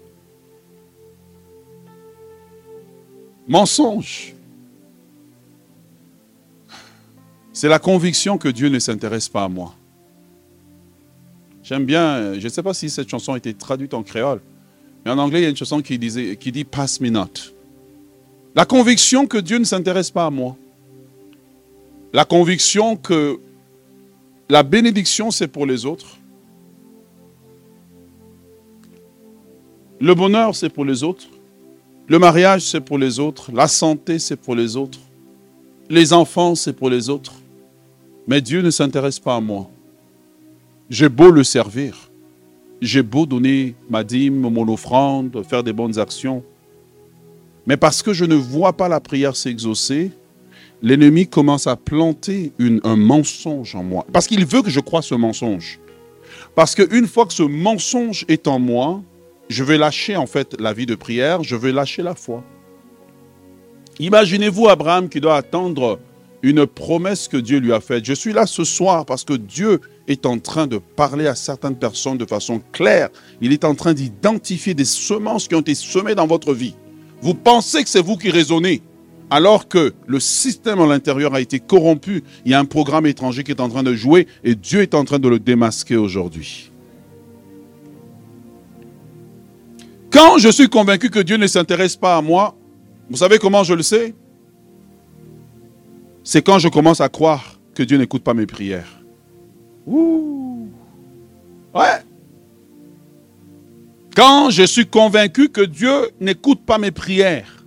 mensonge. 3.47 4.33
C'est 7.53 7.69
la 7.69 7.79
conviction 7.79 8.37
que 8.37 8.49
Dieu 8.49 8.69
ne 8.69 8.79
s'intéresse 8.79 9.29
pas 9.29 9.43
à 9.43 9.47
moi. 9.47 9.73
J'aime 11.63 11.85
bien, 11.85 12.35
je 12.35 12.43
ne 12.43 12.49
sais 12.49 12.63
pas 12.63 12.73
si 12.73 12.89
cette 12.89 13.09
chanson 13.09 13.33
a 13.33 13.37
été 13.37 13.53
traduite 13.53 13.93
en 13.93 14.03
créole, 14.03 14.41
mais 15.03 15.11
en 15.11 15.17
anglais, 15.17 15.39
il 15.39 15.43
y 15.43 15.47
a 15.47 15.49
une 15.49 15.57
chanson 15.57 15.81
qui, 15.81 15.97
qui 16.37 16.51
dit 16.51 16.63
Pass 16.63 17.01
me 17.01 17.09
not. 17.09 17.29
La 18.55 18.65
conviction 18.65 19.27
que 19.27 19.37
Dieu 19.37 19.57
ne 19.57 19.63
s'intéresse 19.63 20.11
pas 20.11 20.25
à 20.25 20.29
moi. 20.29 20.55
La 22.13 22.25
conviction 22.25 22.95
que 22.95 23.39
la 24.49 24.63
bénédiction, 24.63 25.29
c'est 25.29 25.47
pour 25.47 25.65
les 25.65 25.85
autres. 25.85 26.17
Le 29.99 30.13
bonheur, 30.13 30.55
c'est 30.55 30.69
pour 30.69 30.85
les 30.85 31.03
autres. 31.03 31.27
Le 32.09 32.19
mariage, 32.19 32.61
c'est 32.61 32.79
pour 32.79 32.97
les 32.97 33.19
autres. 33.19 33.51
La 33.53 33.67
santé, 33.67 34.17
c'est 34.17 34.37
pour 34.37 34.55
les 34.55 34.77
autres. 34.77 34.99
Les 35.89 36.13
enfants, 36.13 36.55
c'est 36.55 36.71
pour 36.71 36.89
les 36.89 37.09
autres. 37.09 37.33
Mais 38.27 38.39
Dieu 38.39 38.61
ne 38.61 38.69
s'intéresse 38.69 39.19
pas 39.19 39.35
à 39.35 39.41
moi. 39.41 39.69
J'ai 40.89 41.09
beau 41.09 41.31
le 41.31 41.43
servir. 41.43 42.09
J'ai 42.81 43.01
beau 43.01 43.25
donner 43.25 43.75
ma 43.89 44.05
dîme, 44.05 44.39
mon 44.39 44.71
offrande, 44.71 45.43
faire 45.43 45.63
des 45.63 45.73
bonnes 45.73 45.99
actions. 45.99 46.43
Mais 47.65 47.75
parce 47.75 48.01
que 48.01 48.13
je 48.13 48.23
ne 48.23 48.35
vois 48.35 48.71
pas 48.71 48.87
la 48.87 49.01
prière 49.01 49.35
s'exaucer, 49.35 50.11
l'ennemi 50.81 51.27
commence 51.27 51.67
à 51.67 51.75
planter 51.75 52.53
un 52.83 52.95
mensonge 52.95 53.75
en 53.75 53.83
moi. 53.83 54.05
Parce 54.13 54.27
qu'il 54.27 54.45
veut 54.45 54.61
que 54.61 54.69
je 54.69 54.79
croie 54.79 55.01
ce 55.01 55.15
mensonge. 55.15 55.79
Parce 56.55 56.73
qu'une 56.73 57.07
fois 57.07 57.25
que 57.25 57.33
ce 57.33 57.43
mensonge 57.43 58.23
est 58.29 58.47
en 58.47 58.59
moi, 58.59 59.01
je 59.49 59.63
vais 59.63 59.77
lâcher 59.77 60.15
en 60.15 60.27
fait 60.27 60.55
la 60.59 60.73
vie 60.73 60.85
de 60.85 60.95
prière, 60.95 61.43
je 61.43 61.55
vais 61.55 61.71
lâcher 61.71 62.01
la 62.03 62.15
foi. 62.15 62.43
Imaginez-vous 63.99 64.67
Abraham 64.69 65.09
qui 65.09 65.19
doit 65.19 65.37
attendre 65.37 65.99
une 66.43 66.67
promesse 66.67 67.27
que 67.27 67.37
Dieu 67.37 67.59
lui 67.59 67.73
a 67.73 67.79
faite. 67.79 68.05
Je 68.05 68.13
suis 68.13 68.33
là 68.33 68.45
ce 68.45 68.63
soir 68.63 69.05
parce 69.05 69.23
que 69.23 69.33
Dieu 69.33 69.81
est 70.07 70.25
en 70.25 70.37
train 70.37 70.67
de 70.67 70.77
parler 70.77 71.27
à 71.27 71.35
certaines 71.35 71.75
personnes 71.75 72.17
de 72.17 72.25
façon 72.25 72.61
claire. 72.71 73.09
Il 73.41 73.51
est 73.51 73.65
en 73.65 73.75
train 73.75 73.93
d'identifier 73.93 74.73
des 74.73 74.85
semences 74.85 75.47
qui 75.47 75.55
ont 75.55 75.61
été 75.61 75.75
semées 75.75 76.15
dans 76.15 76.27
votre 76.27 76.53
vie. 76.53 76.75
Vous 77.21 77.33
pensez 77.33 77.83
que 77.83 77.89
c'est 77.89 78.03
vous 78.03 78.17
qui 78.17 78.29
raisonnez, 78.29 78.83
alors 79.31 79.67
que 79.67 79.93
le 80.05 80.19
système 80.19 80.79
à 80.79 80.85
l'intérieur 80.85 81.33
a 81.33 81.41
été 81.41 81.59
corrompu. 81.59 82.23
Il 82.45 82.51
y 82.51 82.53
a 82.53 82.59
un 82.59 82.65
programme 82.65 83.07
étranger 83.07 83.43
qui 83.43 83.51
est 83.51 83.61
en 83.61 83.69
train 83.69 83.83
de 83.83 83.95
jouer 83.95 84.27
et 84.43 84.53
Dieu 84.53 84.81
est 84.81 84.93
en 84.93 85.03
train 85.03 85.19
de 85.19 85.27
le 85.27 85.39
démasquer 85.39 85.97
aujourd'hui. 85.97 86.71
Quand 90.11 90.37
je 90.37 90.49
suis 90.49 90.69
convaincu 90.69 91.09
que 91.09 91.19
Dieu 91.19 91.37
ne 91.37 91.47
s'intéresse 91.47 91.95
pas 91.95 92.17
à 92.17 92.21
moi, 92.21 92.55
vous 93.09 93.17
savez 93.17 93.39
comment 93.39 93.63
je 93.63 93.73
le 93.73 93.83
sais? 93.83 94.15
C'est 96.23 96.41
quand 96.41 96.59
je 96.59 96.67
commence 96.67 97.01
à 97.01 97.09
croire 97.09 97.59
que 97.73 97.83
Dieu 97.83 97.97
n'écoute 97.97 98.23
pas 98.23 98.33
mes 98.33 98.45
prières. 98.45 99.01
Ouh. 99.85 100.67
Ouais. 101.73 102.01
Quand 104.15 104.49
je 104.49 104.63
suis 104.63 104.85
convaincu 104.85 105.49
que 105.49 105.61
Dieu 105.61 106.09
n'écoute 106.19 106.61
pas 106.65 106.77
mes 106.79 106.91
prières, 106.91 107.65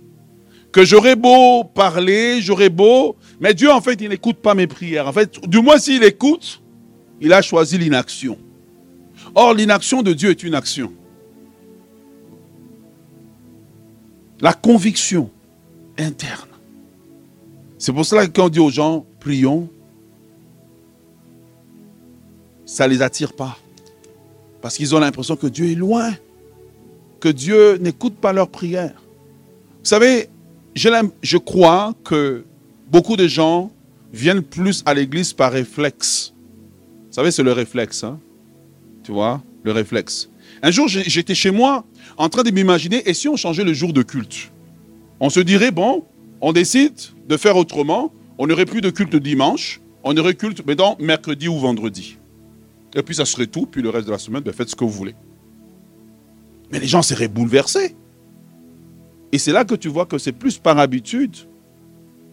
que 0.71 0.83
j'aurais 0.83 1.15
beau 1.15 1.63
parler, 1.63 2.41
j'aurais 2.41 2.69
beau, 2.69 3.15
mais 3.39 3.53
Dieu 3.53 3.71
en 3.71 3.81
fait, 3.81 3.99
il 4.01 4.09
n'écoute 4.09 4.37
pas 4.37 4.53
mes 4.53 4.67
prières. 4.67 5.07
En 5.07 5.13
fait, 5.13 5.39
du 5.47 5.59
moins 5.61 5.77
s'il 5.77 6.03
écoute, 6.03 6.61
il 7.19 7.33
a 7.33 7.41
choisi 7.41 7.77
l'inaction. 7.77 8.37
Or, 9.33 9.53
l'inaction 9.53 10.01
de 10.01 10.13
Dieu 10.13 10.29
est 10.29 10.43
une 10.43 10.55
action. 10.55 10.91
La 14.41 14.53
conviction 14.53 15.29
interne. 15.97 16.49
C'est 17.77 17.93
pour 17.93 18.05
cela 18.05 18.27
que 18.27 18.31
quand 18.31 18.45
on 18.45 18.49
dit 18.49 18.59
aux 18.59 18.69
gens, 18.69 19.05
prions, 19.19 19.69
ça 22.65 22.87
ne 22.87 22.93
les 22.93 23.01
attire 23.01 23.33
pas. 23.33 23.57
Parce 24.61 24.77
qu'ils 24.77 24.95
ont 24.95 24.99
l'impression 24.99 25.35
que 25.35 25.47
Dieu 25.47 25.71
est 25.71 25.75
loin, 25.75 26.11
que 27.19 27.29
Dieu 27.29 27.77
n'écoute 27.77 28.15
pas 28.15 28.33
leurs 28.33 28.49
prières. 28.49 29.01
Vous 29.79 29.85
savez, 29.89 30.29
je, 30.75 31.37
crois 31.37 31.93
que 32.03 32.45
beaucoup 32.89 33.17
de 33.17 33.27
gens 33.27 33.71
viennent 34.13 34.43
plus 34.43 34.83
à 34.85 34.93
l'église 34.93 35.33
par 35.33 35.51
réflexe. 35.51 36.33
Vous 37.07 37.13
savez, 37.13 37.31
c'est 37.31 37.43
le 37.43 37.51
réflexe. 37.51 38.03
Hein? 38.03 38.19
Tu 39.03 39.11
vois, 39.11 39.41
le 39.63 39.71
réflexe. 39.71 40.29
Un 40.61 40.71
jour, 40.71 40.87
j'étais 40.87 41.35
chez 41.35 41.51
moi 41.51 41.83
en 42.21 42.29
train 42.29 42.43
de 42.43 42.51
m'imaginer, 42.51 43.01
et 43.09 43.15
si 43.15 43.27
on 43.27 43.35
changeait 43.35 43.63
le 43.63 43.73
jour 43.73 43.93
de 43.93 44.03
culte? 44.03 44.51
On 45.19 45.31
se 45.31 45.39
dirait, 45.39 45.71
bon, 45.71 46.05
on 46.39 46.53
décide 46.53 46.93
de 47.27 47.35
faire 47.35 47.57
autrement, 47.57 48.13
on 48.37 48.45
n'aurait 48.45 48.67
plus 48.67 48.81
de 48.81 48.91
culte 48.91 49.15
dimanche, 49.15 49.81
on 50.03 50.15
aurait 50.15 50.35
culte, 50.35 50.61
mais 50.67 50.75
dans 50.75 50.95
mercredi 50.99 51.47
ou 51.47 51.57
vendredi. 51.57 52.17
Et 52.93 53.01
puis 53.01 53.15
ça 53.15 53.25
serait 53.25 53.47
tout, 53.47 53.65
puis 53.65 53.81
le 53.81 53.89
reste 53.89 54.05
de 54.05 54.11
la 54.11 54.19
semaine, 54.19 54.43
ben, 54.43 54.53
faites 54.53 54.69
ce 54.69 54.75
que 54.75 54.83
vous 54.83 54.91
voulez. 54.91 55.15
Mais 56.71 56.79
les 56.79 56.85
gens 56.85 57.01
seraient 57.01 57.27
bouleversés. 57.27 57.95
Et 59.31 59.39
c'est 59.39 59.51
là 59.51 59.65
que 59.65 59.73
tu 59.73 59.87
vois 59.87 60.05
que 60.05 60.19
c'est 60.19 60.31
plus 60.31 60.59
par 60.59 60.77
habitude, 60.77 61.35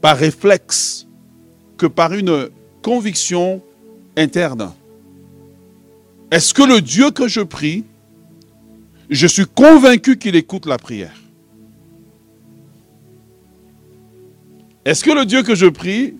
par 0.03 0.19
réflexe, 0.19 1.07
que 1.79 1.87
par 1.87 2.13
une 2.13 2.51
conviction 2.83 3.63
interne. 4.19 4.71
Est-ce 6.31 6.53
que 6.53 6.63
le 6.63 6.83
Dieu 6.83 7.11
que 7.11 7.27
je 7.27 7.41
prie 7.41 7.85
je 9.09 9.27
suis 9.27 9.47
convaincu 9.47 10.19
qu'il 10.19 10.37
écoute 10.37 10.67
la 10.67 10.79
prière. 10.79 11.15
Est-ce 14.85 15.05
que 15.05 15.11
le 15.11 15.25
Dieu 15.25 15.43
que 15.43 15.55
je 15.55 15.67
prie, 15.67 16.15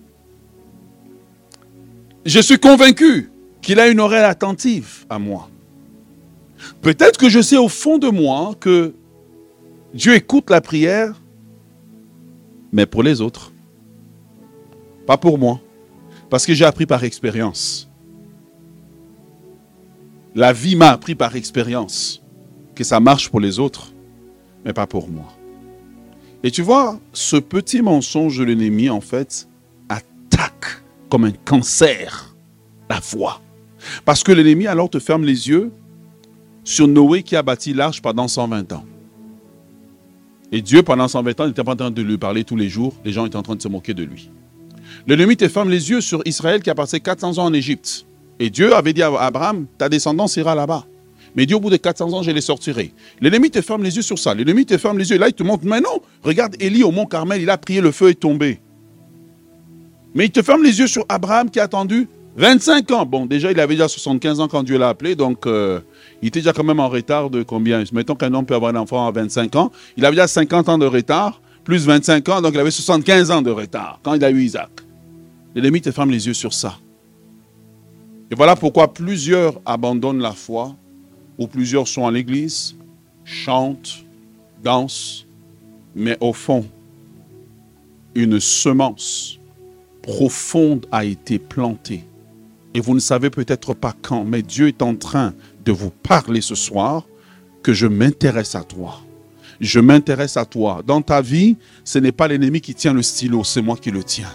je 2.25 2.39
suis 2.39 2.59
convaincu 2.59 3.31
qu'il 3.61 3.79
a 3.79 3.87
une 3.87 3.99
oreille 3.99 4.23
attentive 4.23 5.05
à 5.09 5.19
moi 5.19 5.49
Peut-être 6.81 7.17
que 7.17 7.29
je 7.29 7.41
sais 7.41 7.57
au 7.57 7.69
fond 7.69 7.97
de 7.97 8.09
moi 8.09 8.53
que 8.59 8.93
Dieu 9.93 10.13
écoute 10.13 10.49
la 10.49 10.61
prière, 10.61 11.19
mais 12.71 12.85
pour 12.85 13.01
les 13.01 13.21
autres. 13.21 13.51
Pas 15.07 15.17
pour 15.17 15.37
moi. 15.39 15.59
Parce 16.29 16.45
que 16.45 16.53
j'ai 16.53 16.65
appris 16.65 16.85
par 16.85 17.03
expérience. 17.03 17.89
La 20.35 20.53
vie 20.53 20.75
m'a 20.75 20.89
appris 20.89 21.15
par 21.15 21.35
expérience 21.35 22.21
que 22.79 22.85
ça 22.85 23.01
marche 23.01 23.27
pour 23.27 23.41
les 23.41 23.59
autres, 23.59 23.91
mais 24.63 24.71
pas 24.71 24.87
pour 24.87 25.09
moi. 25.09 25.27
Et 26.43 26.49
tu 26.49 26.61
vois, 26.61 26.97
ce 27.11 27.35
petit 27.35 27.81
mensonge 27.81 28.37
de 28.37 28.45
l'ennemi, 28.45 28.89
en 28.89 29.01
fait, 29.01 29.49
attaque 29.89 30.81
comme 31.09 31.25
un 31.25 31.33
cancer 31.43 32.33
la 32.89 33.01
foi. 33.01 33.41
Parce 34.05 34.23
que 34.23 34.31
l'ennemi 34.31 34.65
alors 34.65 34.89
te 34.89 34.99
ferme 34.99 35.25
les 35.25 35.49
yeux 35.49 35.73
sur 36.63 36.87
Noé 36.87 37.21
qui 37.21 37.35
a 37.35 37.43
bâti 37.43 37.73
l'arche 37.73 38.01
pendant 38.01 38.29
120 38.29 38.71
ans. 38.71 38.85
Et 40.53 40.61
Dieu, 40.61 40.81
pendant 40.81 41.09
120 41.09 41.41
ans, 41.41 41.47
n'était 41.47 41.65
pas 41.65 41.73
en 41.73 41.75
train 41.75 41.91
de 41.91 42.01
lui 42.01 42.17
parler 42.17 42.45
tous 42.45 42.55
les 42.55 42.69
jours. 42.69 42.95
Les 43.03 43.11
gens 43.11 43.25
étaient 43.25 43.35
en 43.35 43.43
train 43.43 43.57
de 43.57 43.61
se 43.61 43.67
moquer 43.67 43.93
de 43.93 44.03
lui. 44.03 44.31
L'ennemi 45.05 45.35
te 45.35 45.49
ferme 45.49 45.69
les 45.69 45.89
yeux 45.89 45.99
sur 45.99 46.21
Israël 46.23 46.61
qui 46.61 46.69
a 46.69 46.75
passé 46.75 47.01
400 47.01 47.39
ans 47.39 47.45
en 47.45 47.53
Égypte. 47.53 48.05
Et 48.39 48.49
Dieu 48.49 48.73
avait 48.73 48.93
dit 48.93 49.03
à 49.03 49.13
Abraham, 49.19 49.65
ta 49.77 49.89
descendance 49.89 50.37
ira 50.37 50.55
là-bas. 50.55 50.85
Mais 51.35 51.45
Dieu, 51.45 51.57
au 51.57 51.59
bout 51.59 51.69
de 51.69 51.77
400 51.77 52.13
ans, 52.13 52.23
je 52.23 52.31
les 52.31 52.41
sortirai. 52.41 52.93
L'ennemi 53.21 53.49
te 53.51 53.61
ferme 53.61 53.83
les 53.83 53.95
yeux 53.95 54.01
sur 54.01 54.17
ça. 54.17 54.33
L'ennemi 54.33 54.65
te 54.65 54.77
ferme 54.77 54.97
les 54.97 55.09
yeux. 55.09 55.15
Et 55.15 55.19
là, 55.19 55.27
il 55.27 55.33
te 55.33 55.43
montre, 55.43 55.65
mais 55.65 55.81
non, 55.81 56.01
regarde 56.23 56.55
Élie 56.59 56.83
au 56.83 56.91
mont 56.91 57.05
Carmel, 57.05 57.41
il 57.41 57.49
a 57.49 57.57
prié, 57.57 57.81
le 57.81 57.91
feu 57.91 58.09
est 58.09 58.19
tombé. 58.19 58.59
Mais 60.15 60.25
il 60.25 60.31
te 60.31 60.41
ferme 60.41 60.63
les 60.63 60.79
yeux 60.79 60.87
sur 60.87 61.05
Abraham 61.07 61.49
qui 61.49 61.59
a 61.59 61.63
attendu 61.63 62.07
25 62.35 62.91
ans. 62.91 63.05
Bon, 63.05 63.25
déjà, 63.25 63.51
il 63.51 63.59
avait 63.59 63.75
déjà 63.75 63.87
75 63.87 64.39
ans 64.39 64.47
quand 64.47 64.63
Dieu 64.63 64.77
l'a 64.77 64.89
appelé, 64.89 65.15
donc 65.15 65.45
euh, 65.45 65.81
il 66.21 66.29
était 66.29 66.39
déjà 66.39 66.53
quand 66.53 66.63
même 66.63 66.79
en 66.79 66.89
retard 66.89 67.29
de 67.29 67.43
combien? 67.43 67.83
Mettons 67.91 68.15
qu'un 68.15 68.33
homme 68.33 68.45
peut 68.45 68.55
avoir 68.55 68.73
un 68.73 68.77
enfant 68.77 69.05
à 69.05 69.11
25 69.11 69.55
ans. 69.55 69.71
Il 69.97 70.05
avait 70.05 70.15
déjà 70.15 70.27
50 70.27 70.69
ans 70.69 70.77
de 70.77 70.85
retard, 70.85 71.41
plus 71.63 71.85
25 71.85 72.29
ans, 72.29 72.41
donc 72.41 72.53
il 72.53 72.59
avait 72.59 72.71
75 72.71 73.31
ans 73.31 73.41
de 73.41 73.51
retard 73.51 73.99
quand 74.03 74.13
il 74.13 74.23
a 74.23 74.31
eu 74.31 74.41
Isaac. 74.41 74.69
L'ennemi 75.53 75.81
te 75.81 75.91
ferme 75.91 76.11
les 76.11 76.27
yeux 76.27 76.33
sur 76.33 76.53
ça. 76.53 76.77
Et 78.31 78.35
voilà 78.35 78.55
pourquoi 78.55 78.93
plusieurs 78.93 79.59
abandonnent 79.65 80.21
la 80.21 80.31
foi, 80.31 80.75
ou 81.39 81.47
plusieurs 81.47 81.87
sont 81.87 82.05
à 82.05 82.11
l'église, 82.11 82.75
chantent, 83.23 84.05
dansent, 84.63 85.25
mais 85.95 86.17
au 86.19 86.33
fond, 86.33 86.67
une 88.13 88.39
semence 88.39 89.39
profonde 90.03 90.85
a 90.91 91.05
été 91.05 91.39
plantée. 91.39 92.03
Et 92.73 92.81
vous 92.81 92.93
ne 92.93 92.99
savez 92.99 93.29
peut-être 93.29 93.73
pas 93.73 93.95
quand, 94.01 94.23
mais 94.25 94.41
Dieu 94.41 94.67
est 94.67 94.81
en 94.81 94.95
train 94.95 95.33
de 95.65 95.71
vous 95.71 95.89
parler 95.89 96.41
ce 96.41 96.55
soir 96.55 97.07
que 97.63 97.73
je 97.73 97.87
m'intéresse 97.87 98.55
à 98.55 98.63
toi. 98.63 99.01
Je 99.59 99.79
m'intéresse 99.79 100.37
à 100.37 100.45
toi. 100.45 100.81
Dans 100.85 101.01
ta 101.01 101.21
vie, 101.21 101.57
ce 101.83 101.99
n'est 101.99 102.11
pas 102.11 102.27
l'ennemi 102.27 102.61
qui 102.61 102.75
tient 102.75 102.93
le 102.93 103.01
stylo, 103.01 103.43
c'est 103.43 103.61
moi 103.61 103.77
qui 103.77 103.91
le 103.91 104.03
tiens. 104.03 104.31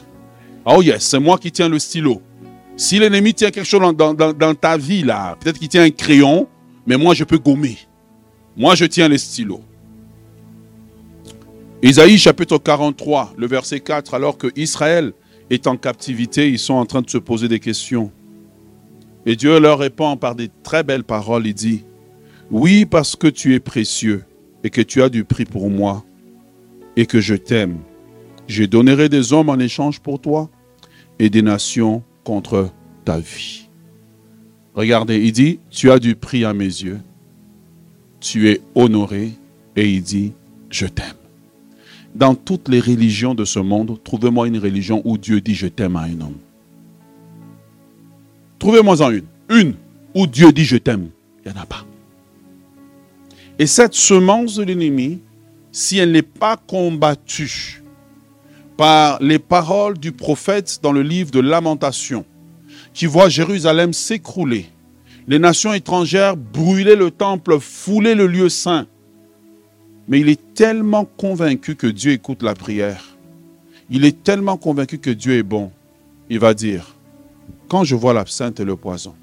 Oh 0.67 0.83
yes, 0.83 1.03
c'est 1.03 1.21
moi 1.21 1.39
qui 1.39 1.53
tiens 1.53 1.69
le 1.69 1.79
stylo. 1.79 2.23
Si 2.77 2.99
l'ennemi 2.99 3.35
tient 3.35 3.51
quelque 3.51 3.67
chose 3.67 3.95
dans, 3.97 4.55
ta 4.55 4.77
vie, 4.77 5.03
là, 5.03 5.37
peut-être 5.39 5.59
qu'il 5.59 5.69
tient 5.69 5.85
un 5.85 5.91
crayon, 5.91 6.49
mais 6.87 6.97
moi, 6.97 7.15
je 7.15 7.25
peux 7.25 7.39
gommer. 7.39 7.79
Moi, 8.57 8.75
je 8.75 8.85
tiens 8.85 9.09
les 9.09 9.19
stylos. 9.19 9.63
Isaïe 11.83 12.19
chapitre 12.19 12.59
43, 12.59 13.35
le 13.37 13.47
verset 13.47 13.81
4, 13.81 14.15
alors 14.15 14.39
que 14.39 14.49
Israël 14.57 15.13
est 15.51 15.67
en 15.67 15.77
captivité, 15.77 16.49
ils 16.49 16.59
sont 16.59 16.75
en 16.75 16.87
train 16.87 17.03
de 17.03 17.11
se 17.11 17.19
poser 17.19 17.49
des 17.49 17.61
questions. 17.61 18.11
Et 19.27 19.37
Dieu 19.37 19.59
leur 19.59 19.79
répond 19.79 20.17
par 20.17 20.35
des 20.35 20.51
très 20.63 20.83
belles 20.83 21.05
paroles. 21.05 21.47
Il 21.47 21.55
dit, 21.55 21.85
oui, 22.51 22.85
parce 22.85 23.17
que 23.17 23.27
tu 23.27 23.55
es 23.55 23.61
précieux 23.61 24.25
et 24.63 24.71
que 24.71 24.81
tu 24.81 25.03
as 25.03 25.09
du 25.09 25.25
prix 25.25 25.45
pour 25.45 25.71
moi 25.71 26.05
et 26.97 27.07
que 27.07 27.21
je 27.21 27.35
t'aime. 27.35 27.79
Je 28.47 28.65
donnerai 28.65 29.09
des 29.09 29.33
hommes 29.33 29.49
en 29.49 29.59
échange 29.59 30.01
pour 30.01 30.21
toi 30.21 30.51
et 31.19 31.31
des 31.31 31.43
nations 31.43 32.03
contre 32.25 32.71
ta 33.05 33.19
vie. 33.19 33.64
Regardez, 34.75 35.19
il 35.19 35.33
dit, 35.33 35.61
tu 35.71 35.91
as 35.91 35.99
du 35.99 36.17
prix 36.17 36.45
à 36.45 36.53
mes 36.53 36.65
yeux, 36.65 37.01
tu 38.21 38.51
es 38.51 38.61
honoré, 38.75 39.33
et 39.77 39.89
il 39.89 40.03
dit, 40.03 40.33
je 40.71 40.87
t'aime. 40.87 41.15
Dans 42.15 42.35
toutes 42.35 42.69
les 42.69 42.81
religions 42.81 43.35
de 43.35 43.45
ce 43.45 43.59
monde, 43.59 43.99
trouvez-moi 44.03 44.49
une 44.49 44.59
religion 44.59 45.03
où 45.05 45.19
Dieu 45.19 45.41
dit, 45.41 45.55
je 45.55 45.67
t'aime 45.67 45.97
à 45.97 46.03
un 46.03 46.21
homme. 46.21 46.39
Trouvez-moi 48.59 49.03
en 49.03 49.11
une. 49.11 49.25
Une 49.51 49.75
où 50.15 50.27
Dieu 50.27 50.53
dit, 50.53 50.65
je 50.65 50.77
t'aime. 50.77 51.09
Il 51.45 51.53
n'y 51.53 51.59
en 51.59 51.63
a 51.63 51.67
pas. 51.67 51.85
Et 53.59 53.67
cette 53.67 53.95
semence 53.95 54.57
de 54.57 54.65
l'ennemi, 54.65 55.21
si 55.71 55.99
elle 55.99 56.13
n'est 56.13 56.23
pas 56.23 56.57
combattue 56.57 57.83
par 58.77 59.23
les 59.23 59.39
paroles 59.39 59.99
du 59.99 60.13
prophète 60.13 60.81
dans 60.83 60.93
le 60.93 61.03
livre 61.03 61.31
de 61.31 61.41
Lamentation, 61.41 62.25
qui 62.95 63.07
voit 63.07 63.29
Jérusalem 63.29 63.93
s'écrouler, 63.93 64.67
les 65.27 65.39
nations 65.39 65.75
étrangères 65.75 66.37
brûler 66.37 66.97
le 66.97 67.11
temple, 67.11 67.59
fouler 67.59 68.15
le 68.15 68.27
lieu 68.27 68.49
saint. 68.49 68.87
Mais 70.07 70.21
il 70.21 70.29
est 70.29 70.55
tellement 70.55 71.05
convaincu 71.05 71.77
que 71.77 71.87
Dieu 71.87 72.13
écoute 72.13 72.43
la 72.43 72.55
prière. 72.55 73.17
Il 73.91 74.05
est 74.05 74.23
tellement 74.23 74.57
convaincu 74.57 74.99
que 74.99 75.11
Dieu 75.11 75.35
est 75.35 75.43
bon. 75.43 75.73
Il 76.31 76.39
va 76.39 76.55
dire, 76.55 76.95
quand 77.69 77.85
je 77.85 77.97
vois 77.97 78.15
l'absinthe 78.15 78.61
et 78.61 78.65
le 78.65 78.77
poison, 78.77 79.15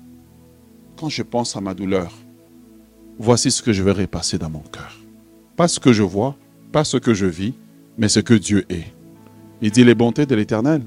quand 0.98 1.10
je 1.10 1.24
pense 1.24 1.56
à 1.56 1.62
ma 1.62 1.74
douleur, 1.74 2.12
voici 3.18 3.52
ce 3.52 3.62
que 3.62 3.74
je 3.74 3.84
vais 3.84 3.92
repasser 3.92 4.38
dans 4.38 4.50
mon 4.50 4.60
cœur. 4.60 5.00
Pas 5.56 5.68
ce 5.68 5.80
que 5.80 5.94
je 5.94 6.04
vois, 6.04 6.36
pas 6.72 6.84
ce 6.84 6.98
que 6.98 7.14
je 7.14 7.26
vis, 7.26 7.54
mais 7.98 8.10
ce 8.10 8.20
que 8.20 8.34
Dieu 8.34 8.66
est. 8.70 8.92
Il 9.62 9.72
dit 9.72 9.84
les 9.84 9.96
bontés 9.96 10.26
de 10.26 10.36
l'Éternel 10.36 10.82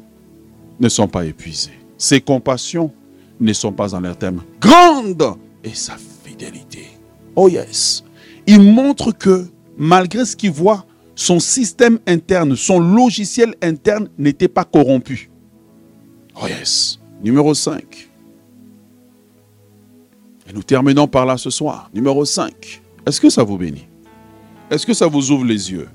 ne 0.80 0.88
sont 0.88 1.08
pas 1.08 1.24
épuisées. 1.24 1.83
Ses 2.04 2.20
compassions 2.20 2.92
ne 3.40 3.50
sont 3.54 3.72
pas 3.72 3.94
en 3.94 4.00
leur 4.00 4.18
thème. 4.18 4.42
Grande 4.60 5.38
est 5.62 5.74
sa 5.74 5.96
fidélité. 6.22 6.88
Oh 7.34 7.48
yes. 7.48 8.04
Il 8.46 8.60
montre 8.60 9.10
que 9.10 9.46
malgré 9.78 10.26
ce 10.26 10.36
qu'il 10.36 10.50
voit, 10.50 10.84
son 11.14 11.40
système 11.40 11.98
interne, 12.06 12.56
son 12.56 12.78
logiciel 12.78 13.54
interne 13.62 14.10
n'était 14.18 14.48
pas 14.48 14.64
corrompu. 14.64 15.30
Oh 16.36 16.46
yes. 16.46 17.00
Numéro 17.22 17.54
5. 17.54 18.10
Et 20.46 20.52
nous 20.52 20.62
terminons 20.62 21.08
par 21.08 21.24
là 21.24 21.38
ce 21.38 21.48
soir. 21.48 21.88
Numéro 21.94 22.26
5. 22.26 22.82
Est-ce 23.06 23.18
que 23.18 23.30
ça 23.30 23.42
vous 23.42 23.56
bénit? 23.56 23.88
Est-ce 24.70 24.84
que 24.84 24.92
ça 24.92 25.06
vous 25.06 25.30
ouvre 25.30 25.46
les 25.46 25.72
yeux? 25.72 25.88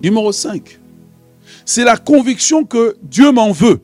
Numéro 0.00 0.30
5 0.30 0.78
c'est 1.64 1.84
la 1.84 1.96
conviction 1.96 2.64
que 2.64 2.96
Dieu 3.02 3.32
m'en 3.32 3.50
veut. 3.50 3.80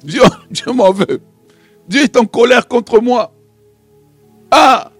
Dieu, 0.50 0.72
m'en 0.72 0.92
veut. 0.92 1.20
Dieu 1.88 2.02
est 2.02 2.16
en 2.16 2.24
colère 2.24 2.68
contre 2.68 3.00
moi. 3.00 3.32
Ah, 4.50 4.90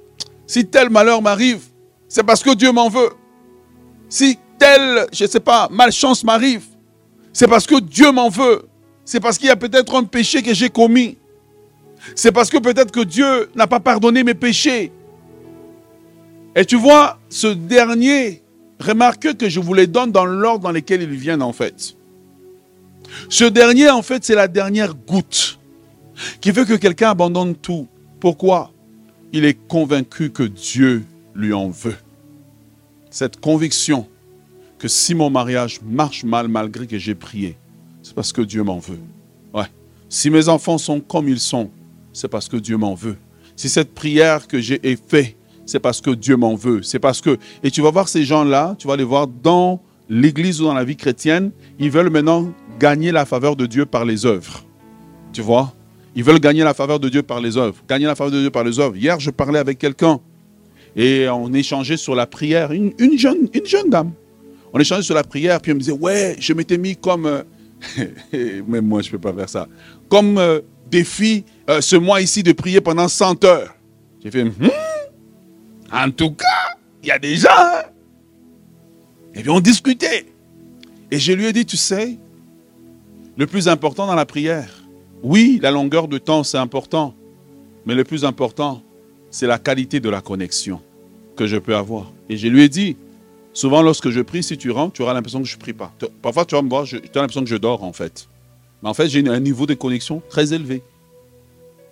si 0.46 0.66
tel 0.66 0.90
malheur 0.90 1.22
m'arrive, 1.22 1.62
c'est 2.08 2.22
parce 2.22 2.42
que 2.42 2.54
Dieu 2.54 2.72
m'en 2.72 2.88
veut. 2.88 3.10
Si 4.08 4.38
telle, 4.58 5.06
je 5.12 5.24
ne 5.24 5.28
sais 5.28 5.40
pas, 5.40 5.68
malchance 5.70 6.24
m'arrive, 6.24 6.64
c'est 7.32 7.48
parce 7.48 7.66
que 7.66 7.80
Dieu 7.80 8.12
m'en 8.12 8.28
veut. 8.28 8.62
C'est 9.04 9.20
parce 9.20 9.38
qu'il 9.38 9.48
y 9.48 9.52
a 9.52 9.56
peut-être 9.56 9.94
un 9.94 10.04
péché 10.04 10.42
que 10.42 10.52
j'ai 10.52 10.68
commis. 10.68 11.16
C'est 12.14 12.32
parce 12.32 12.50
que 12.50 12.58
peut-être 12.58 12.92
que 12.92 13.00
Dieu 13.00 13.50
n'a 13.54 13.66
pas 13.66 13.80
pardonné 13.80 14.22
mes 14.24 14.34
péchés. 14.34 14.92
Et 16.54 16.64
tu 16.64 16.76
vois, 16.76 17.18
ce 17.28 17.48
dernier 17.48 18.42
Remarquez 18.80 19.34
que 19.34 19.48
je 19.48 19.60
vous 19.60 19.74
les 19.74 19.86
donne 19.86 20.10
dans 20.10 20.24
l'ordre 20.24 20.64
dans 20.64 20.72
lequel 20.72 21.02
ils 21.02 21.10
viennent 21.10 21.42
en 21.42 21.52
fait. 21.52 21.96
Ce 23.28 23.44
dernier, 23.44 23.90
en 23.90 24.02
fait, 24.02 24.24
c'est 24.24 24.34
la 24.34 24.48
dernière 24.48 24.94
goutte 24.94 25.58
qui 26.40 26.52
fait 26.52 26.66
que 26.66 26.74
quelqu'un 26.74 27.10
abandonne 27.10 27.54
tout. 27.54 27.88
Pourquoi? 28.20 28.72
Il 29.32 29.44
est 29.44 29.58
convaincu 29.68 30.30
que 30.30 30.42
Dieu 30.42 31.04
lui 31.34 31.52
en 31.52 31.70
veut. 31.70 31.96
Cette 33.10 33.40
conviction 33.40 34.06
que 34.78 34.88
si 34.88 35.14
mon 35.14 35.30
mariage 35.30 35.80
marche 35.82 36.24
mal 36.24 36.48
malgré 36.48 36.86
que 36.86 36.98
j'ai 36.98 37.14
prié, 37.14 37.56
c'est 38.02 38.14
parce 38.14 38.32
que 38.32 38.42
Dieu 38.42 38.62
m'en 38.62 38.78
veut. 38.78 38.98
Ouais. 39.52 39.66
Si 40.08 40.30
mes 40.30 40.48
enfants 40.48 40.78
sont 40.78 41.00
comme 41.00 41.28
ils 41.28 41.40
sont, 41.40 41.70
c'est 42.12 42.28
parce 42.28 42.48
que 42.48 42.56
Dieu 42.56 42.76
m'en 42.76 42.94
veut. 42.94 43.16
Si 43.56 43.68
cette 43.68 43.94
prière 43.94 44.46
que 44.46 44.60
j'ai 44.60 44.80
faite 45.08 45.36
c'est 45.70 45.78
parce 45.78 46.00
que 46.00 46.10
Dieu 46.10 46.36
m'en 46.36 46.56
veut. 46.56 46.82
C'est 46.82 46.98
parce 46.98 47.20
que. 47.20 47.38
Et 47.62 47.70
tu 47.70 47.80
vas 47.80 47.92
voir 47.92 48.08
ces 48.08 48.24
gens-là, 48.24 48.74
tu 48.76 48.88
vas 48.88 48.96
les 48.96 49.04
voir 49.04 49.28
dans 49.28 49.80
l'église 50.10 50.60
ou 50.60 50.64
dans 50.64 50.74
la 50.74 50.84
vie 50.84 50.96
chrétienne, 50.96 51.52
ils 51.78 51.90
veulent 51.90 52.10
maintenant 52.10 52.52
gagner 52.78 53.12
la 53.12 53.24
faveur 53.24 53.56
de 53.56 53.64
Dieu 53.64 53.86
par 53.86 54.04
les 54.04 54.26
œuvres. 54.26 54.64
Tu 55.32 55.40
vois? 55.40 55.72
Ils 56.16 56.24
veulent 56.24 56.40
gagner 56.40 56.64
la 56.64 56.74
faveur 56.74 56.98
de 56.98 57.08
Dieu 57.08 57.22
par 57.22 57.40
les 57.40 57.56
œuvres. 57.56 57.76
Gagner 57.88 58.06
la 58.06 58.16
faveur 58.16 58.32
de 58.32 58.40
Dieu 58.40 58.50
par 58.50 58.64
les 58.64 58.80
œuvres. 58.80 58.96
Hier, 58.96 59.18
je 59.20 59.30
parlais 59.30 59.60
avec 59.60 59.78
quelqu'un 59.78 60.20
et 60.96 61.28
on 61.28 61.52
échangeait 61.52 61.96
sur 61.96 62.16
la 62.16 62.26
prière. 62.26 62.72
Une, 62.72 62.92
jeune, 63.16 63.48
une 63.54 63.66
jeune 63.66 63.88
dame. 63.88 64.12
On 64.72 64.80
échangeait 64.80 65.02
sur 65.02 65.14
la 65.14 65.22
prière, 65.22 65.60
puis 65.60 65.70
elle 65.70 65.76
me 65.76 65.80
disait 65.80 65.92
Ouais, 65.92 66.36
je 66.38 66.52
m'étais 66.52 66.78
mis 66.78 66.96
comme. 66.96 67.26
Euh, 67.26 67.42
même 68.66 68.86
moi, 68.86 69.02
je 69.02 69.08
ne 69.08 69.12
peux 69.12 69.18
pas 69.18 69.32
faire 69.32 69.48
ça. 69.48 69.68
Comme 70.08 70.38
euh, 70.38 70.60
défi 70.90 71.44
euh, 71.68 71.80
ce 71.80 71.96
mois 71.96 72.20
ici 72.20 72.42
de 72.42 72.52
prier 72.52 72.80
pendant 72.80 73.08
100 73.08 73.44
heures. 73.44 73.74
J'ai 74.22 74.30
fait 74.30 74.44
hmm? 74.44 74.70
En 75.92 76.10
tout 76.10 76.32
cas, 76.32 76.76
il 77.02 77.08
y 77.08 77.12
a 77.12 77.18
des 77.18 77.36
gens. 77.36 77.48
Et 79.40 79.42
puis 79.42 79.50
on 79.50 79.60
discutait. 79.60 80.26
Et 81.10 81.18
je 81.18 81.32
lui 81.32 81.46
ai 81.46 81.54
dit, 81.54 81.64
tu 81.64 81.78
sais, 81.78 82.18
le 83.38 83.46
plus 83.46 83.68
important 83.68 84.06
dans 84.06 84.14
la 84.14 84.26
prière, 84.26 84.84
oui, 85.22 85.58
la 85.62 85.70
longueur 85.70 86.08
de 86.08 86.18
temps, 86.18 86.44
c'est 86.44 86.58
important. 86.58 87.14
Mais 87.86 87.94
le 87.94 88.04
plus 88.04 88.26
important, 88.26 88.82
c'est 89.30 89.46
la 89.46 89.58
qualité 89.58 89.98
de 89.98 90.10
la 90.10 90.20
connexion 90.20 90.82
que 91.36 91.46
je 91.46 91.56
peux 91.56 91.74
avoir. 91.74 92.12
Et 92.28 92.36
je 92.36 92.48
lui 92.48 92.62
ai 92.62 92.68
dit, 92.68 92.98
Souvent, 93.52 93.80
lorsque 93.82 94.10
je 94.10 94.20
prie, 94.20 94.42
si 94.42 94.58
tu 94.58 94.70
rentres, 94.70 94.92
tu 94.92 95.02
auras 95.02 95.14
l'impression 95.14 95.40
que 95.40 95.48
je 95.48 95.56
ne 95.56 95.60
prie 95.60 95.72
pas. 95.72 95.90
Parfois, 96.20 96.44
tu 96.44 96.54
vas 96.54 96.62
me 96.62 96.68
voir, 96.68 96.84
tu 96.84 96.96
as 96.96 97.00
l'impression 97.20 97.42
que 97.42 97.48
je 97.48 97.56
dors, 97.56 97.82
en 97.82 97.92
fait. 97.94 98.28
Mais 98.82 98.90
en 98.90 98.94
fait, 98.94 99.08
j'ai 99.08 99.26
un 99.26 99.40
niveau 99.40 99.66
de 99.66 99.74
connexion 99.74 100.22
très 100.28 100.52
élevé. 100.52 100.82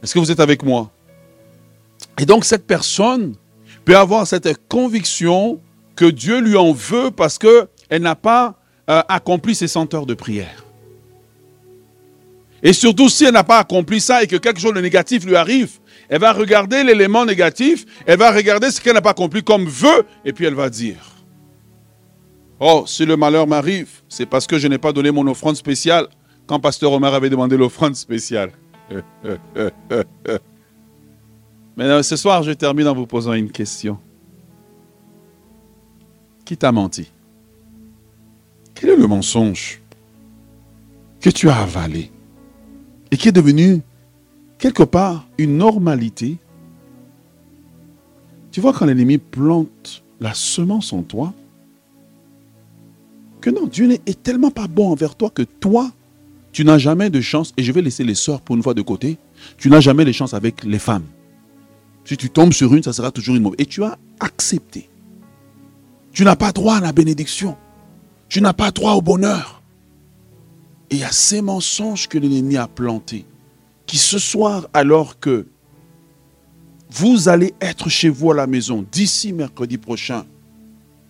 Est-ce 0.03 0.15
que 0.15 0.19
vous 0.19 0.31
êtes 0.31 0.39
avec 0.39 0.63
moi? 0.63 0.91
Et 2.21 2.27
donc, 2.27 2.45
cette 2.45 2.67
personne 2.67 3.35
peut 3.87 3.97
avoir 3.97 4.27
cette 4.27 4.69
conviction 4.69 5.61
que 5.99 6.05
Dieu 6.05 6.41
lui 6.41 6.57
en 6.57 6.73
veut 6.73 7.11
parce 7.11 7.39
qu'elle 7.39 7.67
n'a 8.03 8.15
pas 8.15 8.55
euh, 8.89 9.03
accompli 9.09 9.57
ses 9.57 9.67
cent 9.67 9.93
heures 9.93 10.07
de 10.07 10.15
prière. 10.15 10.65
Et 12.63 12.73
surtout, 12.73 13.09
si 13.09 13.25
elle 13.25 13.33
n'a 13.33 13.43
pas 13.43 13.59
accompli 13.59 14.01
ça 14.01 14.23
et 14.23 14.29
que 14.29 14.37
quelque 14.37 14.61
chose 14.61 14.75
de 14.75 14.81
négatif 14.81 15.25
lui 15.25 15.35
arrive, 15.35 15.81
elle 16.09 16.21
va 16.21 16.33
regarder 16.33 16.85
l'élément 16.85 17.27
négatif, 17.27 17.85
elle 18.07 18.21
va 18.21 18.31
regarder 18.31 18.71
ce 18.71 18.81
qu'elle 18.81 18.95
n'a 18.95 19.01
pas 19.01 19.11
accompli 19.11 19.43
comme 19.43 19.65
vœu, 19.65 20.07
et 20.25 20.33
puis 20.33 20.45
elle 20.45 20.55
va 20.55 20.71
dire, 20.71 20.99
oh, 22.61 22.85
si 22.87 23.05
le 23.05 23.17
malheur 23.17 23.49
m'arrive, 23.49 23.89
c'est 24.09 24.27
parce 24.27 24.47
que 24.47 24.57
je 24.57 24.69
n'ai 24.69 24.79
pas 24.79 24.93
donné 24.93 25.11
mon 25.11 25.27
offrande 25.27 25.57
spéciale 25.57 26.07
quand 26.47 26.61
Pasteur 26.61 26.93
Omer 26.93 27.13
avait 27.13 27.31
demandé 27.31 27.57
l'offrande 27.57 27.97
spéciale. 27.97 28.53
Mais 31.77 32.03
ce 32.05 32.15
soir, 32.15 32.45
je 32.45 32.53
termine 32.53 32.87
en 32.87 32.95
vous 32.95 33.07
posant 33.07 33.33
une 33.33 33.51
question. 33.51 33.99
Qui 36.49 36.57
t'a 36.57 36.73
menti 36.73 37.11
Quel 38.75 38.89
est 38.89 38.97
le 38.97 39.07
mensonge 39.07 39.83
que 41.21 41.29
tu 41.29 41.51
as 41.51 41.57
avalé 41.59 42.11
et 43.11 43.19
qui 43.19 43.29
est 43.29 43.33
devenu 43.33 43.83
quelque 44.57 44.83
part 44.83 45.29
une 45.37 45.59
normalité? 45.59 46.39
Tu 48.51 48.63
vois 48.63 48.73
quand 48.73 48.87
l'ennemi 48.87 49.19
plante 49.19 50.03
la 50.21 50.33
semence 50.33 50.95
en 50.95 51.03
toi, 51.03 51.35
que 53.43 53.51
non, 53.51 53.67
Dieu 53.67 53.87
n'est 53.87 53.99
tellement 53.99 54.51
pas 54.51 54.69
bon 54.69 54.93
envers 54.93 55.17
toi 55.17 55.29
que 55.29 55.43
toi, 55.43 55.93
tu 56.53 56.65
n'as 56.65 56.79
jamais 56.79 57.11
de 57.11 57.21
chance, 57.21 57.53
et 57.59 57.63
je 57.63 57.73
vais 57.73 57.83
laisser 57.83 58.05
les 58.05 58.15
sœurs 58.15 58.41
pour 58.41 58.57
une 58.57 58.63
fois 58.63 58.73
de 58.73 58.81
côté, 58.81 59.19
tu 59.59 59.69
n'as 59.69 59.81
jamais 59.81 60.07
de 60.07 60.13
chance 60.13 60.33
avec 60.33 60.65
les 60.65 60.79
femmes. 60.79 61.05
Si 62.07 62.17
tu 62.17 62.31
tombes 62.31 62.55
sur 62.55 62.75
une, 62.75 62.83
ça 62.83 62.95
sera 62.95 63.11
toujours 63.11 63.37
une 63.37 63.43
mauvaise. 63.43 63.61
Et 63.61 63.67
tu 63.67 63.85
as 63.85 63.99
accepté. 64.19 64.89
Tu 66.19 66.25
n'as 66.25 66.35
pas 66.35 66.51
droit 66.51 66.79
à 66.79 66.81
la 66.81 66.91
bénédiction. 66.91 67.57
Tu 68.29 68.41
n'as 68.41 68.53
pas 68.53 68.73
droit 68.73 68.95
au 68.95 69.01
bonheur. 69.01 69.63
Et 70.91 70.97
il 70.97 71.01
y 71.01 71.05
a 71.05 71.13
ces 71.13 71.41
mensonges 71.43 72.09
que 72.09 72.19
l'ennemi 72.19 72.57
a 72.57 72.67
plantés, 72.67 73.25
qui 73.87 73.99
ce 73.99 74.19
soir, 74.19 74.67
alors 74.75 75.21
que 75.21 75.47
vous 76.91 77.29
allez 77.29 77.55
être 77.61 77.89
chez 77.89 78.09
vous 78.09 78.33
à 78.33 78.35
la 78.35 78.49
maison 78.49 78.85
d'ici 78.91 79.33
mercredi 79.33 79.79
prochain, 79.79 80.27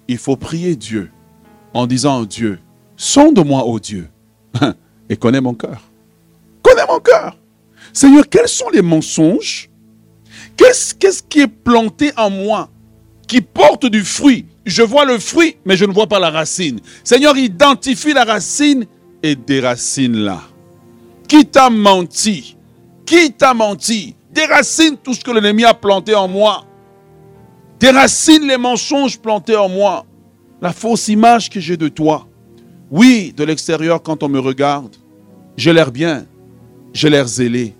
il 0.09 0.18
faut 0.18 0.36
prier 0.36 0.76
Dieu 0.76 1.11
en 1.72 1.86
disant 1.86 2.24
Dieu, 2.24 2.59
sonde-moi, 2.98 3.64
ô 3.64 3.80
Dieu, 3.80 4.11
et 5.09 5.16
connais 5.16 5.40
mon 5.40 5.54
cœur. 5.54 5.90
Connais 6.61 6.84
mon 6.86 7.00
cœur. 7.00 7.38
Seigneur, 7.94 8.28
quels 8.28 8.46
sont 8.46 8.68
les 8.68 8.82
mensonges? 8.82 9.70
Qu'est-ce 10.54 11.22
qui 11.22 11.40
est 11.40 11.48
planté 11.48 12.12
en 12.18 12.28
moi 12.28 12.68
qui 13.26 13.40
porte 13.40 13.86
du 13.86 14.04
fruit 14.04 14.44
Je 14.68 14.82
vois 14.82 15.06
le 15.06 15.18
fruit, 15.18 15.56
mais 15.64 15.78
je 15.78 15.86
ne 15.86 15.94
vois 15.94 16.06
pas 16.06 16.18
la 16.18 16.28
racine. 16.28 16.78
Seigneur, 17.02 17.38
identifie 17.38 18.12
la 18.12 18.24
racine 18.24 18.84
et 19.22 19.34
déracine-la. 19.34 20.42
Qui 21.26 21.46
t'a 21.46 21.70
menti? 21.70 22.54
Qui 23.06 23.32
t'a 23.32 23.54
menti? 23.54 24.14
Déracine 24.30 24.98
tout 25.02 25.14
ce 25.14 25.24
que 25.24 25.30
l'ennemi 25.30 25.64
a 25.64 25.72
planté 25.72 26.14
en 26.14 26.28
moi. 26.28 26.66
Déracine 27.80 28.46
les 28.46 28.58
mensonges 28.58 29.18
plantés 29.18 29.56
en 29.56 29.70
moi. 29.70 30.04
La 30.60 30.74
fausse 30.74 31.08
image 31.08 31.48
que 31.48 31.60
j'ai 31.60 31.78
de 31.78 31.88
toi. 31.88 32.26
Oui, 32.90 33.32
de 33.34 33.44
l'extérieur, 33.44 34.02
quand 34.02 34.22
on 34.22 34.28
me 34.28 34.38
regarde, 34.38 34.96
j'ai 35.56 35.72
l'air 35.72 35.90
bien, 35.90 36.26
j'ai 36.92 37.08
l'air 37.08 37.26
zélé. 37.26 37.74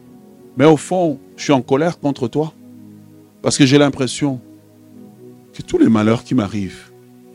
Mais 0.57 0.65
au 0.65 0.79
fond, 0.79 1.19
je 1.37 1.45
suis 1.45 1.53
en 1.53 1.61
colère 1.61 2.01
contre 2.01 2.29
toi. 2.29 2.55
Parce 3.43 3.59
que 3.59 3.67
j'ai 3.67 3.77
l'impression 3.77 4.41
que 5.59 5.63
tous 5.63 5.79
les 5.79 5.89
malheurs 5.89 6.23
qui 6.23 6.37
m'arrivent, 6.37 6.93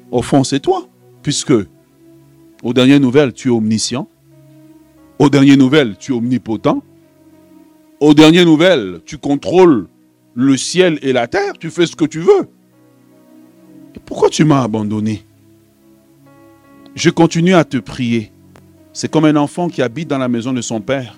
au 0.10 0.22
fond, 0.22 0.46
c'est 0.46 0.62
toi. 0.62 0.88
Puisque 1.24 1.54
aux 2.64 2.74
dernières 2.74 3.02
nouvelles, 3.02 3.34
tu 3.34 3.50
es 3.50 3.52
omniscient. 3.52 4.08
Aux 5.20 5.30
dernières 5.30 5.58
nouvelles, 5.58 5.98
tu 6.00 6.14
es 6.14 6.16
omnipotent. 6.16 6.82
Aux 8.00 8.14
dernières 8.14 8.46
nouvelles, 8.46 9.02
tu 9.06 9.18
contrôles 9.18 9.88
le 10.36 10.56
ciel 10.56 11.00
et 11.02 11.12
la 11.12 11.28
terre. 11.28 11.54
Tu 11.60 11.70
fais 11.70 11.86
ce 11.86 11.98
que 11.98 12.06
tu 12.06 12.20
veux. 12.20 12.48
Pourquoi 14.06 14.30
tu 14.30 14.46
m'as 14.46 14.64
abandonné? 14.64 15.26
Je 16.96 17.10
continue 17.10 17.56
à 17.56 17.66
te 17.66 17.78
prier. 17.78 18.32
C'est 18.94 19.12
comme 19.12 19.26
un 19.26 19.36
enfant 19.36 19.68
qui 19.68 19.82
habite 19.82 20.08
dans 20.08 20.18
la 20.18 20.30
maison 20.30 20.54
de 20.54 20.62
son 20.62 20.80
père, 20.80 21.18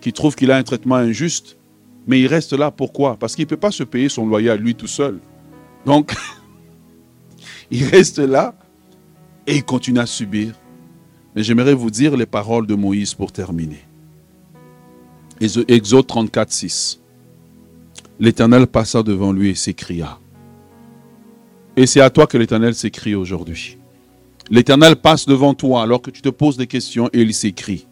qui 0.00 0.14
trouve 0.14 0.34
qu'il 0.34 0.50
a 0.50 0.56
un 0.56 0.62
traitement 0.62 0.96
injuste, 0.96 1.58
mais 2.06 2.20
il 2.20 2.26
reste 2.26 2.54
là. 2.54 2.70
Pourquoi? 2.70 3.16
Parce 3.16 3.36
qu'il 3.36 3.44
ne 3.44 3.50
peut 3.50 3.56
pas 3.58 3.70
se 3.70 3.82
payer 3.82 4.08
son 4.08 4.26
loyer 4.26 4.48
à 4.48 4.56
lui 4.56 4.74
tout 4.74 4.86
seul. 4.86 5.18
Donc, 5.84 6.14
il 7.70 7.84
reste 7.84 8.18
là 8.18 8.54
et 9.46 9.56
il 9.56 9.64
continue 9.64 10.00
à 10.00 10.06
subir. 10.06 10.54
Mais 11.34 11.42
j'aimerais 11.42 11.74
vous 11.74 11.90
dire 11.90 12.16
les 12.16 12.26
paroles 12.26 12.66
de 12.66 12.74
Moïse 12.74 13.14
pour 13.14 13.32
terminer. 13.32 13.84
Exode 15.40 16.06
34, 16.06 16.50
6. 16.50 17.00
L'Éternel 18.18 18.66
passa 18.66 19.02
devant 19.02 19.32
lui 19.32 19.50
et 19.50 19.54
s'écria. 19.54 20.18
Et 21.76 21.86
c'est 21.86 22.00
à 22.00 22.10
toi 22.10 22.26
que 22.26 22.36
l'Éternel 22.36 22.74
s'écrie 22.74 23.14
aujourd'hui. 23.14 23.78
L'Éternel 24.50 24.96
passe 24.96 25.26
devant 25.26 25.54
toi 25.54 25.82
alors 25.82 26.02
que 26.02 26.10
tu 26.10 26.22
te 26.22 26.28
poses 26.28 26.56
des 26.56 26.66
questions 26.66 27.08
et 27.12 27.22
il 27.22 27.32
s'écrit. 27.34 27.86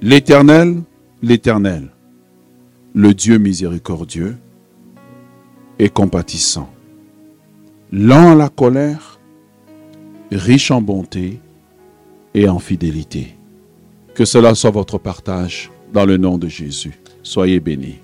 L'Éternel, 0.00 0.82
l'Éternel, 1.22 1.90
le 2.94 3.12
Dieu 3.12 3.38
miséricordieux 3.38 4.38
et 5.78 5.88
compatissant, 5.88 6.72
lent 7.92 8.32
à 8.32 8.34
la 8.34 8.48
colère 8.48 9.18
riche 10.30 10.70
en 10.70 10.80
bonté 10.80 11.40
et 12.34 12.48
en 12.48 12.58
fidélité. 12.58 13.34
Que 14.14 14.24
cela 14.24 14.54
soit 14.54 14.70
votre 14.70 14.98
partage 14.98 15.70
dans 15.92 16.04
le 16.04 16.16
nom 16.16 16.38
de 16.38 16.48
Jésus. 16.48 16.98
Soyez 17.22 17.60
bénis. 17.60 17.98